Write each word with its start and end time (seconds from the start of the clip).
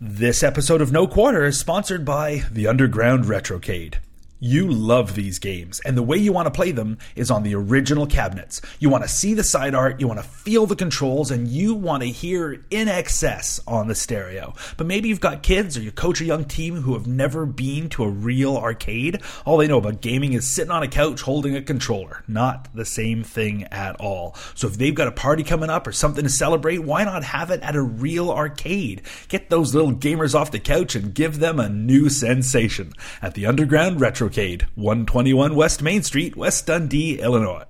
This 0.00 0.44
episode 0.44 0.80
of 0.80 0.92
No 0.92 1.08
Quarter 1.08 1.46
is 1.46 1.58
sponsored 1.58 2.04
by 2.04 2.44
the 2.52 2.68
Underground 2.68 3.24
Retrocade. 3.24 3.94
You 4.40 4.70
love 4.70 5.16
these 5.16 5.40
games, 5.40 5.80
and 5.84 5.96
the 5.96 6.02
way 6.02 6.16
you 6.16 6.32
want 6.32 6.46
to 6.46 6.52
play 6.52 6.70
them 6.70 6.98
is 7.16 7.28
on 7.28 7.42
the 7.42 7.56
original 7.56 8.06
cabinets. 8.06 8.60
You 8.78 8.88
want 8.88 9.02
to 9.02 9.08
see 9.08 9.34
the 9.34 9.42
side 9.42 9.74
art, 9.74 10.00
you 10.00 10.06
want 10.06 10.20
to 10.20 10.28
feel 10.28 10.64
the 10.64 10.76
controls, 10.76 11.32
and 11.32 11.48
you 11.48 11.74
want 11.74 12.04
to 12.04 12.08
hear 12.08 12.64
in 12.70 12.86
excess 12.86 13.58
on 13.66 13.88
the 13.88 13.96
stereo. 13.96 14.54
But 14.76 14.86
maybe 14.86 15.08
you've 15.08 15.18
got 15.18 15.42
kids 15.42 15.76
or 15.76 15.82
you 15.82 15.90
coach 15.90 16.20
a 16.20 16.24
young 16.24 16.44
team 16.44 16.76
who 16.76 16.92
have 16.92 17.08
never 17.08 17.46
been 17.46 17.88
to 17.90 18.04
a 18.04 18.08
real 18.08 18.56
arcade. 18.56 19.22
All 19.44 19.56
they 19.56 19.66
know 19.66 19.78
about 19.78 20.02
gaming 20.02 20.34
is 20.34 20.54
sitting 20.54 20.70
on 20.70 20.84
a 20.84 20.88
couch 20.88 21.22
holding 21.22 21.56
a 21.56 21.62
controller. 21.62 22.22
Not 22.28 22.68
the 22.72 22.84
same 22.84 23.24
thing 23.24 23.64
at 23.64 23.96
all. 23.96 24.36
So 24.54 24.68
if 24.68 24.78
they've 24.78 24.94
got 24.94 25.08
a 25.08 25.12
party 25.12 25.42
coming 25.42 25.68
up 25.68 25.84
or 25.84 25.92
something 25.92 26.22
to 26.22 26.30
celebrate, 26.30 26.78
why 26.78 27.02
not 27.02 27.24
have 27.24 27.50
it 27.50 27.62
at 27.62 27.74
a 27.74 27.82
real 27.82 28.30
arcade? 28.30 29.02
Get 29.26 29.50
those 29.50 29.74
little 29.74 29.92
gamers 29.92 30.36
off 30.36 30.52
the 30.52 30.60
couch 30.60 30.94
and 30.94 31.12
give 31.12 31.40
them 31.40 31.58
a 31.58 31.68
new 31.68 32.08
sensation 32.08 32.92
at 33.20 33.34
the 33.34 33.44
Underground 33.44 34.00
Retro 34.00 34.27
121 34.28 35.54
West 35.54 35.80
Main 35.80 36.02
Street, 36.02 36.36
West 36.36 36.66
Dundee, 36.66 37.18
Illinois. 37.18 37.64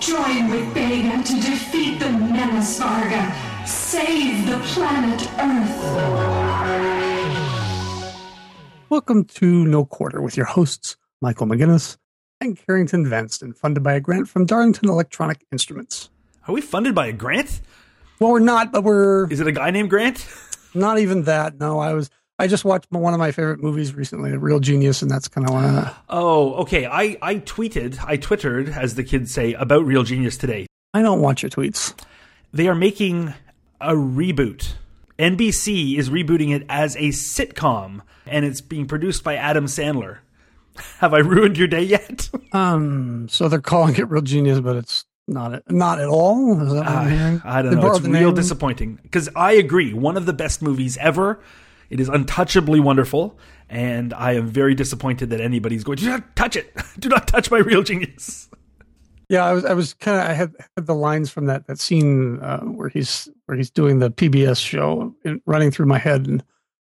Join 0.00 0.50
with 0.50 0.74
Bega 0.74 1.22
to 1.22 1.34
defeat 1.40 1.98
the 1.98 2.10
Menace 2.10 2.78
Varga. 2.78 3.34
Save 3.66 4.46
the 4.46 4.58
planet 4.58 5.22
Earth. 5.38 5.80
Welcome 8.90 9.24
to 9.24 9.64
No 9.64 9.86
Quarter 9.86 10.20
with 10.20 10.36
your 10.36 10.44
hosts, 10.46 10.98
Michael 11.22 11.46
McGinnis 11.46 11.96
and 12.44 12.66
Carrington 12.66 13.06
Vanston, 13.06 13.56
funded 13.56 13.82
by 13.82 13.94
a 13.94 14.00
grant 14.00 14.28
from 14.28 14.46
Darlington 14.46 14.88
Electronic 14.88 15.44
Instruments. 15.50 16.10
Are 16.46 16.54
we 16.54 16.60
funded 16.60 16.94
by 16.94 17.06
a 17.06 17.12
grant? 17.12 17.60
Well, 18.20 18.30
we're 18.30 18.38
not, 18.38 18.70
but 18.70 18.84
we're. 18.84 19.28
Is 19.30 19.40
it 19.40 19.46
a 19.46 19.52
guy 19.52 19.70
named 19.70 19.90
Grant? 19.90 20.26
Not 20.74 20.98
even 20.98 21.24
that. 21.24 21.58
No, 21.58 21.78
I 21.78 21.94
was. 21.94 22.10
I 22.38 22.48
just 22.48 22.64
watched 22.64 22.90
one 22.90 23.12
of 23.12 23.18
my 23.18 23.30
favorite 23.30 23.62
movies 23.62 23.94
recently, 23.94 24.32
A 24.32 24.38
Real 24.38 24.58
Genius, 24.58 25.02
and 25.02 25.10
that's 25.10 25.28
kind 25.28 25.48
of 25.48 25.54
one 25.54 25.64
of. 25.64 25.96
Oh, 26.08 26.54
okay. 26.54 26.84
I, 26.86 27.16
I 27.22 27.36
tweeted, 27.36 27.98
I 28.04 28.16
twittered, 28.16 28.68
as 28.68 28.96
the 28.96 29.04
kids 29.04 29.32
say, 29.32 29.52
about 29.54 29.84
Real 29.84 30.02
Genius 30.02 30.36
today. 30.36 30.66
I 30.92 31.02
don't 31.02 31.20
watch 31.20 31.42
your 31.42 31.50
tweets. 31.50 31.94
They 32.52 32.66
are 32.66 32.74
making 32.74 33.34
a 33.80 33.92
reboot. 33.92 34.74
NBC 35.16 35.96
is 35.96 36.10
rebooting 36.10 36.54
it 36.54 36.66
as 36.68 36.96
a 36.96 37.10
sitcom, 37.10 38.00
and 38.26 38.44
it's 38.44 38.60
being 38.60 38.86
produced 38.86 39.22
by 39.22 39.36
Adam 39.36 39.66
Sandler. 39.66 40.18
Have 40.98 41.14
I 41.14 41.18
ruined 41.18 41.56
your 41.58 41.68
day 41.68 41.82
yet? 41.82 42.28
um, 42.52 43.28
so 43.28 43.48
they're 43.48 43.60
calling 43.60 43.96
it 43.96 44.08
Real 44.08 44.22
Genius, 44.22 44.60
but 44.60 44.76
it's 44.76 45.04
not 45.26 45.62
not 45.70 46.00
at 46.00 46.08
all. 46.08 46.60
Is 46.62 46.72
that 46.72 46.78
what 46.80 46.88
I'm 46.88 47.10
hearing? 47.10 47.42
I 47.44 47.62
don't 47.62 47.74
They 47.74 47.80
know. 47.80 47.92
It's 47.92 48.00
real 48.00 48.12
name? 48.26 48.34
disappointing 48.34 48.98
because 49.02 49.28
I 49.34 49.52
agree. 49.52 49.94
One 49.94 50.16
of 50.16 50.26
the 50.26 50.32
best 50.32 50.62
movies 50.62 50.96
ever. 50.98 51.40
It 51.90 52.00
is 52.00 52.08
untouchably 52.08 52.80
wonderful, 52.80 53.38
and 53.68 54.12
I 54.14 54.32
am 54.32 54.48
very 54.48 54.74
disappointed 54.74 55.30
that 55.30 55.40
anybody's 55.40 55.84
going. 55.84 55.98
Do 55.98 56.08
not 56.08 56.34
touch 56.34 56.56
it. 56.56 56.74
Do 56.98 57.08
not 57.08 57.28
touch 57.28 57.50
my 57.50 57.58
real 57.58 57.82
genius. 57.82 58.48
Yeah, 59.28 59.44
I 59.44 59.52
was. 59.52 59.64
I 59.64 59.74
was 59.74 59.94
kind 59.94 60.20
of. 60.20 60.26
I 60.28 60.32
had, 60.32 60.52
had 60.76 60.86
the 60.86 60.94
lines 60.94 61.30
from 61.30 61.46
that 61.46 61.66
that 61.68 61.78
scene 61.78 62.40
uh, 62.40 62.60
where 62.60 62.88
he's 62.88 63.28
where 63.46 63.56
he's 63.56 63.70
doing 63.70 63.98
the 63.98 64.10
PBS 64.10 64.58
show 64.64 65.14
in, 65.24 65.40
running 65.46 65.70
through 65.70 65.86
my 65.86 65.98
head, 65.98 66.26
and 66.26 66.42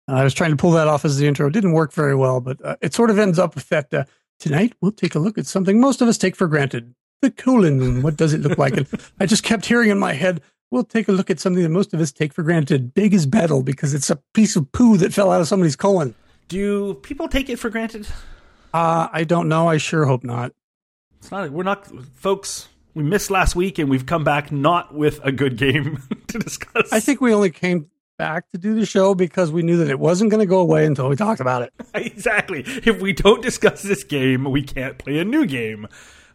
I 0.09 0.25
was 0.25 0.35
trying 0.35 0.51
to 0.51 0.57
pull 0.57 0.71
that 0.73 0.87
off 0.89 1.05
as 1.05 1.19
the 1.19 1.27
intro. 1.27 1.49
It 1.49 1.53
didn't 1.53 1.73
work 1.73 1.93
very 1.93 2.15
well, 2.15 2.41
but 2.41 2.65
uh, 2.65 2.77
it 2.81 2.95
sort 2.95 3.11
of 3.11 3.19
ends 3.19 3.39
up 3.39 3.55
with 3.55 3.69
that. 3.71 3.93
Uh, 3.93 4.05
Tonight 4.39 4.75
we'll 4.81 4.93
take 4.93 5.15
a 5.15 5.19
look 5.19 5.39
at 5.39 5.47
something 5.47 5.81
most 5.81 6.03
of 6.03 6.09
us 6.09 6.19
take 6.19 6.37
for 6.37 6.47
granted: 6.47 6.95
the 7.23 7.31
colon. 7.31 8.03
What 8.03 8.17
does 8.17 8.35
it 8.35 8.43
look 8.43 8.59
like? 8.59 8.77
And 8.77 8.87
I 9.19 9.27
just 9.27 9.43
kept 9.43 9.65
hearing 9.67 9.91
in 9.91 9.99
my 9.99 10.13
head. 10.13 10.43
We'll 10.71 10.85
take 10.85 11.09
a 11.09 11.13
look 11.13 11.31
at 11.31 11.41
something 11.41 11.63
that 11.63 11.71
most 11.71 11.95
of 11.95 12.01
us 12.01 12.13
take 12.13 12.33
for 12.35 12.43
granted. 12.43 12.93
Bega's 12.93 13.25
Battle 13.25 13.63
because 13.63 13.95
it's 13.95 14.11
a 14.11 14.17
piece 14.35 14.57
of 14.57 14.71
poo 14.73 14.97
that 14.99 15.15
fell 15.15 15.31
out 15.31 15.41
of 15.41 15.49
somebody's 15.49 15.77
colon. 15.77 16.15
Do 16.49 16.95
people 16.95 17.29
take 17.29 17.49
it 17.49 17.59
for 17.59 17.71
granted? 17.71 18.07
Uh, 18.75 19.09
I 19.11 19.25
don't 19.25 19.49
know. 19.49 19.69
I 19.69 19.79
sure 19.79 20.05
hope 20.05 20.23
not. 20.23 20.53
It's 21.19 21.31
not. 21.31 21.51
We're 21.51 21.63
not, 21.63 21.87
folks. 22.17 22.69
We 22.95 23.05
missed 23.05 23.31
last 23.31 23.57
week, 23.57 23.79
and 23.79 23.89
we've 23.89 24.07
come 24.07 24.25
back 24.25 24.53
not 24.53 24.95
with 24.95 25.21
a 25.23 25.33
good 25.33 25.57
game 25.57 26.03
to 26.29 26.39
discuss. 26.39 26.93
I 26.93 27.01
think 27.01 27.21
we 27.21 27.33
only 27.33 27.51
came 27.51 27.91
back 28.17 28.49
to 28.51 28.59
do 28.59 28.75
the 28.75 28.87
show 28.87 29.15
because 29.15 29.51
we 29.53 29.63
knew 29.63 29.79
that 29.79 29.89
it 29.89 29.99
wasn't 29.99 30.31
going 30.31 30.41
to 30.41 30.47
go 30.47 30.59
away 30.61 30.87
until 30.87 31.09
we 31.09 31.17
talked 31.17 31.41
about 31.41 31.63
it. 31.63 31.73
exactly. 31.95 32.63
If 32.67 33.01
we 33.01 33.13
don't 33.13 33.43
discuss 33.43 33.83
this 33.83 34.05
game, 34.05 34.45
we 34.45 34.63
can't 34.63 34.99
play 34.99 35.19
a 35.19 35.25
new 35.25 35.47
game. 35.47 35.87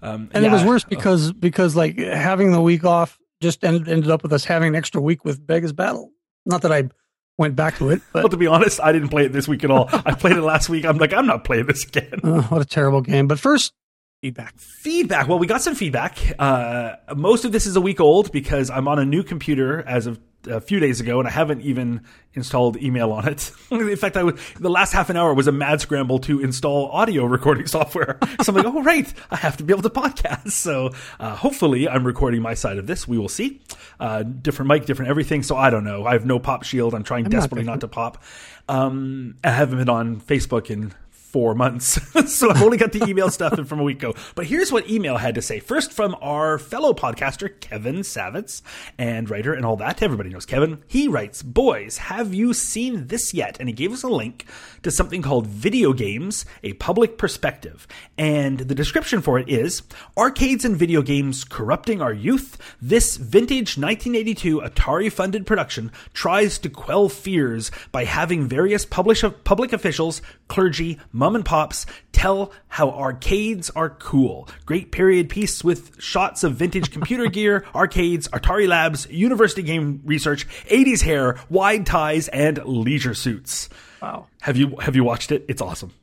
Um, 0.01 0.29
And 0.33 0.45
it 0.45 0.51
was 0.51 0.63
worse 0.63 0.83
because 0.83 1.31
because 1.31 1.75
like 1.75 1.97
having 1.97 2.51
the 2.51 2.61
week 2.61 2.83
off 2.85 3.19
just 3.41 3.63
ended, 3.63 3.87
ended 3.87 4.09
up 4.09 4.23
with 4.23 4.33
us 4.33 4.45
having 4.45 4.69
an 4.69 4.75
extra 4.75 5.01
week 5.01 5.23
with 5.25 5.45
Bega's 5.45 5.73
Battle. 5.73 6.11
Not 6.45 6.63
that 6.63 6.71
I 6.71 6.89
went 7.37 7.55
back 7.55 7.77
to 7.77 7.89
it, 7.89 8.01
Well, 8.13 8.29
to 8.29 8.37
be 8.37 8.47
honest, 8.47 8.79
I 8.81 8.91
didn't 8.91 9.09
play 9.09 9.25
it 9.25 9.31
this 9.33 9.47
week 9.47 9.63
at 9.63 9.71
all. 9.71 9.89
I 9.91 10.13
played 10.13 10.37
it 10.37 10.41
last 10.41 10.69
week. 10.69 10.85
I'm 10.85 10.97
like, 10.97 11.13
I'm 11.13 11.25
not 11.25 11.43
playing 11.43 11.65
this 11.67 11.85
again. 11.85 12.19
uh, 12.23 12.43
what 12.43 12.61
a 12.61 12.65
terrible 12.65 13.01
game. 13.01 13.27
But 13.27 13.39
first, 13.39 13.73
feedback. 14.21 14.57
Feedback. 14.57 15.27
Well, 15.27 15.39
we 15.39 15.47
got 15.47 15.61
some 15.61 15.75
feedback. 15.75 16.17
Uh, 16.37 16.95
most 17.15 17.45
of 17.45 17.51
this 17.51 17.65
is 17.65 17.75
a 17.75 17.81
week 17.81 17.99
old 17.99 18.31
because 18.31 18.69
I'm 18.69 18.87
on 18.87 18.99
a 18.99 19.05
new 19.05 19.23
computer 19.23 19.83
as 19.87 20.07
of 20.07 20.19
a 20.47 20.61
few 20.61 20.79
days 20.79 20.99
ago, 20.99 21.19
and 21.19 21.27
I 21.27 21.31
haven't 21.31 21.61
even 21.61 22.01
installed 22.33 22.77
email 22.77 23.11
on 23.11 23.27
it. 23.27 23.51
In 23.71 23.95
fact, 23.97 24.17
I 24.17 24.23
was, 24.23 24.39
the 24.59 24.69
last 24.69 24.93
half 24.93 25.09
an 25.09 25.17
hour 25.17 25.33
was 25.33 25.47
a 25.47 25.51
mad 25.51 25.81
scramble 25.81 26.19
to 26.19 26.41
install 26.41 26.89
audio 26.91 27.25
recording 27.25 27.65
software. 27.67 28.17
So 28.41 28.51
I'm 28.51 28.55
like, 28.55 28.65
oh 28.65 28.83
right, 28.83 29.11
I 29.29 29.37
have 29.37 29.57
to 29.57 29.63
be 29.63 29.73
able 29.73 29.83
to 29.83 29.89
podcast. 29.89 30.51
So 30.51 30.91
uh, 31.19 31.35
hopefully, 31.35 31.87
I'm 31.87 32.05
recording 32.05 32.41
my 32.41 32.53
side 32.53 32.77
of 32.77 32.87
this. 32.87 33.07
We 33.07 33.17
will 33.17 33.29
see. 33.29 33.61
Uh, 33.99 34.23
different 34.23 34.69
mic, 34.69 34.85
different 34.85 35.09
everything. 35.09 35.43
So 35.43 35.55
I 35.55 35.69
don't 35.69 35.83
know. 35.83 36.05
I 36.05 36.13
have 36.13 36.25
no 36.25 36.39
pop 36.39 36.63
shield. 36.63 36.93
I'm 36.93 37.03
trying 37.03 37.23
not 37.23 37.31
desperately 37.31 37.65
not, 37.65 37.81
to 37.81 37.87
pop. 37.87 38.23
Um, 38.69 39.35
I 39.43 39.51
haven't 39.51 39.79
been 39.79 39.89
on 39.89 40.21
Facebook 40.21 40.69
in 40.69 40.93
four 41.31 41.55
months. 41.55 41.99
so 42.33 42.49
I've 42.49 42.61
only 42.61 42.77
got 42.77 42.91
the 42.91 43.03
email 43.05 43.29
stuff 43.29 43.59
from 43.67 43.79
a 43.79 43.83
week 43.83 43.97
ago. 44.03 44.13
But 44.35 44.47
here's 44.47 44.71
what 44.71 44.89
email 44.89 45.17
had 45.17 45.35
to 45.35 45.41
say. 45.41 45.59
First 45.59 45.93
from 45.93 46.15
our 46.21 46.57
fellow 46.57 46.93
podcaster, 46.93 47.59
Kevin 47.59 47.97
Savetz, 47.97 48.61
and 48.97 49.29
writer 49.29 49.53
and 49.53 49.65
all 49.65 49.77
that. 49.77 50.01
Everybody 50.01 50.29
knows 50.29 50.45
Kevin. 50.45 50.83
He 50.87 51.07
writes, 51.07 51.41
Boys, 51.41 51.97
have 51.97 52.33
you 52.33 52.53
seen 52.53 53.07
this 53.07 53.33
yet? 53.33 53.57
And 53.59 53.69
he 53.69 53.73
gave 53.73 53.93
us 53.93 54.03
a 54.03 54.09
link 54.09 54.45
to 54.83 54.91
something 54.91 55.21
called 55.21 55.47
Video 55.47 55.93
Games, 55.93 56.45
a 56.63 56.73
Public 56.73 57.17
Perspective. 57.17 57.87
And 58.17 58.59
the 58.59 58.75
description 58.75 59.21
for 59.21 59.39
it 59.39 59.47
is 59.47 59.83
Arcades 60.17 60.65
and 60.65 60.75
video 60.75 61.01
games 61.01 61.43
corrupting 61.43 62.01
our 62.01 62.13
youth. 62.13 62.57
This 62.81 63.17
vintage 63.17 63.77
1982 63.77 64.61
Atari 64.61 65.11
funded 65.11 65.45
production 65.45 65.91
tries 66.13 66.57
to 66.59 66.69
quell 66.69 67.09
fears 67.09 67.71
by 67.91 68.05
having 68.05 68.47
various 68.47 68.85
publish- 68.85 69.23
public 69.43 69.73
officials, 69.73 70.21
clergy, 70.47 70.99
mom 71.21 71.35
and 71.35 71.45
pops 71.45 71.85
tell 72.11 72.51
how 72.67 72.89
arcades 72.89 73.69
are 73.75 73.91
cool. 73.91 74.49
Great 74.65 74.91
period 74.91 75.29
piece 75.29 75.63
with 75.63 76.01
shots 76.01 76.43
of 76.43 76.55
vintage 76.55 76.89
computer 76.89 77.27
gear, 77.29 77.63
arcades, 77.75 78.27
Atari 78.29 78.67
labs, 78.67 79.07
university 79.11 79.61
game 79.61 80.01
research, 80.03 80.47
80s 80.65 81.03
hair, 81.03 81.37
wide 81.47 81.85
ties, 81.85 82.27
and 82.29 82.57
leisure 82.65 83.13
suits. 83.13 83.69
Wow. 84.01 84.25
Have 84.41 84.57
you 84.57 84.75
have 84.77 84.95
you 84.95 85.03
watched 85.03 85.31
it? 85.31 85.45
It's 85.47 85.61
awesome. 85.61 85.93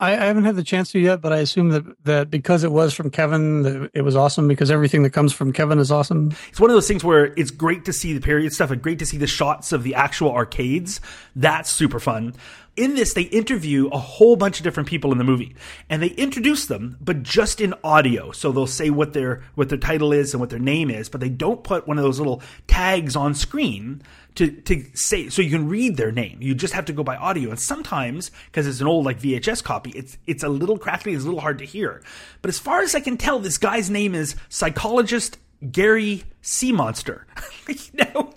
I, 0.00 0.12
I 0.12 0.26
haven't 0.26 0.44
had 0.44 0.54
the 0.54 0.62
chance 0.62 0.92
to 0.92 0.98
yet, 0.98 1.20
but 1.20 1.32
I 1.32 1.38
assume 1.38 1.70
that, 1.70 2.04
that 2.04 2.30
because 2.30 2.62
it 2.62 2.70
was 2.70 2.94
from 2.94 3.10
Kevin, 3.10 3.62
that 3.62 3.90
it 3.94 4.02
was 4.02 4.14
awesome 4.14 4.46
because 4.46 4.70
everything 4.70 5.02
that 5.02 5.10
comes 5.10 5.32
from 5.32 5.52
Kevin 5.52 5.78
is 5.78 5.90
awesome. 5.90 6.32
It's 6.50 6.60
one 6.60 6.70
of 6.70 6.76
those 6.76 6.86
things 6.86 7.02
where 7.02 7.32
it's 7.36 7.50
great 7.50 7.86
to 7.86 7.92
see 7.92 8.12
the 8.12 8.20
period 8.20 8.52
stuff 8.52 8.70
and 8.70 8.80
great 8.80 9.00
to 9.00 9.06
see 9.06 9.16
the 9.16 9.26
shots 9.26 9.72
of 9.72 9.82
the 9.82 9.94
actual 9.94 10.30
arcades. 10.30 11.00
That's 11.34 11.70
super 11.70 11.98
fun. 11.98 12.34
In 12.78 12.94
this, 12.94 13.12
they 13.12 13.22
interview 13.22 13.88
a 13.88 13.98
whole 13.98 14.36
bunch 14.36 14.60
of 14.60 14.64
different 14.64 14.88
people 14.88 15.10
in 15.10 15.18
the 15.18 15.24
movie, 15.24 15.56
and 15.90 16.00
they 16.00 16.10
introduce 16.10 16.66
them, 16.66 16.96
but 17.00 17.24
just 17.24 17.60
in 17.60 17.74
audio. 17.82 18.30
So 18.30 18.52
they'll 18.52 18.68
say 18.68 18.88
what 18.88 19.14
their 19.14 19.42
what 19.56 19.68
their 19.68 19.78
title 19.78 20.12
is 20.12 20.32
and 20.32 20.40
what 20.40 20.50
their 20.50 20.60
name 20.60 20.88
is, 20.88 21.08
but 21.08 21.20
they 21.20 21.28
don't 21.28 21.64
put 21.64 21.88
one 21.88 21.98
of 21.98 22.04
those 22.04 22.18
little 22.18 22.40
tags 22.68 23.16
on 23.16 23.34
screen 23.34 24.00
to 24.36 24.52
to 24.52 24.84
say 24.94 25.28
so 25.28 25.42
you 25.42 25.50
can 25.50 25.68
read 25.68 25.96
their 25.96 26.12
name. 26.12 26.38
You 26.40 26.54
just 26.54 26.74
have 26.74 26.84
to 26.84 26.92
go 26.92 27.02
by 27.02 27.16
audio, 27.16 27.50
and 27.50 27.58
sometimes 27.58 28.30
because 28.46 28.68
it's 28.68 28.80
an 28.80 28.86
old 28.86 29.04
like 29.04 29.20
VHS 29.20 29.64
copy, 29.64 29.90
it's 29.90 30.16
it's 30.28 30.44
a 30.44 30.48
little 30.48 30.78
crackly, 30.78 31.14
it's 31.14 31.24
a 31.24 31.26
little 31.26 31.40
hard 31.40 31.58
to 31.58 31.64
hear. 31.64 32.02
But 32.42 32.50
as 32.50 32.60
far 32.60 32.82
as 32.82 32.94
I 32.94 33.00
can 33.00 33.16
tell, 33.16 33.40
this 33.40 33.58
guy's 33.58 33.90
name 33.90 34.14
is 34.14 34.36
psychologist 34.48 35.38
Gary 35.72 36.22
Sea 36.40 36.72
Monster. 36.72 37.26
you 37.68 37.76
know? 37.94 38.32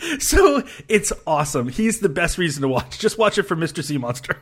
So 0.20 0.62
it's 0.88 1.12
awesome. 1.26 1.68
He's 1.68 2.00
the 2.00 2.08
best 2.08 2.38
reason 2.38 2.62
to 2.62 2.68
watch. 2.68 2.98
Just 2.98 3.18
watch 3.18 3.38
it 3.38 3.44
for 3.44 3.56
Mr. 3.56 3.82
Sea 3.82 3.98
Monster. 3.98 4.36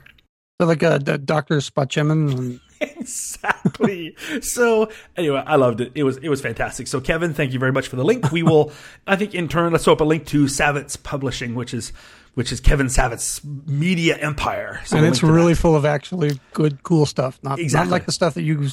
So 0.60 0.66
like 0.66 0.82
uh, 0.82 0.98
D- 0.98 1.18
Dr. 1.18 1.60
Spotchemin. 1.60 2.60
exactly. 2.80 4.16
So 4.40 4.90
anyway, 5.16 5.42
I 5.46 5.56
loved 5.56 5.80
it. 5.80 5.92
It 5.94 6.02
was 6.04 6.16
it 6.18 6.28
was 6.28 6.40
fantastic. 6.40 6.86
So 6.86 7.00
Kevin, 7.00 7.34
thank 7.34 7.52
you 7.52 7.58
very 7.58 7.72
much 7.72 7.88
for 7.88 7.96
the 7.96 8.04
link. 8.04 8.30
We 8.32 8.42
will, 8.42 8.72
I 9.06 9.16
think, 9.16 9.34
in 9.34 9.48
turn, 9.48 9.72
let's 9.72 9.84
throw 9.84 9.92
up 9.92 10.00
a 10.00 10.04
link 10.04 10.26
to 10.26 10.44
Savetz 10.44 11.00
Publishing, 11.02 11.54
which 11.54 11.72
is 11.74 11.92
which 12.34 12.52
is 12.52 12.60
Kevin 12.60 12.86
Savetz's 12.86 13.44
media 13.66 14.16
empire. 14.16 14.80
So 14.84 14.96
and 14.96 15.04
we'll 15.04 15.12
it's 15.12 15.22
really 15.22 15.54
that. 15.54 15.60
full 15.60 15.76
of 15.76 15.84
actually 15.84 16.38
good, 16.52 16.82
cool 16.82 17.06
stuff. 17.06 17.38
Not 17.42 17.58
exactly. 17.58 17.88
not 17.88 17.92
like 17.92 18.06
the 18.06 18.12
stuff 18.12 18.34
that 18.34 18.42
you 18.42 18.68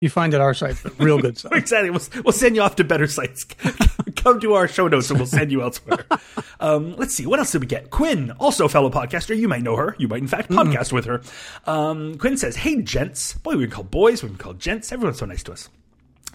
you 0.00 0.08
find 0.08 0.32
at 0.34 0.40
our 0.40 0.54
site, 0.54 0.76
but 0.82 0.98
real 0.98 1.18
good 1.18 1.36
stuff. 1.38 1.52
exactly. 1.52 1.90
We'll, 1.90 2.02
we'll 2.24 2.32
send 2.32 2.56
you 2.56 2.62
off 2.62 2.76
to 2.76 2.84
better 2.84 3.06
sites. 3.06 3.44
Come 4.22 4.38
to 4.40 4.52
our 4.52 4.68
show 4.68 4.86
notes 4.86 5.08
and 5.08 5.18
we'll 5.18 5.26
send 5.26 5.50
you 5.50 5.62
elsewhere. 5.62 6.04
Um, 6.60 6.94
let's 6.96 7.14
see. 7.14 7.24
What 7.24 7.38
else 7.38 7.52
did 7.52 7.62
we 7.62 7.66
get? 7.66 7.90
Quinn, 7.90 8.32
also 8.32 8.68
fellow 8.68 8.90
podcaster. 8.90 9.36
You 9.36 9.48
might 9.48 9.62
know 9.62 9.76
her. 9.76 9.96
You 9.98 10.08
might, 10.08 10.20
in 10.20 10.28
fact, 10.28 10.50
mm-hmm. 10.50 10.70
podcast 10.70 10.92
with 10.92 11.06
her. 11.06 11.22
Um, 11.66 12.18
Quinn 12.18 12.36
says, 12.36 12.56
Hey, 12.56 12.82
gents. 12.82 13.34
Boy, 13.34 13.56
we 13.56 13.64
can 13.64 13.70
call 13.70 13.84
boys. 13.84 14.22
We 14.22 14.28
can 14.28 14.38
call 14.38 14.52
gents. 14.52 14.92
Everyone's 14.92 15.18
so 15.18 15.26
nice 15.26 15.42
to 15.44 15.52
us. 15.52 15.70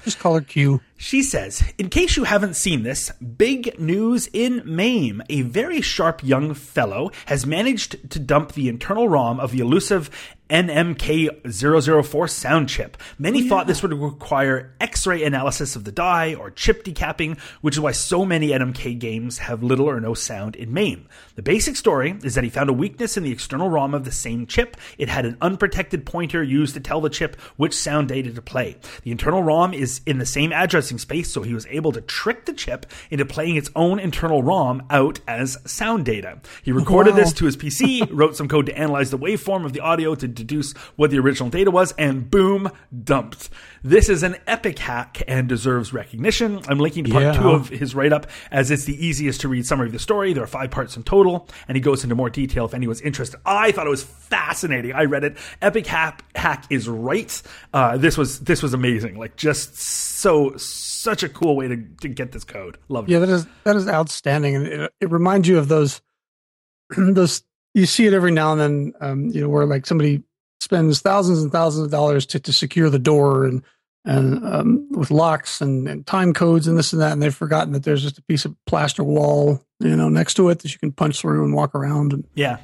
Just 0.03 0.19
call 0.19 0.33
her 0.33 0.41
Q. 0.41 0.81
She 0.97 1.23
says, 1.23 1.61
in 1.77 1.89
case 1.89 2.15
you 2.15 2.23
haven't 2.23 2.55
seen 2.55 2.83
this, 2.83 3.11
big 3.11 3.77
news 3.77 4.29
in 4.31 4.61
MAME. 4.65 5.21
A 5.29 5.41
very 5.41 5.81
sharp 5.81 6.23
young 6.23 6.53
fellow 6.53 7.11
has 7.25 7.45
managed 7.45 8.09
to 8.11 8.19
dump 8.19 8.53
the 8.53 8.69
internal 8.69 9.09
ROM 9.09 9.39
of 9.41 9.51
the 9.51 9.59
elusive 9.59 10.09
NMK004 10.49 12.29
sound 12.29 12.69
chip. 12.69 12.97
Many 13.17 13.39
oh, 13.39 13.41
yeah. 13.41 13.49
thought 13.49 13.67
this 13.67 13.81
would 13.81 13.93
require 13.93 14.75
X 14.79 15.07
ray 15.07 15.23
analysis 15.23 15.75
of 15.75 15.83
the 15.85 15.91
die 15.91 16.35
or 16.35 16.51
chip 16.51 16.83
decapping, 16.83 17.39
which 17.61 17.75
is 17.75 17.79
why 17.79 17.91
so 17.91 18.25
many 18.25 18.49
NMK 18.49 18.99
games 18.99 19.39
have 19.39 19.63
little 19.63 19.89
or 19.89 19.99
no 19.99 20.13
sound 20.13 20.55
in 20.55 20.71
MAME. 20.71 21.07
The 21.35 21.41
basic 21.41 21.75
story 21.75 22.15
is 22.23 22.35
that 22.35 22.43
he 22.43 22.49
found 22.49 22.69
a 22.69 22.73
weakness 22.73 23.17
in 23.17 23.23
the 23.23 23.31
external 23.31 23.69
ROM 23.69 23.93
of 23.93 24.05
the 24.05 24.11
same 24.11 24.45
chip. 24.45 24.77
It 24.97 25.09
had 25.09 25.25
an 25.25 25.37
unprotected 25.41 26.05
pointer 26.05 26.43
used 26.43 26.75
to 26.75 26.79
tell 26.79 27.01
the 27.01 27.09
chip 27.09 27.39
which 27.57 27.73
sound 27.73 28.09
data 28.09 28.31
to 28.31 28.41
play. 28.41 28.77
The 29.03 29.11
internal 29.11 29.41
ROM 29.41 29.73
is 29.73 30.01
in 30.05 30.19
the 30.19 30.25
same 30.25 30.51
addressing 30.85 30.97
space, 30.99 31.31
so 31.31 31.41
he 31.41 31.53
was 31.53 31.65
able 31.67 31.91
to 31.91 32.01
trick 32.01 32.45
the 32.45 32.53
chip 32.53 32.85
into 33.09 33.25
playing 33.25 33.55
its 33.55 33.71
own 33.75 33.97
internal 33.99 34.43
ROM 34.43 34.83
out 34.91 35.19
as 35.27 35.57
sound 35.65 36.05
data. 36.05 36.39
He 36.61 36.71
recorded 36.71 37.15
wow. 37.15 37.21
this 37.21 37.33
to 37.33 37.45
his 37.45 37.57
PC, 37.57 38.07
wrote 38.11 38.35
some 38.35 38.47
code 38.47 38.67
to 38.67 38.77
analyze 38.77 39.09
the 39.09 39.17
waveform 39.17 39.65
of 39.65 39.73
the 39.73 39.79
audio 39.79 40.13
to 40.13 40.27
deduce 40.27 40.73
what 40.95 41.09
the 41.09 41.17
original 41.17 41.49
data 41.49 41.71
was, 41.71 41.91
and 41.93 42.29
boom, 42.29 42.69
dumped. 43.03 43.49
This 43.85 44.09
is 44.09 44.23
an 44.23 44.37
epic 44.47 44.79
hack 44.79 45.21
and 45.27 45.47
deserves 45.47 45.93
recognition. 45.93 46.59
I'm 46.67 46.79
linking 46.79 47.05
part 47.05 47.21
yeah. 47.21 47.33
two 47.33 47.51
of 47.51 47.69
his 47.69 47.93
write 47.93 48.13
up 48.13 48.25
as 48.49 48.71
it's 48.71 48.85
the 48.85 49.05
easiest 49.05 49.41
to 49.41 49.47
read 49.47 49.63
summary 49.67 49.85
of 49.85 49.93
the 49.93 49.99
story. 49.99 50.33
There 50.33 50.43
are 50.43 50.47
five 50.47 50.71
parts 50.71 50.97
in 50.97 51.03
total, 51.03 51.47
and 51.67 51.77
he 51.77 51.81
goes 51.81 52.01
into 52.01 52.15
more 52.15 52.31
detail 52.31 52.65
if 52.65 52.73
anyone's 52.73 53.01
interested. 53.01 53.39
I 53.45 53.71
thought 53.71 53.85
it 53.85 53.91
was 53.91 54.01
fascinating. 54.01 54.93
I 54.93 55.03
read 55.03 55.23
it. 55.23 55.37
Epic 55.61 55.85
hack, 55.85 56.25
hack 56.35 56.65
is 56.71 56.89
right. 56.89 57.39
Uh, 57.75 57.95
this 57.97 58.17
was 58.17 58.39
this 58.39 58.63
was 58.63 58.73
amazing. 58.73 59.19
Like 59.19 59.35
just 59.35 59.75
so 59.75 60.57
such 60.57 61.21
a 61.21 61.29
cool 61.29 61.55
way 61.55 61.67
to, 61.67 61.77
to 62.01 62.07
get 62.07 62.31
this 62.31 62.43
code. 62.43 62.79
Love 62.89 63.07
it. 63.07 63.11
Yeah, 63.11 63.19
that 63.19 63.29
is 63.29 63.45
that 63.65 63.75
is 63.75 63.87
outstanding, 63.87 64.55
and 64.55 64.65
it, 64.65 64.93
it 64.99 65.11
reminds 65.11 65.47
you 65.47 65.59
of 65.59 65.67
those 65.67 66.01
those 66.97 67.43
you 67.75 67.85
see 67.85 68.07
it 68.07 68.13
every 68.13 68.31
now 68.31 68.51
and 68.51 68.59
then. 68.59 68.93
Um, 68.99 69.27
you 69.27 69.41
know, 69.41 69.49
where 69.49 69.67
like 69.67 69.85
somebody 69.85 70.23
spends 70.59 71.01
thousands 71.01 71.43
and 71.43 71.51
thousands 71.51 71.85
of 71.85 71.91
dollars 71.91 72.25
to, 72.25 72.39
to 72.39 72.51
secure 72.51 72.89
the 72.89 72.97
door 72.97 73.45
and 73.45 73.61
and 74.05 74.45
um, 74.45 74.87
with 74.91 75.11
locks 75.11 75.61
and, 75.61 75.87
and, 75.87 76.05
time 76.05 76.33
codes 76.33 76.67
and 76.67 76.77
this 76.77 76.93
and 76.93 77.01
that, 77.01 77.11
and 77.11 77.21
they've 77.21 77.35
forgotten 77.35 77.73
that 77.73 77.83
there's 77.83 78.03
just 78.03 78.19
a 78.19 78.21
piece 78.23 78.45
of 78.45 78.55
plaster 78.65 79.03
wall, 79.03 79.59
you 79.79 79.95
know, 79.95 80.09
next 80.09 80.35
to 80.35 80.49
it 80.49 80.59
that 80.59 80.71
you 80.71 80.79
can 80.79 80.91
punch 80.91 81.19
through 81.19 81.43
and 81.43 81.53
walk 81.53 81.73
around. 81.73 82.13
And 82.13 82.27
yeah, 82.35 82.57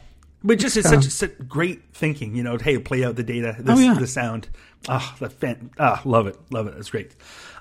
but 0.43 0.59
just 0.59 0.77
it's 0.77 0.89
such, 0.89 1.05
such 1.05 1.31
great 1.47 1.93
thinking, 1.93 2.35
you 2.35 2.43
know. 2.43 2.57
Hey, 2.57 2.77
play 2.77 3.03
out 3.03 3.15
the 3.15 3.23
data, 3.23 3.55
this, 3.59 3.77
oh, 3.77 3.81
yeah. 3.81 3.93
the 3.95 4.07
sound. 4.07 4.49
Ah, 4.87 5.13
oh, 5.13 5.17
the 5.19 5.29
fan. 5.29 5.69
Ah, 5.77 6.01
love 6.05 6.25
it, 6.27 6.37
love 6.49 6.67
it. 6.67 6.75
That's 6.75 6.89
great. 6.89 7.15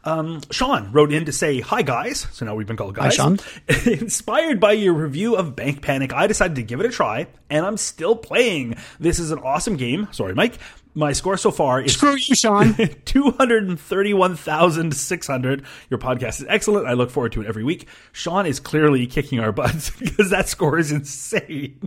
Um, 0.05 0.41
Sean 0.51 0.91
wrote 0.93 1.13
in 1.13 1.27
to 1.27 1.33
say, 1.33 1.61
Hi, 1.61 1.83
guys. 1.83 2.27
So 2.33 2.47
now 2.47 2.55
we've 2.55 2.67
been 2.67 2.79
called 2.79 2.95
guys. 2.95 3.17
Hi, 3.17 3.37
Sean. 3.37 3.39
Inspired 3.87 4.61
by 4.61 4.73
your 4.73 4.95
review 4.95 5.37
of 5.37 5.55
Bank 5.55 5.83
Panic, 5.83 6.15
I 6.15 6.27
decided 6.27 6.57
to 6.57 6.63
give 6.63 6.81
it 6.81 6.87
a 6.87 6.89
try, 6.91 7.27
and 7.51 7.67
I'm 7.67 7.77
still 7.77 8.17
playing. 8.17 8.77
This 8.99 9.19
is 9.19 9.31
an 9.31 9.41
awesome 9.41 9.77
game. 9.77 10.09
Sorry, 10.13 10.35
Mike. 10.35 10.59
My 10.95 11.13
score 11.13 11.37
so 11.37 11.51
far 11.51 11.81
is 11.81 11.95
screw 11.95 12.17
you, 12.17 12.35
Sean. 12.35 12.75
Two 13.05 13.31
hundred 13.33 13.69
and 13.69 13.79
thirty-one 13.79 14.37
thousand 14.37 14.95
six 14.97 15.27
hundred. 15.27 15.65
Your 15.89 15.99
podcast 15.99 16.41
is 16.41 16.47
excellent. 16.49 16.87
I 16.87 16.95
look 16.95 17.11
forward 17.11 17.33
to 17.33 17.43
it 17.43 17.47
every 17.47 17.63
week. 17.63 17.87
Sean 18.13 18.45
is 18.45 18.59
clearly 18.59 19.07
kicking 19.07 19.39
our 19.39 19.53
butts 19.53 19.91
because 19.99 20.31
that 20.31 20.49
score 20.49 20.79
is 20.79 20.91
insane. 20.91 21.81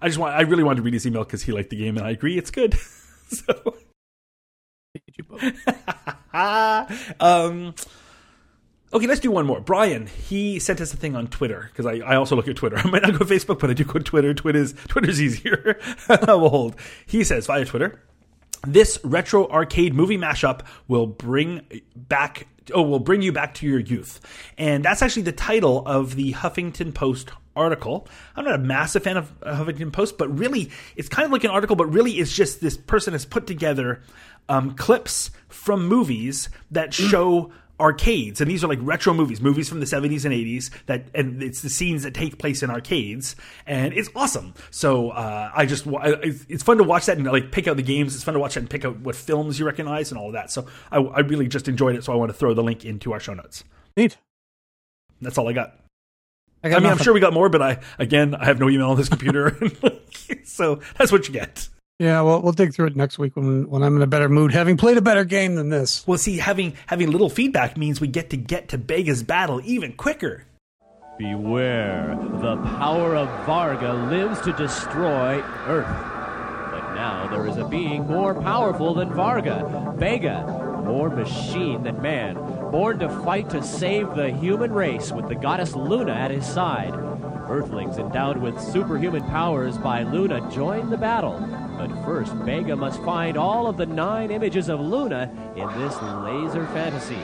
I 0.00 0.08
just 0.08 0.18
want, 0.18 0.34
I 0.34 0.42
really 0.42 0.62
wanted 0.62 0.76
to 0.76 0.82
read 0.82 0.94
his 0.94 1.06
email 1.06 1.24
because 1.24 1.42
he 1.42 1.52
liked 1.52 1.70
the 1.70 1.76
game, 1.76 1.96
and 1.96 2.06
I 2.06 2.10
agree, 2.10 2.38
it's 2.38 2.50
good. 2.50 2.74
so 3.28 3.74
um, 7.20 7.74
okay, 8.92 9.06
let's 9.06 9.20
do 9.20 9.30
one 9.30 9.46
more. 9.46 9.60
Brian, 9.60 10.06
he 10.06 10.58
sent 10.58 10.80
us 10.80 10.92
a 10.92 10.96
thing 10.96 11.16
on 11.16 11.26
Twitter 11.28 11.70
because 11.72 11.86
I, 11.86 11.98
I 11.98 12.16
also 12.16 12.36
look 12.36 12.48
at 12.48 12.56
Twitter. 12.56 12.78
I 12.78 12.88
might 12.88 13.02
not 13.02 13.18
go 13.18 13.24
Facebook, 13.24 13.58
but 13.58 13.70
I 13.70 13.74
do 13.74 13.84
go 13.84 13.94
to 13.94 14.00
Twitter. 14.04 14.34
Twitter's 14.34 14.72
Twitter's 14.88 15.20
easier. 15.20 15.78
we'll 16.08 16.48
hold. 16.48 16.76
He 17.06 17.24
says 17.24 17.46
via 17.46 17.64
Twitter. 17.64 18.00
This 18.66 18.98
retro 19.04 19.48
arcade 19.48 19.94
movie 19.94 20.18
mashup 20.18 20.62
will 20.88 21.06
bring 21.06 21.82
back 21.94 22.48
oh 22.74 22.82
will 22.82 22.98
bring 22.98 23.22
you 23.22 23.32
back 23.32 23.54
to 23.54 23.66
your 23.66 23.78
youth. 23.78 24.20
And 24.56 24.84
that's 24.84 25.02
actually 25.02 25.22
the 25.22 25.32
title 25.32 25.82
of 25.86 26.14
the 26.16 26.32
Huffington 26.32 26.94
Post 26.94 27.30
article. 27.56 28.06
I'm 28.36 28.44
not 28.44 28.54
a 28.54 28.58
massive 28.58 29.02
fan 29.02 29.16
of 29.16 29.38
Huffington 29.40 29.92
Post, 29.92 30.18
but 30.18 30.36
really 30.38 30.70
it's 30.96 31.08
kind 31.08 31.26
of 31.26 31.32
like 31.32 31.44
an 31.44 31.50
article, 31.50 31.76
but 31.76 31.86
really 31.86 32.12
it's 32.12 32.32
just 32.32 32.60
this 32.60 32.76
person 32.76 33.12
has 33.12 33.24
put 33.24 33.46
together 33.46 34.02
um, 34.48 34.74
clips 34.74 35.30
from 35.48 35.86
movies 35.86 36.48
that 36.70 36.94
show 36.94 37.52
arcades 37.80 38.40
and 38.40 38.50
these 38.50 38.64
are 38.64 38.68
like 38.68 38.78
retro 38.82 39.14
movies 39.14 39.40
movies 39.40 39.68
from 39.68 39.80
the 39.80 39.86
70s 39.86 40.24
and 40.24 40.34
80s 40.34 40.70
that 40.86 41.06
and 41.14 41.42
it's 41.42 41.62
the 41.62 41.70
scenes 41.70 42.02
that 42.02 42.12
take 42.12 42.38
place 42.38 42.62
in 42.62 42.70
arcades 42.70 43.36
and 43.66 43.92
it's 43.94 44.08
awesome. 44.16 44.54
So 44.70 45.10
uh, 45.10 45.50
i 45.54 45.66
just 45.66 45.86
it's 45.86 46.62
fun 46.62 46.78
to 46.78 46.84
watch 46.84 47.06
that 47.06 47.18
and 47.18 47.26
like 47.26 47.52
pick 47.52 47.68
out 47.68 47.76
the 47.76 47.82
games. 47.82 48.14
It's 48.14 48.24
fun 48.24 48.34
to 48.34 48.40
watch 48.40 48.54
that 48.54 48.60
and 48.60 48.70
pick 48.70 48.84
out 48.84 48.98
what 49.00 49.14
films 49.16 49.58
you 49.58 49.66
recognize 49.66 50.10
and 50.10 50.18
all 50.18 50.28
of 50.28 50.32
that. 50.32 50.50
So 50.50 50.66
i, 50.90 50.98
I 50.98 51.20
really 51.20 51.48
just 51.48 51.68
enjoyed 51.68 51.96
it 51.96 52.04
so 52.04 52.12
i 52.12 52.16
want 52.16 52.30
to 52.30 52.36
throw 52.36 52.54
the 52.54 52.62
link 52.62 52.84
into 52.84 53.12
our 53.12 53.20
show 53.20 53.34
notes. 53.34 53.64
Neat. 53.96 54.16
That's 55.20 55.38
all 55.38 55.48
i 55.48 55.52
got. 55.52 55.74
I, 56.62 56.74
I 56.74 56.80
mean, 56.80 56.86
I'm 56.86 56.98
sure 56.98 57.14
we 57.14 57.20
got 57.20 57.32
more, 57.32 57.48
but 57.48 57.62
I 57.62 57.80
again, 57.98 58.34
I 58.34 58.46
have 58.46 58.58
no 58.58 58.68
email 58.68 58.90
on 58.90 58.96
this 58.96 59.08
computer, 59.08 59.56
so 60.44 60.80
that's 60.96 61.12
what 61.12 61.28
you 61.28 61.34
get. 61.34 61.68
Yeah, 61.98 62.20
well, 62.20 62.40
we'll 62.40 62.52
dig 62.52 62.72
through 62.72 62.86
it 62.86 62.96
next 62.96 63.18
week 63.18 63.34
when 63.34 63.68
when 63.68 63.82
I'm 63.82 63.96
in 63.96 64.02
a 64.02 64.06
better 64.06 64.28
mood, 64.28 64.52
having 64.52 64.76
played 64.76 64.96
a 64.96 65.02
better 65.02 65.24
game 65.24 65.56
than 65.56 65.68
this. 65.68 66.06
Well, 66.06 66.16
see, 66.16 66.38
having 66.38 66.74
having 66.86 67.10
little 67.10 67.28
feedback 67.28 67.76
means 67.76 68.00
we 68.00 68.06
get 68.06 68.30
to 68.30 68.36
get 68.36 68.68
to 68.68 68.78
Bega's 68.78 69.24
battle 69.24 69.60
even 69.64 69.94
quicker. 69.94 70.44
Beware, 71.18 72.16
the 72.40 72.56
power 72.78 73.16
of 73.16 73.26
Varga 73.46 73.94
lives 73.94 74.40
to 74.42 74.52
destroy 74.52 75.42
Earth. 75.66 75.88
But 76.70 76.94
now 76.94 77.26
there 77.32 77.48
is 77.48 77.56
a 77.56 77.66
being 77.66 78.06
more 78.06 78.40
powerful 78.40 78.94
than 78.94 79.12
Varga, 79.12 79.96
Bega, 79.98 80.82
more 80.84 81.10
machine 81.10 81.82
than 81.82 82.00
man, 82.00 82.36
born 82.70 83.00
to 83.00 83.08
fight 83.24 83.50
to 83.50 83.60
save 83.64 84.14
the 84.14 84.30
human 84.30 84.72
race 84.72 85.10
with 85.10 85.26
the 85.26 85.34
goddess 85.34 85.74
Luna 85.74 86.12
at 86.12 86.30
his 86.30 86.46
side. 86.46 86.94
Earthlings 87.48 87.98
endowed 87.98 88.36
with 88.36 88.60
superhuman 88.60 89.24
powers 89.24 89.76
by 89.78 90.04
Luna 90.04 90.48
join 90.52 90.90
the 90.90 90.96
battle 90.96 91.34
but 91.78 92.04
first, 92.04 92.32
Vega 92.32 92.74
must 92.74 93.00
find 93.04 93.36
all 93.36 93.68
of 93.68 93.76
the 93.76 93.86
nine 93.86 94.32
images 94.32 94.68
of 94.68 94.80
Luna 94.80 95.30
in 95.56 95.66
this 95.80 95.94
laser 96.24 96.66
fantasy. 96.66 97.14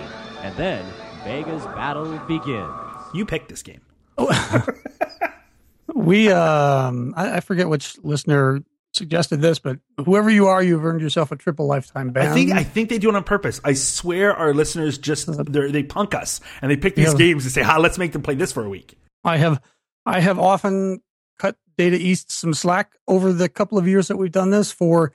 And 0.43 0.57
then, 0.57 0.85
Vega's 1.25 1.65
battle 1.65 2.17
begins. 2.29 2.73
You 3.13 3.27
picked 3.27 3.49
this 3.49 3.63
game. 3.63 3.81
we, 5.95 6.31
um, 6.31 7.15
I, 7.17 7.39
I 7.39 7.41
forget 7.41 7.69
which 7.69 7.99
listener 8.05 8.63
suggested 8.93 9.41
this, 9.41 9.59
but 9.59 9.79
whoever 10.05 10.31
you 10.31 10.47
are, 10.47 10.63
you've 10.63 10.85
earned 10.85 11.01
yourself 11.01 11.33
a 11.33 11.37
triple 11.37 11.67
lifetime 11.67 12.11
ban. 12.11 12.29
I 12.29 12.35
think 12.35 12.53
I 12.53 12.63
think 12.63 12.91
they 12.91 12.99
do 12.99 13.09
it 13.09 13.17
on 13.17 13.25
purpose. 13.25 13.61
I 13.65 13.73
swear 13.73 14.37
our 14.37 14.55
listeners 14.55 14.99
just 14.99 15.29
they 15.51 15.83
punk 15.83 16.15
us 16.15 16.41
and 16.63 16.71
they 16.71 16.77
pick 16.77 16.95
these 16.95 17.13
yeah. 17.13 17.19
games 17.19 17.45
and 17.45 17.53
say, 17.53 17.63
"Ha, 17.63 17.79
let's 17.79 17.99
make 17.99 18.13
them 18.13 18.23
play 18.23 18.37
this 18.37 18.53
for 18.53 18.65
a 18.65 18.69
week." 18.69 18.97
I 19.25 19.39
have 19.39 19.61
I 20.07 20.21
have 20.21 20.39
often 20.39 21.01
cut 21.39 21.57
Data 21.77 21.97
East 21.97 22.31
some 22.31 22.55
slack 22.55 22.93
over 23.09 23.33
the 23.33 23.49
couple 23.49 23.79
of 23.79 23.89
years 23.89 24.09
that 24.09 24.17
we've 24.17 24.33
done 24.33 24.51
this 24.51 24.71
for 24.71 25.13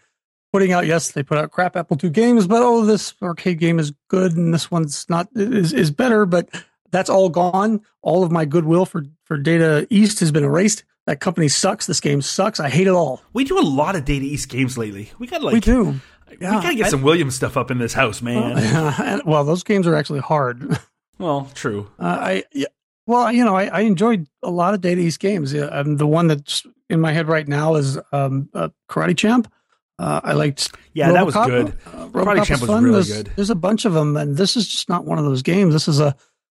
putting 0.51 0.71
out. 0.71 0.85
Yes, 0.85 1.11
they 1.11 1.23
put 1.23 1.37
out 1.37 1.51
crap 1.51 1.75
Apple 1.75 1.97
II 2.01 2.09
games, 2.09 2.47
but 2.47 2.61
oh, 2.61 2.85
this 2.85 3.13
arcade 3.21 3.59
game 3.59 3.79
is 3.79 3.93
good 4.07 4.35
and 4.35 4.53
this 4.53 4.69
one's 4.69 5.09
not 5.09 5.27
is 5.35 5.73
is 5.73 5.91
better. 5.91 6.25
But 6.25 6.49
that's 6.91 7.09
all 7.09 7.29
gone. 7.29 7.81
All 8.01 8.23
of 8.23 8.31
my 8.31 8.45
goodwill 8.45 8.85
for 8.85 9.05
for 9.23 9.37
Data 9.37 9.87
East 9.89 10.19
has 10.19 10.31
been 10.31 10.43
erased. 10.43 10.83
That 11.05 11.19
company 11.19 11.47
sucks. 11.47 11.87
This 11.87 11.99
game 11.99 12.21
sucks. 12.21 12.59
I 12.59 12.69
hate 12.69 12.87
it 12.87 12.93
all. 12.93 13.21
We 13.33 13.43
do 13.43 13.59
a 13.59 13.61
lot 13.61 13.95
of 13.95 14.05
Data 14.05 14.25
East 14.25 14.49
games 14.49 14.77
lately. 14.77 15.11
We 15.17 15.27
got 15.27 15.41
like 15.41 15.53
we 15.53 15.59
do. 15.59 15.99
Yeah, 16.39 16.57
we 16.57 16.61
gotta 16.61 16.75
get 16.75 16.85
I, 16.87 16.89
some 16.89 17.01
Williams 17.01 17.35
stuff 17.35 17.57
up 17.57 17.71
in 17.71 17.79
this 17.79 17.93
house, 17.93 18.21
man. 18.21 18.55
Well, 18.55 19.21
well 19.25 19.43
those 19.43 19.63
games 19.63 19.87
are 19.87 19.95
actually 19.95 20.19
hard. 20.19 20.77
Well, 21.19 21.51
true. 21.53 21.91
Uh, 21.99 22.17
I 22.21 22.43
yeah, 22.53 22.67
well, 23.09 23.31
you 23.31 23.43
know, 23.43 23.55
I, 23.55 23.65
I, 23.65 23.81
enjoyed 23.81 24.27
a 24.43 24.51
lot 24.51 24.75
of 24.75 24.81
Data 24.81 25.01
East 25.01 25.19
games. 25.19 25.55
Um, 25.55 25.97
the 25.97 26.05
one 26.05 26.27
that's 26.27 26.63
in 26.91 27.01
my 27.01 27.11
head 27.11 27.27
right 27.27 27.47
now 27.47 27.73
is 27.73 27.97
um, 28.11 28.49
uh, 28.53 28.69
Karate 28.87 29.17
Champ. 29.17 29.51
Uh, 29.97 30.21
I 30.23 30.33
liked. 30.33 30.75
Yeah, 30.93 31.11
that 31.13 31.25
was 31.25 31.33
RoboCop. 31.33 31.47
good. 31.47 31.67
Uh, 31.87 32.07
Karate 32.09 32.45
Champ 32.45 32.61
was 32.61 32.69
fun. 32.69 32.83
really 32.83 32.95
there's, 32.97 33.11
good. 33.11 33.31
There's 33.35 33.49
a 33.49 33.55
bunch 33.55 33.85
of 33.85 33.93
them, 33.93 34.15
and 34.15 34.37
this 34.37 34.55
is 34.55 34.67
just 34.67 34.89
not 34.89 35.05
one 35.05 35.17
of 35.17 35.25
those 35.25 35.41
games. 35.41 35.73
This 35.73 35.87
is 35.87 35.99
a 35.99 36.15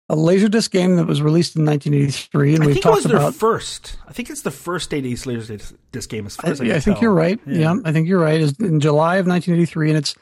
a 0.09 0.15
Laserdisc 0.15 0.69
game 0.71 0.97
that 0.97 1.07
was 1.07 1.21
released 1.21 1.55
in 1.55 1.65
1983, 1.65 2.55
and 2.55 2.63
I 2.63 2.67
we've 2.67 2.73
think 2.75 2.85
it 2.85 2.89
talked 2.89 2.95
was 2.95 3.03
their 3.05 3.15
about. 3.15 3.33
first. 3.33 3.97
I 4.09 4.11
think 4.11 4.29
it's 4.29 4.41
the 4.41 4.51
first 4.51 4.91
80s 4.91 5.25
Laserdisc 5.25 5.73
disc 5.93 6.09
game, 6.09 6.25
as 6.25 6.35
far 6.35 6.49
I, 6.49 6.51
as 6.51 6.59
I, 6.59 6.65
yeah, 6.65 6.69
can 6.71 6.77
I 6.77 6.79
think 6.81 6.95
tell. 6.97 7.03
you're 7.03 7.13
right. 7.13 7.39
Yeah. 7.47 7.75
I 7.85 7.93
think 7.93 8.09
you're 8.09 8.19
right. 8.19 8.41
It's 8.41 8.59
in 8.59 8.81
July 8.81 9.15
of 9.15 9.25
1983, 9.25 9.89
and 9.89 9.97
it's 9.97 10.15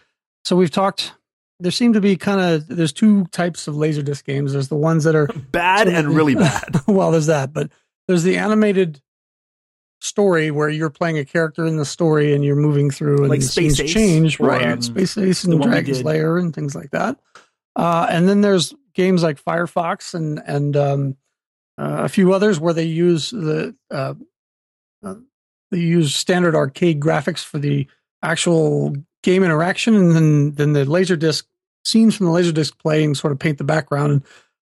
so 0.43 0.55
we've 0.55 0.69
talked. 0.69 1.13
There 1.59 1.71
seem 1.71 1.93
to 1.93 2.01
be 2.01 2.15
kind 2.15 2.39
of 2.39 2.67
there's 2.67 2.93
two 2.93 3.25
types 3.27 3.67
of 3.67 3.75
Laserdisc 3.75 4.23
games. 4.23 4.53
There's 4.53 4.69
the 4.69 4.75
ones 4.75 5.03
that 5.03 5.15
are 5.15 5.27
bad 5.51 5.87
and 5.87 6.15
really 6.15 6.35
bad. 6.35 6.81
well, 6.87 7.11
there's 7.11 7.25
that, 7.25 7.51
but 7.53 7.69
there's 8.07 8.23
the 8.23 8.37
animated 8.37 9.01
story 10.01 10.49
where 10.51 10.69
you're 10.69 10.89
playing 10.89 11.17
a 11.17 11.25
character 11.25 11.65
in 11.65 11.75
the 11.75 11.83
story 11.85 12.33
and 12.33 12.45
you're 12.45 12.55
moving 12.55 12.89
through 12.89 13.17
and 13.17 13.29
Like 13.29 13.41
Space 13.41 13.75
scenes 13.75 13.79
Ace 13.81 13.93
change, 13.93 14.39
right? 14.39 14.71
um, 14.71 14.81
Space 14.81 15.17
Ace 15.17 15.43
and 15.43 15.61
Dragon's. 15.61 16.03
Lair 16.03 16.37
and 16.37 16.55
things 16.55 16.73
like 16.75 16.91
that. 16.91 17.19
Uh, 17.75 18.07
and 18.09 18.27
then 18.27 18.41
there's 18.41 18.73
games 18.93 19.23
like 19.23 19.43
Firefox 19.43 20.13
and 20.13 20.41
and 20.45 20.77
um, 20.77 21.17
uh, 21.77 22.03
a 22.03 22.09
few 22.09 22.33
others 22.33 22.59
where 22.59 22.73
they 22.73 22.85
use 22.85 23.31
the 23.31 23.75
uh, 23.91 24.13
uh, 25.03 25.15
they 25.71 25.79
use 25.79 26.15
standard 26.15 26.55
arcade 26.55 26.99
graphics 26.99 27.43
for 27.43 27.59
the 27.59 27.85
actual 28.23 28.95
game 29.23 29.43
interaction, 29.43 29.95
and 29.95 30.15
then 30.15 30.51
then 30.53 30.73
the 30.73 30.85
laser 30.85 31.15
disc 31.15 31.45
scenes 31.85 32.15
from 32.15 32.27
the 32.27 32.31
laserdisc 32.31 32.77
playing 32.77 33.15
sort 33.15 33.31
of 33.33 33.39
paint 33.39 33.57
the 33.57 33.63
background. 33.63 34.23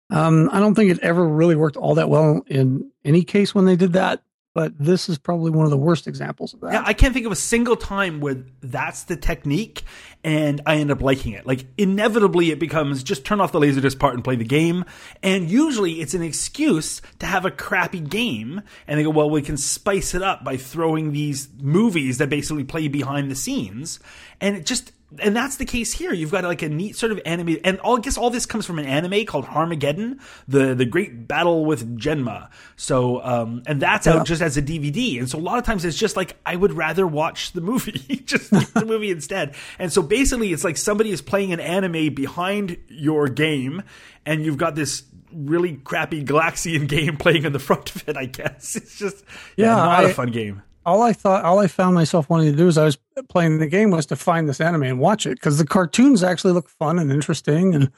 And 0.09 0.17
um, 0.17 0.49
I 0.51 0.59
don't 0.59 0.75
think 0.75 0.91
it 0.91 0.99
ever 0.99 1.27
really 1.27 1.55
worked 1.55 1.77
all 1.77 1.95
that 1.95 2.09
well 2.09 2.43
in 2.47 2.91
any 3.03 3.23
case 3.23 3.55
when 3.55 3.65
they 3.65 3.75
did 3.75 3.93
that. 3.93 4.21
But 4.55 4.79
this 4.79 5.09
is 5.09 5.17
probably 5.17 5.51
one 5.51 5.65
of 5.65 5.69
the 5.69 5.77
worst 5.77 6.07
examples 6.07 6.53
of 6.53 6.61
that. 6.61 6.71
Yeah, 6.71 6.83
I 6.85 6.93
can't 6.93 7.13
think 7.13 7.25
of 7.25 7.31
a 7.33 7.35
single 7.35 7.75
time 7.75 8.21
where 8.21 8.37
that's 8.61 9.03
the 9.03 9.17
technique 9.17 9.83
and 10.23 10.61
I 10.65 10.77
end 10.77 10.91
up 10.91 11.01
liking 11.01 11.33
it. 11.33 11.45
Like, 11.45 11.65
inevitably, 11.77 12.51
it 12.51 12.57
becomes 12.57 13.03
just 13.03 13.25
turn 13.25 13.41
off 13.41 13.51
the 13.51 13.59
Laserdisc 13.59 13.99
part 13.99 14.13
and 14.13 14.23
play 14.23 14.37
the 14.37 14.45
game. 14.45 14.85
And 15.21 15.51
usually, 15.51 15.99
it's 15.99 16.13
an 16.13 16.23
excuse 16.23 17.01
to 17.19 17.25
have 17.25 17.43
a 17.43 17.51
crappy 17.51 17.99
game. 17.99 18.61
And 18.87 18.97
they 18.97 19.03
go, 19.03 19.09
well, 19.09 19.29
we 19.29 19.41
can 19.41 19.57
spice 19.57 20.15
it 20.15 20.21
up 20.21 20.45
by 20.45 20.55
throwing 20.55 21.11
these 21.11 21.49
movies 21.59 22.19
that 22.19 22.29
basically 22.29 22.63
play 22.63 22.87
behind 22.87 23.29
the 23.29 23.35
scenes. 23.35 23.99
And 24.39 24.55
it 24.55 24.65
just. 24.65 24.93
And 25.21 25.35
that's 25.35 25.57
the 25.57 25.65
case 25.65 25.93
here. 25.93 26.13
You've 26.13 26.31
got 26.31 26.43
like 26.43 26.61
a 26.61 26.69
neat 26.69 26.95
sort 26.95 27.11
of 27.11 27.19
anime, 27.25 27.57
and 27.63 27.79
all, 27.79 27.97
I 27.97 28.01
guess 28.01 28.17
all 28.17 28.29
this 28.29 28.45
comes 28.45 28.65
from 28.65 28.79
an 28.79 28.85
anime 28.85 29.25
called 29.25 29.45
Harmageddon, 29.45 30.19
the 30.47 30.73
the 30.75 30.85
Great 30.85 31.27
Battle 31.27 31.65
with 31.65 31.97
Genma. 31.99 32.49
So, 32.75 33.23
um, 33.23 33.63
and 33.65 33.81
that's 33.81 34.07
Yeah. 34.07 34.13
out 34.17 34.25
just 34.25 34.41
as 34.41 34.57
a 34.57 34.61
DVD. 34.61 35.19
And 35.19 35.29
so 35.29 35.37
a 35.37 35.41
lot 35.41 35.57
of 35.57 35.63
times 35.63 35.85
it's 35.85 35.97
just 35.97 36.15
like, 36.15 36.35
I 36.45 36.55
would 36.55 36.73
rather 36.73 37.07
watch 37.07 37.53
the 37.53 37.61
movie, 37.61 38.21
just 38.25 38.49
the 38.51 38.85
movie 38.85 39.11
instead. 39.11 39.55
And 39.79 39.91
so 39.91 40.01
basically 40.01 40.51
it's 40.53 40.63
like 40.63 40.77
somebody 40.77 41.11
is 41.11 41.21
playing 41.21 41.53
an 41.53 41.59
anime 41.59 42.13
behind 42.13 42.77
your 42.87 43.27
game 43.27 43.83
and 44.25 44.43
you've 44.45 44.57
got 44.57 44.75
this 44.75 45.03
really 45.33 45.73
crappy 45.77 46.23
Galaxian 46.23 46.87
game 46.89 47.17
playing 47.17 47.43
in 47.45 47.53
the 47.53 47.59
front 47.59 47.95
of 47.95 48.07
it, 48.07 48.17
I 48.17 48.25
guess. 48.25 48.75
It's 48.75 48.97
just, 48.97 49.23
yeah, 49.57 49.67
Yeah, 49.67 49.75
not 49.75 50.03
a 50.05 50.07
I- 50.07 50.13
fun 50.13 50.31
game. 50.31 50.61
All 50.85 51.01
I 51.01 51.13
thought, 51.13 51.43
all 51.43 51.59
I 51.59 51.67
found 51.67 51.95
myself 51.95 52.29
wanting 52.29 52.51
to 52.51 52.57
do 52.57 52.67
as 52.67 52.77
I 52.77 52.85
was 52.85 52.97
playing 53.29 53.57
the 53.57 53.67
game 53.67 53.91
was 53.91 54.05
to 54.07 54.15
find 54.15 54.47
this 54.47 54.61
anime 54.61 54.83
and 54.83 54.99
watch 54.99 55.25
it 55.25 55.35
because 55.35 55.57
the 55.57 55.65
cartoons 55.65 56.23
actually 56.23 56.53
look 56.53 56.69
fun 56.69 56.99
and 56.99 57.11
interesting 57.11 57.73
and 57.73 57.91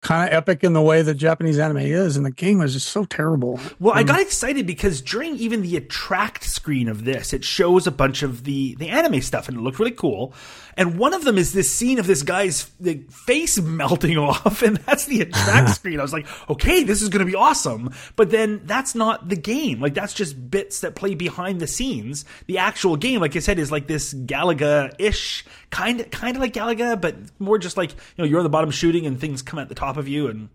kind 0.00 0.28
of 0.28 0.34
epic 0.34 0.62
in 0.62 0.74
the 0.74 0.80
way 0.80 1.02
that 1.02 1.14
Japanese 1.14 1.58
anime 1.58 1.78
is, 1.78 2.16
and 2.16 2.24
the 2.24 2.30
game 2.30 2.58
was 2.58 2.72
just 2.72 2.88
so 2.88 3.04
terrible. 3.04 3.58
Well, 3.80 3.94
I 3.94 4.04
mm. 4.04 4.06
got 4.06 4.20
excited 4.20 4.66
because 4.66 5.02
during 5.02 5.36
even 5.36 5.62
the 5.62 5.76
attract 5.76 6.44
screen 6.44 6.88
of 6.88 7.04
this, 7.04 7.32
it 7.32 7.44
shows 7.44 7.86
a 7.86 7.90
bunch 7.90 8.22
of 8.22 8.44
the 8.44 8.76
the 8.76 8.88
anime 8.88 9.20
stuff, 9.20 9.48
and 9.48 9.58
it 9.58 9.60
looked 9.60 9.78
really 9.78 9.90
cool. 9.90 10.32
And 10.76 10.96
one 10.96 11.12
of 11.12 11.24
them 11.24 11.38
is 11.38 11.52
this 11.52 11.74
scene 11.74 11.98
of 11.98 12.06
this 12.06 12.22
guy's 12.22 12.70
the 12.78 13.04
face 13.10 13.60
melting 13.60 14.16
off, 14.16 14.62
and 14.62 14.76
that's 14.78 15.06
the 15.06 15.22
attract 15.22 15.70
screen. 15.74 15.98
I 15.98 16.02
was 16.02 16.12
like, 16.12 16.28
okay, 16.48 16.84
this 16.84 17.02
is 17.02 17.08
going 17.08 17.26
to 17.26 17.30
be 17.30 17.34
awesome. 17.34 17.92
But 18.14 18.30
then 18.30 18.60
that's 18.64 18.94
not 18.94 19.28
the 19.28 19.36
game. 19.36 19.80
Like 19.80 19.94
that's 19.94 20.14
just 20.14 20.50
bits 20.50 20.80
that 20.80 20.94
play 20.94 21.16
behind 21.16 21.60
the 21.60 21.66
scenes. 21.66 22.24
The 22.46 22.58
actual 22.58 22.96
game, 22.96 23.20
like 23.20 23.34
I 23.34 23.40
said, 23.40 23.58
is 23.58 23.72
like 23.72 23.88
this 23.88 24.14
Galaga 24.14 24.94
ish 25.00 25.44
kind 25.70 26.00
of 26.00 26.10
kind 26.10 26.36
of 26.36 26.40
like 26.40 26.52
Galaga, 26.52 27.00
but 27.00 27.16
more 27.40 27.58
just 27.58 27.76
like 27.76 27.90
you 27.90 27.96
know 28.18 28.24
you're 28.24 28.38
on 28.38 28.44
the 28.44 28.50
bottom 28.50 28.70
shooting 28.70 29.04
and 29.04 29.20
things 29.20 29.42
come 29.42 29.58
at 29.58 29.68
the 29.68 29.74
top 29.74 29.87
of 29.96 30.08
you 30.08 30.28
and 30.28 30.48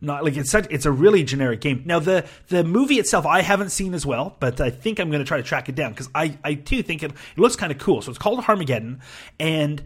not 0.00 0.24
like 0.24 0.36
it's 0.36 0.50
such 0.50 0.66
it's 0.70 0.86
a 0.86 0.92
really 0.92 1.22
generic 1.24 1.60
game. 1.60 1.82
Now 1.84 1.98
the 1.98 2.26
the 2.48 2.64
movie 2.64 2.98
itself 2.98 3.26
i 3.26 3.40
haven't 3.40 3.70
seen 3.70 3.94
as 3.94 4.04
well 4.04 4.36
but 4.40 4.60
i 4.60 4.70
think 4.70 4.98
i'm 4.98 5.10
going 5.10 5.22
to 5.22 5.28
try 5.28 5.36
to 5.36 5.42
track 5.42 5.68
it 5.68 5.74
down 5.74 5.92
because 5.92 6.08
i 6.14 6.36
i 6.44 6.54
too 6.54 6.82
think 6.82 7.02
it, 7.02 7.10
it 7.12 7.38
looks 7.38 7.56
kind 7.56 7.72
of 7.72 7.78
cool. 7.78 8.02
So 8.02 8.10
it's 8.10 8.18
called 8.18 8.40
harmageddon 8.40 9.00
and 9.38 9.82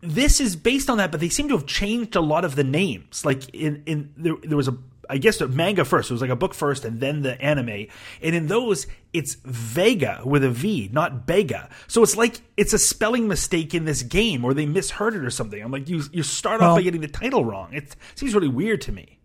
this 0.00 0.40
is 0.40 0.56
based 0.56 0.88
on 0.88 0.98
that 0.98 1.10
but 1.10 1.20
they 1.20 1.28
seem 1.28 1.48
to 1.48 1.56
have 1.56 1.66
changed 1.66 2.16
a 2.16 2.20
lot 2.20 2.44
of 2.44 2.54
the 2.54 2.64
names. 2.64 3.24
Like 3.24 3.48
in 3.54 3.82
in 3.86 4.12
there, 4.16 4.34
there 4.42 4.56
was 4.56 4.68
a 4.68 4.76
I 5.08 5.18
guess 5.18 5.40
a 5.40 5.48
manga 5.48 5.84
first. 5.84 6.10
It 6.10 6.14
was 6.14 6.20
like 6.20 6.30
a 6.30 6.36
book 6.36 6.54
first, 6.54 6.84
and 6.84 7.00
then 7.00 7.22
the 7.22 7.40
anime. 7.40 7.86
And 8.22 8.34
in 8.34 8.46
those, 8.46 8.86
it's 9.12 9.36
Vega 9.44 10.20
with 10.24 10.44
a 10.44 10.50
V, 10.50 10.90
not 10.92 11.26
Bega. 11.26 11.68
So 11.86 12.02
it's 12.02 12.16
like 12.16 12.40
it's 12.56 12.72
a 12.72 12.78
spelling 12.78 13.28
mistake 13.28 13.74
in 13.74 13.84
this 13.84 14.02
game, 14.02 14.44
or 14.44 14.54
they 14.54 14.66
misheard 14.66 15.14
it 15.14 15.24
or 15.24 15.30
something. 15.30 15.62
I'm 15.62 15.72
like, 15.72 15.88
you 15.88 16.02
you 16.12 16.22
start 16.22 16.60
off 16.60 16.76
by 16.76 16.82
getting 16.82 17.00
the 17.00 17.08
title 17.08 17.44
wrong. 17.44 17.72
It 17.72 17.96
seems 18.14 18.34
really 18.34 18.48
weird 18.48 18.80
to 18.82 18.92
me. 18.92 19.18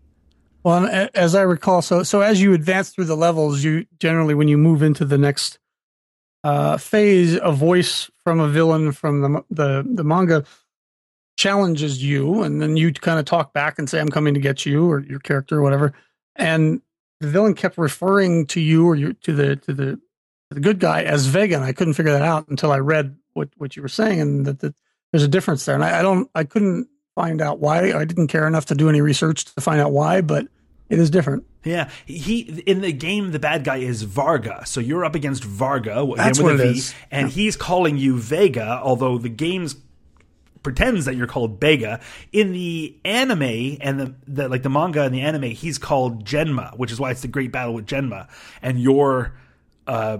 Well, 0.62 1.08
as 1.14 1.34
I 1.34 1.42
recall, 1.42 1.82
so 1.82 2.02
so 2.02 2.22
as 2.22 2.40
you 2.40 2.54
advance 2.54 2.90
through 2.90 3.04
the 3.04 3.16
levels, 3.16 3.62
you 3.62 3.86
generally 3.98 4.34
when 4.34 4.48
you 4.48 4.56
move 4.56 4.82
into 4.82 5.04
the 5.04 5.18
next 5.18 5.58
uh, 6.42 6.76
phase, 6.78 7.38
a 7.42 7.52
voice 7.52 8.10
from 8.22 8.40
a 8.40 8.48
villain 8.48 8.92
from 8.92 9.20
the 9.20 9.44
the 9.50 9.86
the 9.86 10.04
manga 10.04 10.44
challenges 11.36 12.02
you, 12.02 12.42
and 12.42 12.60
then 12.60 12.76
you 12.76 12.92
kind 12.92 13.18
of 13.18 13.24
talk 13.24 13.52
back 13.52 13.78
and 13.78 13.88
say, 13.88 14.00
"I'm 14.00 14.08
coming 14.08 14.34
to 14.34 14.40
get 14.40 14.64
you," 14.66 14.90
or 14.90 15.00
your 15.00 15.18
character, 15.20 15.58
or 15.58 15.62
whatever. 15.62 15.92
And 16.36 16.80
the 17.20 17.28
villain 17.28 17.54
kept 17.54 17.78
referring 17.78 18.46
to 18.46 18.60
you 18.60 18.86
or 18.86 18.94
you 18.94 19.12
to 19.14 19.32
the 19.32 19.56
to 19.56 19.72
the 19.72 20.00
the 20.50 20.60
good 20.60 20.78
guy 20.78 21.02
as 21.02 21.26
Vega, 21.26 21.56
and 21.56 21.64
I 21.64 21.72
couldn't 21.72 21.94
figure 21.94 22.12
that 22.12 22.22
out 22.22 22.48
until 22.48 22.70
I 22.72 22.78
read 22.78 23.16
what 23.32 23.48
what 23.56 23.76
you 23.76 23.82
were 23.82 23.88
saying, 23.88 24.20
and 24.20 24.46
that, 24.46 24.60
that 24.60 24.74
there's 25.12 25.24
a 25.24 25.28
difference 25.28 25.64
there. 25.64 25.74
And 25.74 25.84
I, 25.84 26.00
I 26.00 26.02
don't, 26.02 26.28
I 26.34 26.44
couldn't 26.44 26.88
find 27.14 27.40
out 27.40 27.60
why. 27.60 27.92
I 27.92 28.04
didn't 28.04 28.28
care 28.28 28.46
enough 28.46 28.66
to 28.66 28.74
do 28.74 28.88
any 28.88 29.00
research 29.00 29.44
to 29.44 29.60
find 29.60 29.80
out 29.80 29.92
why, 29.92 30.20
but 30.20 30.48
it 30.88 30.98
is 30.98 31.10
different. 31.10 31.44
Yeah, 31.64 31.88
he 32.04 32.40
in 32.66 32.82
the 32.82 32.92
game 32.92 33.30
the 33.30 33.38
bad 33.38 33.64
guy 33.64 33.76
is 33.78 34.02
Varga, 34.02 34.64
so 34.66 34.80
you're 34.80 35.04
up 35.04 35.14
against 35.14 35.42
Varga 35.44 36.06
That's 36.16 36.38
with 36.38 36.58
what 36.58 36.60
it 36.60 36.72
V, 36.72 36.78
is. 36.78 36.94
and 37.10 37.30
he's 37.30 37.56
calling 37.56 37.96
you 37.96 38.18
Vega, 38.18 38.80
although 38.82 39.16
the 39.18 39.30
game's 39.30 39.74
pretends 40.64 41.04
that 41.04 41.14
you're 41.14 41.28
called 41.28 41.60
Bega. 41.60 42.00
In 42.32 42.52
the 42.52 42.96
anime 43.04 43.76
and 43.80 44.00
the, 44.00 44.14
the 44.26 44.48
like 44.48 44.64
the 44.64 44.70
manga 44.70 45.02
and 45.02 45.14
the 45.14 45.20
anime, 45.20 45.44
he's 45.44 45.78
called 45.78 46.24
Genma, 46.24 46.76
which 46.76 46.90
is 46.90 46.98
why 46.98 47.12
it's 47.12 47.22
the 47.22 47.28
great 47.28 47.52
battle 47.52 47.74
with 47.74 47.86
Genma, 47.86 48.28
and 48.60 48.80
you're 48.80 49.34
uh, 49.86 50.18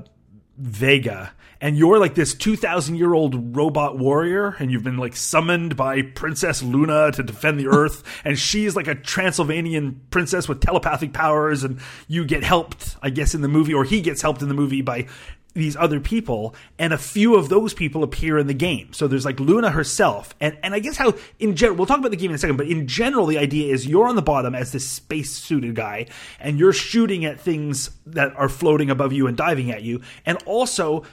Vega. 0.57 1.33
And 1.61 1.79
you're 1.79 1.99
like 1.99 2.15
this 2.15 2.35
2,000 2.35 2.97
year 2.97 3.15
old 3.15 3.57
robot 3.57 3.99
warrior, 3.99 4.55
and 4.59 4.71
you've 4.71 4.85
been 4.85 4.99
like 4.99 5.17
summoned 5.17 5.77
by 5.77 6.03
Princess 6.03 6.63
Luna 6.63 7.11
to 7.13 7.23
defend 7.23 7.59
the 7.59 7.67
Earth. 7.73 8.03
And 8.25 8.39
she's 8.39 8.77
like 8.77 8.87
a 8.87 8.95
Transylvanian 8.95 10.03
princess 10.11 10.47
with 10.47 10.61
telepathic 10.61 11.15
powers, 11.15 11.65
and 11.65 11.81
you 12.07 12.25
get 12.27 12.45
helped, 12.45 12.97
I 13.03 13.11
guess, 13.11 13.35
in 13.35 13.41
the 13.41 13.49
movie, 13.49 13.73
or 13.73 13.85
he 13.85 14.03
gets 14.03 14.21
helped 14.21 14.43
in 14.43 14.49
the 14.49 14.55
movie 14.55 14.83
by 14.83 15.07
these 15.55 15.77
other 15.77 16.01
people, 16.01 16.55
and 16.79 16.93
a 16.93 16.99
few 16.99 17.37
of 17.37 17.49
those 17.49 17.73
people 17.73 18.03
appear 18.03 18.39
in 18.39 18.47
the 18.47 18.55
game. 18.55 18.93
So 18.93 19.07
there's 19.07 19.25
like 19.25 19.41
Luna 19.41 19.71
herself, 19.71 20.35
and 20.41 20.59
and 20.63 20.75
I 20.75 20.81
guess 20.81 20.97
how 20.97 21.15
in 21.39 21.57
general 21.57 21.79
we'll 21.79 21.87
talk 21.87 22.01
about 22.01 22.11
the 22.11 22.17
game 22.17 22.31
in 22.31 22.35
a 22.35 22.39
second, 22.39 22.57
but 22.57 22.67
in 22.67 22.87
general 22.87 23.27
the 23.27 23.39
idea 23.39 23.73
is 23.73 23.87
you're 23.87 24.09
on 24.09 24.17
the 24.17 24.23
bottom 24.23 24.55
as 24.55 24.73
this 24.73 24.87
space 24.87 25.31
suited 25.31 25.75
guy, 25.75 26.07
and 26.41 26.59
you're 26.59 26.73
shooting 26.73 27.25
at 27.25 27.41
things 27.41 27.91
that 28.07 28.35
are 28.37 28.49
floating 28.49 28.91
above 28.91 29.13
you 29.13 29.27
and 29.27 29.37
diving 29.37 29.71
at 29.71 29.83
you, 29.83 30.01
and 30.27 30.39
also 30.45 31.05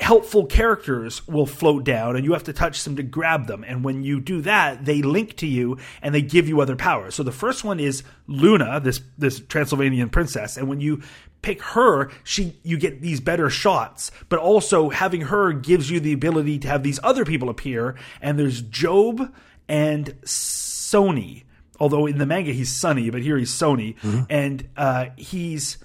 helpful 0.00 0.46
characters 0.46 1.26
will 1.28 1.46
float 1.46 1.84
down 1.84 2.16
and 2.16 2.24
you 2.24 2.32
have 2.32 2.44
to 2.44 2.52
touch 2.52 2.84
them 2.84 2.96
to 2.96 3.02
grab 3.02 3.46
them. 3.46 3.64
And 3.64 3.84
when 3.84 4.02
you 4.02 4.20
do 4.20 4.40
that 4.42 4.84
they 4.84 5.02
link 5.02 5.36
to 5.36 5.46
you 5.46 5.78
and 6.00 6.14
they 6.14 6.22
give 6.22 6.48
you 6.48 6.60
other 6.60 6.76
powers. 6.76 7.14
So 7.14 7.22
the 7.22 7.32
first 7.32 7.64
one 7.64 7.78
is 7.78 8.02
luna 8.26 8.80
this 8.80 9.00
this 9.18 9.40
transylvanian 9.40 10.08
princess. 10.08 10.56
And 10.56 10.68
when 10.68 10.80
you 10.80 11.02
pick 11.42 11.62
her 11.62 12.10
she 12.24 12.56
you 12.62 12.78
get 12.78 13.02
these 13.02 13.20
better 13.20 13.50
shots. 13.50 14.10
But 14.28 14.38
also 14.38 14.88
having 14.88 15.22
her 15.22 15.52
gives 15.52 15.90
you 15.90 16.00
the 16.00 16.12
ability 16.12 16.58
to 16.60 16.68
have 16.68 16.82
these 16.82 16.98
other 17.02 17.24
people 17.24 17.50
appear. 17.50 17.96
And 18.22 18.38
there's 18.38 18.62
job 18.62 19.32
and 19.68 20.06
sony. 20.22 21.44
Although 21.78 22.06
in 22.06 22.18
the 22.18 22.26
manga 22.26 22.52
he's 22.52 22.74
sunny 22.74 23.10
but 23.10 23.20
here 23.22 23.36
he's 23.36 23.52
sony. 23.52 23.96
And 24.30 24.68
uh, 24.76 25.06
he's 25.16 25.74
he, 25.74 25.84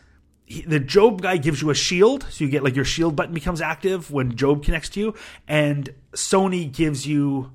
the 0.68 0.80
Job 0.80 1.22
guy 1.22 1.38
gives 1.38 1.62
you 1.62 1.70
a 1.70 1.76
shield, 1.76 2.26
so 2.30 2.44
you 2.44 2.50
get 2.50 2.64
like 2.64 2.76
your 2.76 2.86
shield 2.86 3.16
button 3.16 3.34
becomes 3.34 3.62
active 3.62 4.12
when 4.12 4.36
Job 4.36 4.64
connects 4.64 4.90
to 4.90 5.00
you, 5.00 5.14
and 5.48 5.90
Sony 6.14 6.72
gives 6.72 7.08
you 7.08 7.52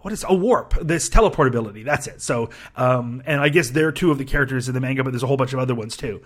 what 0.00 0.12
is 0.12 0.24
a 0.28 0.34
warp, 0.34 0.74
this 0.80 1.08
teleportability. 1.08 1.84
That's 1.84 2.06
it. 2.06 2.22
So, 2.22 2.50
um, 2.76 3.22
and 3.26 3.40
I 3.40 3.48
guess 3.48 3.70
they're 3.70 3.92
two 3.92 4.10
of 4.10 4.18
the 4.18 4.24
characters 4.24 4.68
in 4.68 4.74
the 4.74 4.80
manga, 4.80 5.02
but 5.04 5.10
there's 5.10 5.22
a 5.22 5.26
whole 5.26 5.36
bunch 5.36 5.52
of 5.52 5.58
other 5.58 5.74
ones 5.74 5.96
too. 5.96 6.22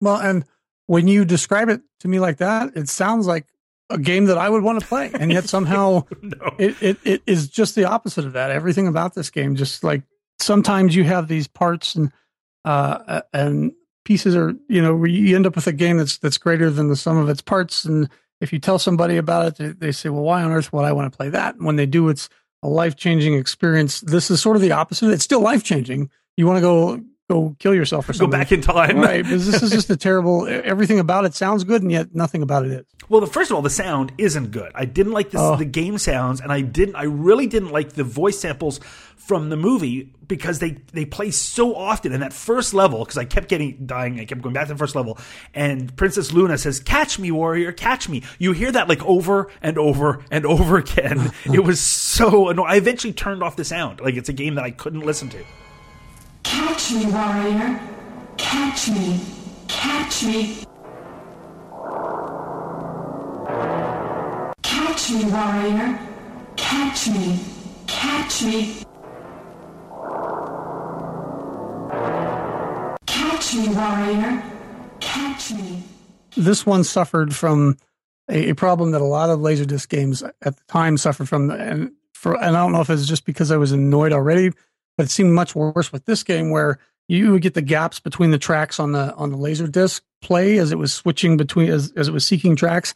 Well, 0.00 0.16
and 0.16 0.44
when 0.86 1.08
you 1.08 1.24
describe 1.24 1.68
it 1.68 1.82
to 2.00 2.08
me 2.08 2.20
like 2.20 2.38
that, 2.38 2.76
it 2.76 2.88
sounds 2.88 3.26
like 3.26 3.46
a 3.90 3.98
game 3.98 4.26
that 4.26 4.38
I 4.38 4.48
would 4.48 4.62
want 4.62 4.80
to 4.80 4.86
play, 4.86 5.10
and 5.14 5.30
yet 5.32 5.48
somehow 5.48 6.04
No. 6.22 6.54
it, 6.58 6.82
it 6.82 6.98
it 7.04 7.22
is 7.26 7.48
just 7.48 7.74
the 7.74 7.84
opposite 7.84 8.24
of 8.24 8.32
that. 8.32 8.50
Everything 8.50 8.86
about 8.86 9.14
this 9.14 9.30
game, 9.30 9.56
just 9.56 9.84
like 9.84 10.02
sometimes 10.40 10.94
you 10.96 11.04
have 11.04 11.28
these 11.28 11.46
parts 11.46 11.94
and 11.94 12.10
uh 12.64 13.20
and 13.32 13.72
pieces 14.04 14.36
are 14.36 14.54
you 14.68 14.82
know 14.82 15.04
you 15.04 15.34
end 15.34 15.46
up 15.46 15.56
with 15.56 15.66
a 15.66 15.72
game 15.72 15.98
that's 15.98 16.18
that's 16.18 16.38
greater 16.38 16.70
than 16.70 16.88
the 16.88 16.96
sum 16.96 17.16
of 17.16 17.28
its 17.28 17.42
parts, 17.42 17.84
and 17.84 18.08
if 18.40 18.52
you 18.52 18.58
tell 18.58 18.78
somebody 18.78 19.16
about 19.16 19.46
it, 19.46 19.56
they, 19.56 19.86
they 19.86 19.92
say, 19.92 20.08
"Well, 20.08 20.22
why 20.22 20.42
on 20.42 20.52
earth 20.52 20.72
would 20.72 20.84
I 20.84 20.92
want 20.92 21.12
to 21.12 21.16
play 21.16 21.28
that?" 21.30 21.56
And 21.56 21.64
when 21.64 21.76
they 21.76 21.86
do, 21.86 22.08
it's 22.08 22.28
a 22.62 22.68
life 22.68 22.96
changing 22.96 23.34
experience. 23.34 24.00
This 24.00 24.30
is 24.30 24.40
sort 24.40 24.56
of 24.56 24.62
the 24.62 24.72
opposite. 24.72 25.10
It's 25.10 25.24
still 25.24 25.40
life 25.40 25.64
changing. 25.64 26.10
You 26.36 26.46
want 26.46 26.58
to 26.58 26.62
go 26.62 27.00
go 27.30 27.56
kill 27.58 27.74
yourself 27.74 28.08
or 28.08 28.12
something. 28.12 28.30
Go 28.30 28.36
back 28.38 28.52
in 28.52 28.60
time. 28.60 28.98
right? 28.98 29.22
Because 29.22 29.50
this 29.50 29.62
is 29.62 29.70
just 29.70 29.90
a 29.90 29.96
terrible. 29.96 30.46
Everything 30.48 30.98
about 30.98 31.24
it 31.24 31.34
sounds 31.34 31.64
good, 31.64 31.82
and 31.82 31.90
yet 31.90 32.14
nothing 32.14 32.42
about 32.42 32.66
it 32.66 32.72
is. 32.72 32.84
Well, 33.08 33.20
the, 33.20 33.26
first 33.26 33.50
of 33.50 33.56
all, 33.56 33.62
the 33.62 33.70
sound 33.70 34.12
isn't 34.18 34.50
good. 34.50 34.72
I 34.74 34.84
didn't 34.86 35.12
like 35.12 35.30
this, 35.30 35.40
Oh. 35.40 35.56
the 35.56 35.64
game 35.66 35.98
sounds, 35.98 36.40
and 36.40 36.50
I 36.52 36.60
didn't. 36.62 36.96
I 36.96 37.04
really 37.04 37.46
didn't 37.46 37.70
like 37.70 37.92
the 37.92 38.04
voice 38.04 38.38
samples 38.38 38.80
from 39.16 39.48
the 39.48 39.56
movie 39.56 40.12
because 40.26 40.58
they 40.58 40.78
they 40.92 41.04
play 41.04 41.30
so 41.30 41.74
often. 41.74 42.12
in 42.12 42.20
that 42.20 42.32
first 42.32 42.72
level, 42.74 43.00
because 43.00 43.16
I 43.18 43.24
kept 43.24 43.48
getting 43.48 43.86
dying, 43.86 44.20
I 44.20 44.24
kept 44.26 44.42
going 44.42 44.54
back 44.54 44.68
to 44.68 44.74
the 44.74 44.78
first 44.78 44.94
level, 44.94 45.18
and 45.54 45.94
Princess 45.96 46.32
Luna 46.32 46.56
says, 46.58 46.80
"Catch 46.80 47.18
me, 47.18 47.30
warrior, 47.30 47.72
catch 47.72 48.08
me." 48.08 48.22
You 48.38 48.52
hear 48.52 48.70
that 48.72 48.88
like 48.88 49.02
over 49.04 49.50
and 49.62 49.76
over 49.78 50.22
and 50.30 50.44
over 50.46 50.76
again. 50.78 51.32
it 51.44 51.60
was 51.64 51.80
so 51.80 52.48
annoying. 52.48 52.70
I 52.70 52.76
eventually 52.76 53.12
turned 53.12 53.42
off 53.42 53.56
the 53.56 53.64
sound. 53.64 54.00
Like 54.00 54.14
it's 54.16 54.28
a 54.28 54.34
game 54.34 54.54
that 54.56 54.64
I 54.64 54.70
couldn't 54.70 55.00
listen 55.00 55.28
to. 55.30 55.38
Catch 56.54 56.92
me, 56.92 57.06
warrior. 57.06 57.80
Catch 58.36 58.88
me. 58.90 59.20
Catch 59.66 60.22
me. 60.24 60.56
Catch 64.62 65.10
me, 65.10 65.24
warrior. 65.24 65.98
Catch 66.56 67.08
me. 67.08 67.40
Catch 67.88 68.42
me. 68.44 68.76
Catch 73.06 73.54
me, 73.54 73.68
warrior. 73.74 74.42
Catch 75.00 75.52
me. 75.54 75.82
this 76.36 76.64
one 76.64 76.84
suffered 76.84 77.34
from 77.34 77.76
a, 78.30 78.52
problem 78.52 78.92
that 78.92 79.00
a 79.00 79.04
lot 79.04 79.28
of 79.28 79.40
laserdisc 79.40 79.88
games 79.88 80.22
at 80.22 80.56
the 80.56 80.62
time 80.68 80.98
suffered 80.98 81.28
from, 81.28 81.50
and 81.50 81.90
for 82.12 82.36
and 82.36 82.56
I 82.56 82.60
don't 82.60 82.70
know 82.70 82.80
if 82.80 82.90
it's 82.90 83.06
just 83.06 83.24
because 83.26 83.50
I 83.50 83.56
was 83.56 83.72
annoyed 83.72 84.12
already, 84.12 84.52
but 84.96 85.06
it 85.06 85.10
seemed 85.10 85.32
much 85.32 85.54
worse 85.54 85.92
with 85.92 86.04
this 86.04 86.22
game 86.22 86.50
where 86.50 86.78
you 87.08 87.32
would 87.32 87.42
get 87.42 87.54
the 87.54 87.62
gaps 87.62 88.00
between 88.00 88.30
the 88.30 88.38
tracks 88.38 88.80
on 88.80 88.92
the 88.92 89.14
on 89.14 89.30
the 89.30 89.36
laserdisc 89.36 90.00
play 90.22 90.58
as 90.58 90.72
it 90.72 90.78
was 90.78 90.92
switching 90.92 91.36
between 91.36 91.68
as, 91.68 91.92
as 91.96 92.08
it 92.08 92.12
was 92.12 92.26
seeking 92.26 92.56
tracks. 92.56 92.94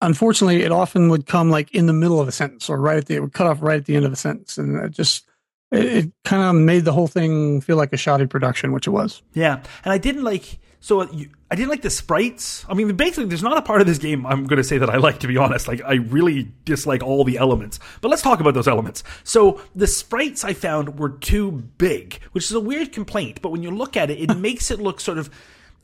Unfortunately, 0.00 0.62
it 0.62 0.72
often 0.72 1.08
would 1.10 1.26
come 1.26 1.50
like 1.50 1.74
in 1.74 1.86
the 1.86 1.92
middle 1.92 2.20
of 2.20 2.28
a 2.28 2.32
sentence 2.32 2.70
or 2.70 2.80
right 2.80 2.98
at 2.98 3.06
the 3.06 3.16
it 3.16 3.20
would 3.20 3.32
cut 3.32 3.46
off 3.46 3.60
right 3.60 3.80
at 3.80 3.86
the 3.86 3.96
end 3.96 4.06
of 4.06 4.12
a 4.12 4.16
sentence, 4.16 4.56
and 4.56 4.76
it 4.76 4.92
just 4.92 5.26
it, 5.72 5.84
it 5.84 6.12
kind 6.24 6.42
of 6.42 6.54
made 6.54 6.84
the 6.84 6.92
whole 6.92 7.08
thing 7.08 7.60
feel 7.60 7.76
like 7.76 7.92
a 7.92 7.96
shoddy 7.96 8.26
production, 8.26 8.72
which 8.72 8.86
it 8.86 8.90
was. 8.90 9.22
Yeah, 9.34 9.62
and 9.84 9.92
I 9.92 9.98
didn't 9.98 10.24
like. 10.24 10.58
So 10.80 11.10
you, 11.12 11.28
I 11.50 11.56
didn't 11.56 11.68
like 11.68 11.82
the 11.82 11.90
sprites. 11.90 12.64
I 12.68 12.74
mean, 12.74 12.94
basically, 12.96 13.26
there's 13.26 13.42
not 13.42 13.58
a 13.58 13.62
part 13.62 13.82
of 13.82 13.86
this 13.86 13.98
game 13.98 14.24
I'm 14.26 14.44
going 14.44 14.56
to 14.56 14.64
say 14.64 14.78
that 14.78 14.88
I 14.88 14.96
like. 14.96 15.18
To 15.20 15.26
be 15.26 15.36
honest, 15.36 15.68
like 15.68 15.82
I 15.84 15.94
really 15.94 16.50
dislike 16.64 17.02
all 17.02 17.22
the 17.24 17.36
elements. 17.36 17.78
But 18.00 18.08
let's 18.08 18.22
talk 18.22 18.40
about 18.40 18.54
those 18.54 18.68
elements. 18.68 19.04
So 19.22 19.60
the 19.74 19.86
sprites 19.86 20.42
I 20.42 20.54
found 20.54 20.98
were 20.98 21.10
too 21.10 21.50
big, 21.52 22.20
which 22.32 22.44
is 22.44 22.52
a 22.52 22.60
weird 22.60 22.92
complaint. 22.92 23.42
But 23.42 23.50
when 23.50 23.62
you 23.62 23.70
look 23.70 23.96
at 23.96 24.10
it, 24.10 24.18
it 24.18 24.34
makes 24.38 24.70
it 24.70 24.80
look 24.80 25.00
sort 25.00 25.18
of 25.18 25.28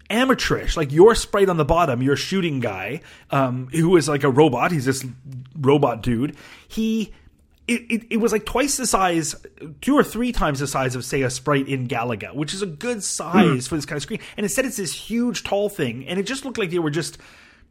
amateurish. 0.08 0.76
Like 0.76 0.92
your 0.92 1.14
sprite 1.14 1.50
on 1.50 1.58
the 1.58 1.64
bottom, 1.64 2.02
your 2.02 2.16
shooting 2.16 2.60
guy, 2.60 3.02
um, 3.30 3.68
who 3.68 3.96
is 3.96 4.08
like 4.08 4.24
a 4.24 4.30
robot. 4.30 4.72
He's 4.72 4.86
this 4.86 5.04
robot 5.58 6.02
dude. 6.02 6.36
He 6.68 7.12
it, 7.68 7.82
it, 7.90 8.06
it 8.10 8.16
was 8.18 8.32
like 8.32 8.44
twice 8.44 8.76
the 8.76 8.86
size, 8.86 9.34
two 9.80 9.94
or 9.96 10.04
three 10.04 10.32
times 10.32 10.60
the 10.60 10.66
size 10.66 10.94
of, 10.94 11.04
say, 11.04 11.22
a 11.22 11.30
sprite 11.30 11.68
in 11.68 11.88
Galaga, 11.88 12.34
which 12.34 12.54
is 12.54 12.62
a 12.62 12.66
good 12.66 13.02
size 13.02 13.66
mm. 13.66 13.68
for 13.68 13.76
this 13.76 13.86
kind 13.86 13.96
of 13.96 14.02
screen. 14.02 14.20
And 14.36 14.44
instead, 14.44 14.64
it's 14.64 14.76
this 14.76 14.94
huge, 14.94 15.42
tall 15.44 15.68
thing, 15.68 16.06
and 16.06 16.18
it 16.18 16.24
just 16.24 16.44
looked 16.44 16.58
like 16.58 16.70
they 16.70 16.78
were 16.78 16.90
just. 16.90 17.18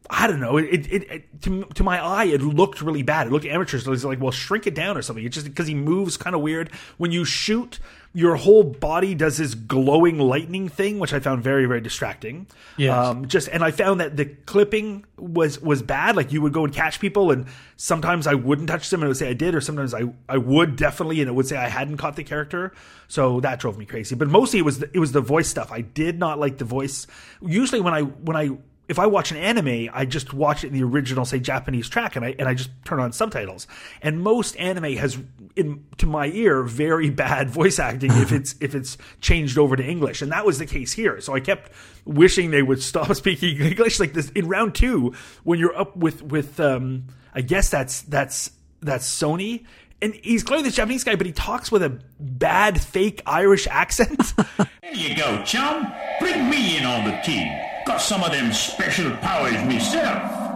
I 0.08 0.26
don't 0.26 0.40
know. 0.40 0.56
It, 0.56 0.86
it, 0.92 1.10
it 1.10 1.42
to, 1.42 1.64
to 1.64 1.82
my 1.82 2.00
eye, 2.00 2.24
it 2.24 2.40
looked 2.40 2.80
really 2.80 3.02
bad. 3.02 3.26
It 3.26 3.32
looked 3.32 3.44
amateur. 3.44 3.78
So 3.78 3.92
it's 3.92 4.04
like, 4.04 4.20
well, 4.20 4.30
shrink 4.30 4.66
it 4.66 4.74
down 4.74 4.96
or 4.96 5.02
something. 5.02 5.24
It's 5.24 5.34
just 5.34 5.46
because 5.46 5.66
he 5.66 5.74
moves 5.74 6.16
kind 6.16 6.36
of 6.36 6.42
weird. 6.42 6.72
When 6.96 7.10
you 7.10 7.24
shoot, 7.24 7.80
your 8.12 8.36
whole 8.36 8.62
body 8.62 9.14
does 9.14 9.36
this 9.36 9.54
glowing 9.54 10.18
lightning 10.18 10.68
thing, 10.68 10.98
which 10.98 11.12
I 11.12 11.20
found 11.20 11.42
very, 11.42 11.66
very 11.66 11.80
distracting. 11.80 12.46
Yes. 12.76 12.96
Um, 12.96 13.28
just 13.28 13.48
and 13.48 13.62
I 13.62 13.72
found 13.72 14.00
that 14.00 14.16
the 14.16 14.24
clipping 14.24 15.04
was 15.18 15.60
was 15.60 15.82
bad. 15.82 16.16
Like 16.16 16.32
you 16.32 16.40
would 16.40 16.52
go 16.52 16.64
and 16.64 16.72
catch 16.72 17.00
people, 17.00 17.30
and 17.30 17.46
sometimes 17.76 18.26
I 18.26 18.34
wouldn't 18.34 18.68
touch 18.68 18.88
them, 18.88 19.02
and 19.02 19.06
it 19.06 19.08
would 19.08 19.16
say 19.18 19.28
I 19.28 19.34
did, 19.34 19.54
or 19.54 19.60
sometimes 19.60 19.92
I 19.92 20.04
I 20.28 20.38
would 20.38 20.76
definitely, 20.76 21.20
and 21.20 21.28
it 21.28 21.34
would 21.34 21.46
say 21.46 21.56
I 21.56 21.68
hadn't 21.68 21.98
caught 21.98 22.16
the 22.16 22.24
character. 22.24 22.72
So 23.08 23.40
that 23.40 23.58
drove 23.60 23.76
me 23.76 23.84
crazy. 23.84 24.14
But 24.14 24.28
mostly 24.28 24.60
it 24.60 24.64
was 24.64 24.78
the, 24.78 24.90
it 24.94 24.98
was 24.98 25.12
the 25.12 25.20
voice 25.20 25.48
stuff. 25.48 25.70
I 25.70 25.82
did 25.82 26.18
not 26.18 26.38
like 26.38 26.58
the 26.58 26.64
voice. 26.64 27.06
Usually 27.42 27.80
when 27.80 27.92
I 27.92 28.02
when 28.02 28.36
I 28.36 28.56
if 28.88 28.98
I 28.98 29.06
watch 29.06 29.32
an 29.32 29.36
anime, 29.36 29.88
I 29.92 30.04
just 30.04 30.32
watch 30.32 30.62
it 30.62 30.68
in 30.68 30.72
the 30.72 30.84
original, 30.84 31.24
say 31.24 31.40
Japanese 31.40 31.88
track, 31.88 32.14
and 32.14 32.24
I 32.24 32.34
and 32.38 32.48
I 32.48 32.54
just 32.54 32.70
turn 32.84 33.00
on 33.00 33.12
subtitles. 33.12 33.66
And 34.00 34.22
most 34.22 34.56
anime 34.56 34.96
has, 34.96 35.18
in 35.56 35.84
to 35.98 36.06
my 36.06 36.26
ear, 36.28 36.62
very 36.62 37.10
bad 37.26 37.50
voice 37.50 37.78
acting 37.78 38.12
if 38.12 38.32
it's 38.32 38.54
if 38.60 38.74
it's 38.74 38.96
changed 39.20 39.58
over 39.58 39.76
to 39.76 39.84
English, 39.84 40.22
and 40.22 40.30
that 40.32 40.46
was 40.46 40.58
the 40.58 40.66
case 40.66 40.92
here. 40.92 41.20
So 41.20 41.34
I 41.34 41.40
kept 41.40 41.72
wishing 42.04 42.50
they 42.50 42.62
would 42.62 42.82
stop 42.92 43.12
speaking 43.14 43.60
English. 43.60 43.98
Like 43.98 44.12
this 44.12 44.30
in 44.30 44.48
round 44.48 44.74
two, 44.74 45.14
when 45.42 45.58
you're 45.58 45.76
up 45.76 45.96
with 45.96 46.22
with, 46.22 46.60
um, 46.60 47.06
I 47.34 47.40
guess 47.40 47.70
that's 47.70 48.02
that's 48.02 48.50
that's 48.80 49.08
Sony. 49.08 49.64
And 50.02 50.14
he's 50.14 50.42
clearly 50.42 50.62
this 50.62 50.74
Japanese 50.74 51.04
guy, 51.04 51.16
but 51.16 51.26
he 51.26 51.32
talks 51.32 51.72
with 51.72 51.82
a 51.82 51.98
bad 52.20 52.78
fake 52.80 53.22
Irish 53.26 53.66
accent. 53.66 54.34
There 54.86 54.94
you 54.94 55.16
go, 55.16 55.42
chum. 55.42 55.92
Bring 56.20 56.48
me 56.48 56.78
in 56.78 56.84
on 56.84 57.04
the 57.10 57.16
team. 57.24 57.48
Got 57.86 58.00
some 58.00 58.24
of 58.24 58.32
them 58.32 58.52
special 58.52 59.12
powers 59.18 59.52
myself. 59.64 60.46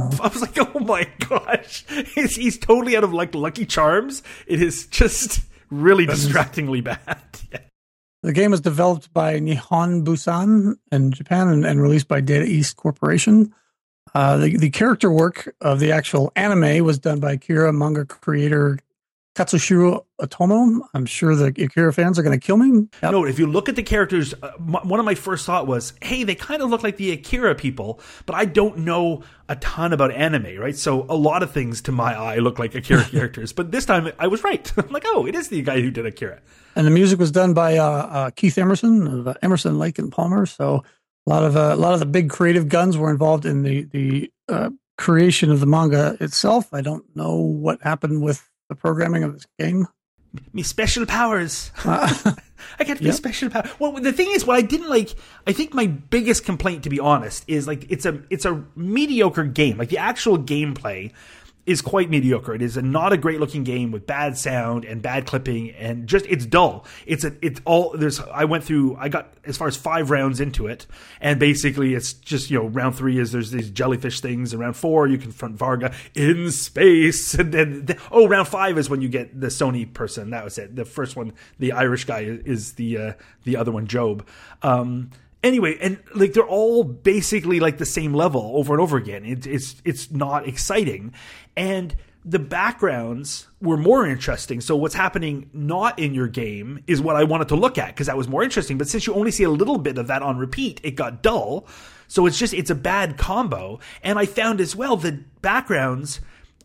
I 0.20 0.28
was 0.28 0.40
like, 0.40 0.56
oh 0.58 0.80
my 0.80 1.06
gosh, 1.28 1.84
he's, 2.14 2.36
he's 2.36 2.58
totally 2.58 2.96
out 2.96 3.04
of 3.04 3.12
like 3.12 3.34
Lucky 3.34 3.66
Charms. 3.66 4.22
It 4.46 4.62
is 4.62 4.86
just 4.86 5.40
really 5.70 6.06
distractingly 6.06 6.80
bad. 6.80 7.18
Yeah. 7.52 7.58
The 8.22 8.32
game 8.32 8.50
was 8.50 8.60
developed 8.60 9.12
by 9.12 9.40
Nihon 9.40 10.04
Bussan 10.04 10.76
in 10.92 11.12
Japan 11.12 11.48
and, 11.48 11.64
and 11.64 11.82
released 11.82 12.08
by 12.08 12.20
Data 12.20 12.44
East 12.44 12.76
Corporation. 12.76 13.54
Uh, 14.14 14.38
the, 14.38 14.56
the 14.56 14.70
character 14.70 15.10
work 15.10 15.54
of 15.60 15.80
the 15.80 15.92
actual 15.92 16.32
anime 16.34 16.84
was 16.84 16.98
done 16.98 17.20
by 17.20 17.32
Akira 17.32 17.72
manga 17.72 18.04
creator 18.04 18.78
Katsuhiro 19.36 20.04
Otomo. 20.20 20.80
I'm 20.92 21.06
sure 21.06 21.34
the 21.36 21.46
Akira 21.46 21.92
fans 21.92 22.18
are 22.18 22.22
going 22.22 22.38
to 22.38 22.44
kill 22.44 22.56
me. 22.56 22.88
Yep. 23.02 23.12
No, 23.12 23.24
if 23.24 23.38
you 23.38 23.46
look 23.46 23.68
at 23.68 23.76
the 23.76 23.82
characters, 23.82 24.34
uh, 24.42 24.50
m- 24.58 24.88
one 24.88 24.98
of 24.98 25.06
my 25.06 25.14
first 25.14 25.46
thought 25.46 25.66
was, 25.66 25.92
hey, 26.02 26.24
they 26.24 26.34
kind 26.34 26.62
of 26.62 26.68
look 26.68 26.82
like 26.82 26.96
the 26.96 27.12
Akira 27.12 27.54
people, 27.54 28.00
but 28.26 28.34
I 28.34 28.44
don't 28.44 28.78
know 28.78 29.22
a 29.48 29.56
ton 29.56 29.92
about 29.92 30.10
anime, 30.10 30.58
right? 30.58 30.76
So 30.76 31.06
a 31.08 31.14
lot 31.14 31.42
of 31.42 31.52
things 31.52 31.80
to 31.82 31.92
my 31.92 32.14
eye 32.14 32.36
look 32.38 32.58
like 32.58 32.74
Akira 32.74 33.04
characters, 33.10 33.52
but 33.52 33.70
this 33.70 33.86
time 33.86 34.10
I 34.18 34.26
was 34.26 34.42
right. 34.42 34.70
I'm 34.76 34.90
like, 34.90 35.04
oh, 35.06 35.26
it 35.26 35.34
is 35.34 35.48
the 35.48 35.62
guy 35.62 35.80
who 35.80 35.90
did 35.90 36.06
Akira. 36.06 36.40
And 36.74 36.86
the 36.86 36.90
music 36.90 37.18
was 37.18 37.30
done 37.30 37.54
by 37.54 37.76
uh, 37.78 37.84
uh, 37.84 38.30
Keith 38.30 38.58
Emerson 38.58 39.06
of 39.06 39.28
uh, 39.28 39.34
Emerson, 39.42 39.78
Lake 39.78 39.98
and 39.98 40.10
Palmer. 40.10 40.44
So 40.46 40.82
a 41.26 41.30
lot 41.30 41.44
of 41.44 41.56
uh, 41.56 41.72
a 41.72 41.76
lot 41.76 41.94
of 41.94 42.00
the 42.00 42.06
big 42.06 42.30
creative 42.30 42.68
guns 42.68 42.96
were 42.96 43.10
involved 43.10 43.46
in 43.46 43.62
the 43.62 43.82
the 43.84 44.32
uh, 44.48 44.70
creation 44.98 45.50
of 45.50 45.60
the 45.60 45.66
manga 45.66 46.16
itself. 46.20 46.72
I 46.72 46.80
don't 46.80 47.04
know 47.14 47.36
what 47.36 47.80
happened 47.82 48.22
with 48.22 48.48
the 48.70 48.74
programming 48.76 49.24
of 49.24 49.34
this 49.34 49.46
game. 49.58 49.86
me 50.54 50.62
special 50.62 51.04
powers. 51.04 51.72
Uh, 51.84 52.32
I 52.78 52.84
me 53.00 53.06
Yep. 53.06 53.14
special 53.16 53.50
power. 53.50 53.68
Well, 53.80 53.92
the 53.92 54.12
thing 54.12 54.30
is, 54.30 54.46
what 54.46 54.56
I 54.56 54.62
didn't 54.62 54.88
like, 54.88 55.10
I 55.46 55.52
think 55.52 55.74
my 55.74 55.86
biggest 55.88 56.44
complaint, 56.44 56.84
to 56.84 56.88
be 56.90 57.00
honest, 57.00 57.44
is 57.48 57.66
like 57.66 57.84
it's 57.90 58.06
a 58.06 58.22
it's 58.30 58.44
a 58.44 58.64
mediocre 58.76 59.44
game. 59.44 59.76
Like 59.76 59.88
the 59.88 59.98
actual 59.98 60.38
gameplay 60.38 61.12
is 61.66 61.82
quite 61.82 62.10
mediocre. 62.10 62.54
It 62.54 62.62
is 62.62 62.76
a, 62.76 62.82
not 62.82 63.12
a 63.12 63.16
great 63.16 63.38
looking 63.38 63.64
game 63.64 63.92
with 63.92 64.06
bad 64.06 64.36
sound 64.36 64.84
and 64.84 65.02
bad 65.02 65.26
clipping 65.26 65.70
and 65.70 66.06
just 66.06 66.26
it's 66.26 66.46
dull. 66.46 66.86
It's 67.06 67.24
a 67.24 67.34
it's 67.42 67.60
all 67.64 67.96
there's. 67.96 68.20
I 68.20 68.44
went 68.44 68.64
through. 68.64 68.96
I 68.96 69.08
got 69.08 69.34
as 69.44 69.56
far 69.56 69.68
as 69.68 69.76
five 69.76 70.10
rounds 70.10 70.40
into 70.40 70.66
it, 70.66 70.86
and 71.20 71.38
basically 71.38 71.94
it's 71.94 72.12
just 72.12 72.50
you 72.50 72.58
know 72.58 72.66
round 72.66 72.96
three 72.96 73.18
is 73.18 73.32
there's 73.32 73.50
these 73.50 73.70
jellyfish 73.70 74.20
things, 74.20 74.52
and 74.52 74.60
round 74.60 74.76
four 74.76 75.06
you 75.06 75.18
confront 75.18 75.56
Varga 75.56 75.94
in 76.14 76.50
space, 76.50 77.34
and 77.38 77.52
then 77.52 77.86
the, 77.86 77.98
oh 78.10 78.26
round 78.26 78.48
five 78.48 78.78
is 78.78 78.88
when 78.88 79.02
you 79.02 79.08
get 79.08 79.38
the 79.40 79.48
Sony 79.48 79.92
person. 79.92 80.30
That 80.30 80.44
was 80.44 80.58
it. 80.58 80.76
The 80.76 80.84
first 80.84 81.16
one, 81.16 81.32
the 81.58 81.72
Irish 81.72 82.04
guy, 82.04 82.20
is 82.20 82.74
the 82.74 82.98
uh, 82.98 83.12
the 83.44 83.56
other 83.56 83.72
one, 83.72 83.86
Job. 83.86 84.26
Um, 84.62 85.10
anyway, 85.42 85.76
and 85.80 85.98
like 86.14 86.32
they're 86.32 86.44
all 86.44 86.84
basically 86.84 87.60
like 87.60 87.78
the 87.78 87.86
same 87.86 88.14
level 88.14 88.52
over 88.54 88.72
and 88.72 88.80
over 88.80 88.96
again. 88.96 89.24
It, 89.24 89.46
it's 89.46 89.80
it's 89.84 90.10
not 90.10 90.46
exciting, 90.46 91.14
and 91.56 91.94
the 92.24 92.38
backgrounds 92.38 93.48
were 93.62 93.76
more 93.76 94.06
interesting. 94.06 94.60
So 94.60 94.76
what's 94.76 94.94
happening 94.94 95.48
not 95.52 95.98
in 95.98 96.12
your 96.12 96.28
game 96.28 96.84
is 96.86 97.00
what 97.00 97.16
I 97.16 97.24
wanted 97.24 97.48
to 97.48 97.56
look 97.56 97.78
at 97.78 97.88
because 97.88 98.08
that 98.08 98.16
was 98.16 98.28
more 98.28 98.42
interesting. 98.42 98.76
But 98.76 98.88
since 98.88 99.06
you 99.06 99.14
only 99.14 99.30
see 99.30 99.44
a 99.44 99.50
little 99.50 99.78
bit 99.78 99.96
of 99.96 100.08
that 100.08 100.22
on 100.22 100.36
repeat, 100.36 100.80
it 100.82 100.92
got 100.92 101.22
dull. 101.22 101.66
So 102.08 102.26
it's 102.26 102.38
just 102.38 102.52
it's 102.52 102.70
a 102.70 102.74
bad 102.74 103.16
combo. 103.16 103.80
And 104.02 104.18
I 104.18 104.26
found 104.26 104.60
as 104.60 104.76
well 104.76 104.96
the 104.96 105.24
backgrounds 105.40 106.20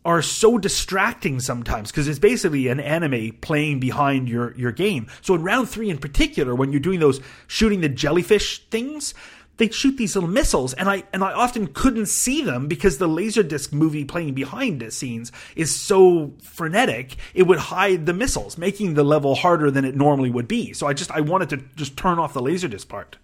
are 0.06 0.22
so 0.22 0.56
distracting 0.56 1.40
sometimes 1.40 1.90
because 1.90 2.06
it's 2.06 2.20
basically 2.20 2.68
an 2.68 2.78
anime 2.78 3.36
playing 3.40 3.80
behind 3.80 4.28
your 4.28 4.56
your 4.56 4.70
game. 4.70 5.08
So 5.20 5.34
in 5.34 5.42
round 5.42 5.68
3 5.68 5.90
in 5.90 5.98
particular 5.98 6.54
when 6.54 6.70
you're 6.70 6.80
doing 6.80 7.00
those 7.00 7.20
shooting 7.48 7.80
the 7.80 7.88
jellyfish 7.88 8.64
things, 8.68 9.14
they 9.56 9.68
shoot 9.68 9.96
these 9.96 10.14
little 10.14 10.30
missiles 10.30 10.74
and 10.74 10.88
I 10.88 11.02
and 11.12 11.24
I 11.24 11.32
often 11.32 11.66
couldn't 11.66 12.06
see 12.06 12.40
them 12.40 12.68
because 12.68 12.98
the 12.98 13.08
laserdisc 13.08 13.72
movie 13.72 14.04
playing 14.04 14.34
behind 14.34 14.80
the 14.80 14.92
scenes 14.92 15.32
is 15.56 15.74
so 15.74 16.34
frenetic 16.40 17.16
it 17.34 17.42
would 17.42 17.58
hide 17.58 18.06
the 18.06 18.14
missiles 18.14 18.56
making 18.56 18.94
the 18.94 19.04
level 19.04 19.34
harder 19.34 19.72
than 19.72 19.84
it 19.84 19.96
normally 19.96 20.30
would 20.30 20.46
be. 20.46 20.72
So 20.72 20.86
I 20.86 20.92
just 20.92 21.10
I 21.10 21.20
wanted 21.20 21.50
to 21.50 21.56
just 21.74 21.96
turn 21.96 22.20
off 22.20 22.32
the 22.32 22.40
laserdisc 22.40 22.86
part. 22.86 23.16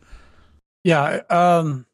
Yeah, 0.83 1.21
um, 1.31 1.87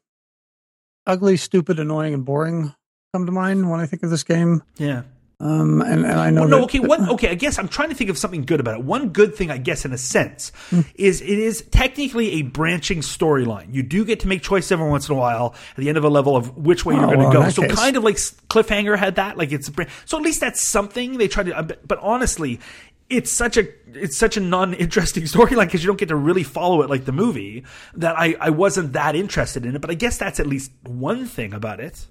ugly, 1.05 1.37
stupid, 1.37 1.79
annoying, 1.79 2.15
and 2.15 2.25
boring 2.25 2.73
come 3.13 3.25
to 3.25 3.31
mind 3.31 3.69
when 3.69 3.79
I 3.79 3.85
think 3.85 4.03
of 4.03 4.09
this 4.11 4.23
game. 4.23 4.61
yeah 4.77 5.01
Um, 5.39 5.81
and, 5.81 6.05
and 6.05 6.19
I 6.19 6.29
know 6.29 6.41
Well, 6.41 6.49
no, 6.49 6.57
that- 6.57 6.63
okay. 6.65 7.13
Okay. 7.13 7.29
I 7.29 7.35
guess 7.35 7.57
I'm 7.57 7.67
trying 7.69 7.89
to 7.89 7.95
think 7.95 8.09
of 8.09 8.17
something 8.17 8.43
good 8.43 8.59
about 8.59 8.77
it. 8.77 8.83
One 8.83 9.09
good 9.09 9.33
thing, 9.35 9.49
I 9.49 9.57
guess, 9.57 9.83
in 9.85 9.93
a 9.93 9.97
sense, 9.97 10.51
Hmm. 10.69 10.81
is 10.95 11.21
it 11.21 11.27
is 11.39 11.63
technically 11.71 12.33
a 12.33 12.41
branching 12.43 12.99
storyline. 12.99 13.73
You 13.73 13.81
do 13.81 14.03
get 14.05 14.19
to 14.21 14.27
make 14.27 14.41
choices 14.43 14.71
every 14.71 14.87
once 14.89 15.07
in 15.09 15.15
a 15.15 15.17
while 15.17 15.55
at 15.71 15.77
the 15.77 15.87
end 15.89 15.97
of 15.97 16.03
a 16.03 16.09
level 16.09 16.35
of 16.35 16.55
which 16.57 16.85
way 16.85 16.93
you're 16.95 17.03
Oh, 17.05 17.07
going 17.07 17.19
to 17.19 17.25
well, 17.39 17.43
go. 17.45 17.49
So 17.49 17.61
case. 17.63 17.75
kind 17.75 17.95
of 17.97 18.03
like 18.03 18.17
Cliffhanger 18.17 18.97
had 18.97 19.15
that. 19.15 19.37
Like 19.37 19.51
it's 19.53 19.69
a 19.69 19.73
so 20.05 20.17
at 20.17 20.23
least 20.23 20.39
that's 20.41 20.61
something 20.61 21.17
they 21.17 21.27
try 21.29 21.43
to. 21.43 21.57
uh, 21.57 21.61
But 21.63 21.87
but 21.87 21.97
honestly. 22.01 22.59
It's 23.11 23.33
such 23.33 23.57
a 23.57 23.67
it's 23.95 24.15
such 24.15 24.37
a 24.37 24.39
non-interesting 24.39 25.23
storyline 25.33 25.65
because 25.65 25.81
you 25.81 25.87
don't 25.87 25.97
get 25.97 26.09
to 26.09 26.15
really 26.15 26.43
follow 26.43 26.83
it 26.83 26.91
like 26.91 27.05
the 27.05 27.11
movie 27.11 27.63
that 27.95 28.13
I, 28.15 28.35
I 28.39 28.51
wasn't 28.51 28.93
that 28.93 29.15
interested 29.15 29.65
in 29.65 29.73
it. 29.75 29.81
But 29.81 29.89
I 29.89 29.95
guess 29.95 30.19
that's 30.19 30.39
at 30.39 30.45
least 30.45 30.69
one 30.83 31.25
thing 31.25 31.51
about 31.51 31.79
it. 31.79 32.05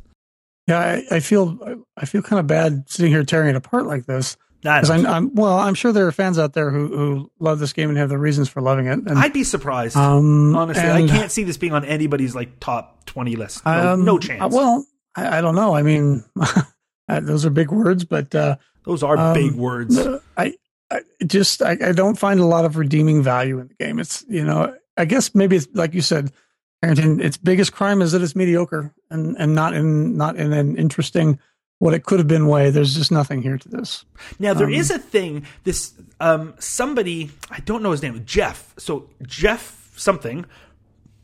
Yeah, 0.69 0.79
I, 0.79 1.17
I 1.17 1.21
feel 1.21 1.85
I 1.97 2.05
feel 2.05 2.23
kind 2.23 2.39
of 2.41 2.47
bad 2.47 2.89
sitting 2.91 3.11
here 3.11 3.25
tearing 3.25 3.49
it 3.49 3.57
apart 3.57 3.87
like 3.87 4.07
this. 4.07 4.37
Because 4.61 4.91
I'm, 4.91 5.07
I'm 5.07 5.35
well, 5.35 5.57
I'm 5.57 5.75
sure 5.75 5.93
there 5.93 6.09
are 6.09 6.13
fans 6.13 6.37
out 6.39 6.53
there 6.53 6.71
who, 6.71 6.89
who 6.89 7.31
love 7.39 7.61
this 7.61 7.73
game 7.73 7.91
and 7.91 7.99
have 7.99 8.09
the 8.09 8.19
reasons 8.19 8.49
for 8.49 8.61
loving 8.61 8.87
it. 8.87 8.99
And 8.99 9.11
I'd 9.19 9.33
be 9.33 9.45
surprised. 9.45 9.97
Um, 9.97 10.55
Honestly, 10.57 10.83
I 10.83 11.07
can't 11.07 11.31
see 11.31 11.45
this 11.45 11.57
being 11.57 11.73
on 11.73 11.85
anybody's 11.85 12.35
like 12.35 12.59
top 12.59 13.07
twenty 13.07 13.37
list. 13.37 13.65
No, 13.65 13.93
um, 13.93 14.05
no 14.05 14.19
chance. 14.19 14.43
uh, 14.43 14.49
well, 14.51 14.85
I, 15.15 15.39
I 15.39 15.41
don't 15.41 15.55
know. 15.55 15.75
I 15.75 15.83
mean, 15.83 16.25
uh, 17.09 17.21
those 17.21 17.47
are 17.47 17.51
big 17.51 17.71
words, 17.71 18.05
but 18.05 18.35
uh, 18.35 18.57
Those 18.85 19.05
are 19.05 19.17
um, 19.17 19.35
big 19.35 19.53
words. 19.53 19.97
I, 20.37 20.55
I 20.91 21.01
just 21.25 21.63
I, 21.63 21.79
I 21.81 21.93
don't 21.93 22.19
find 22.19 22.41
a 22.41 22.45
lot 22.45 22.65
of 22.65 22.77
redeeming 22.77 23.23
value 23.23 23.61
in 23.61 23.69
the 23.69 23.75
game. 23.75 24.01
It's 24.01 24.25
you 24.29 24.45
know 24.45 24.77
I 24.97 25.05
guess 25.05 25.37
maybe 25.37 25.55
it's 25.55 25.69
like 25.73 25.95
you 25.95 26.03
said, 26.03 26.33
Carrington. 26.83 27.21
Its 27.21 27.37
biggest 27.37 27.73
crime 27.73 28.03
is 28.03 28.13
that 28.13 28.23
it's 28.23 28.37
mediocre 28.37 28.93
and 29.11 29.37
and 29.39 29.55
not 29.55 29.75
in 29.75 30.17
not 30.17 30.37
in 30.37 30.53
an 30.53 30.77
interesting 30.77 31.39
what 31.79 31.95
it 31.95 32.05
could 32.05 32.19
have 32.19 32.29
been 32.29 32.49
way. 32.49 32.71
There's 32.71 32.95
just 32.95 33.13
nothing 33.13 33.43
here 33.43 33.59
to 33.59 33.69
this. 33.69 34.05
Now 34.39 34.55
there 34.55 34.67
um, 34.67 34.75
is 34.75 34.91
a 34.91 34.99
thing. 34.99 35.47
This 35.65 35.93
um, 36.21 36.55
somebody 36.59 37.31
I 37.51 37.61
don't 37.61 37.83
know 37.83 37.91
his 37.91 38.03
name. 38.03 38.23
Jeff. 38.25 38.75
So 38.79 39.09
Jeff 39.23 39.93
something 39.97 40.47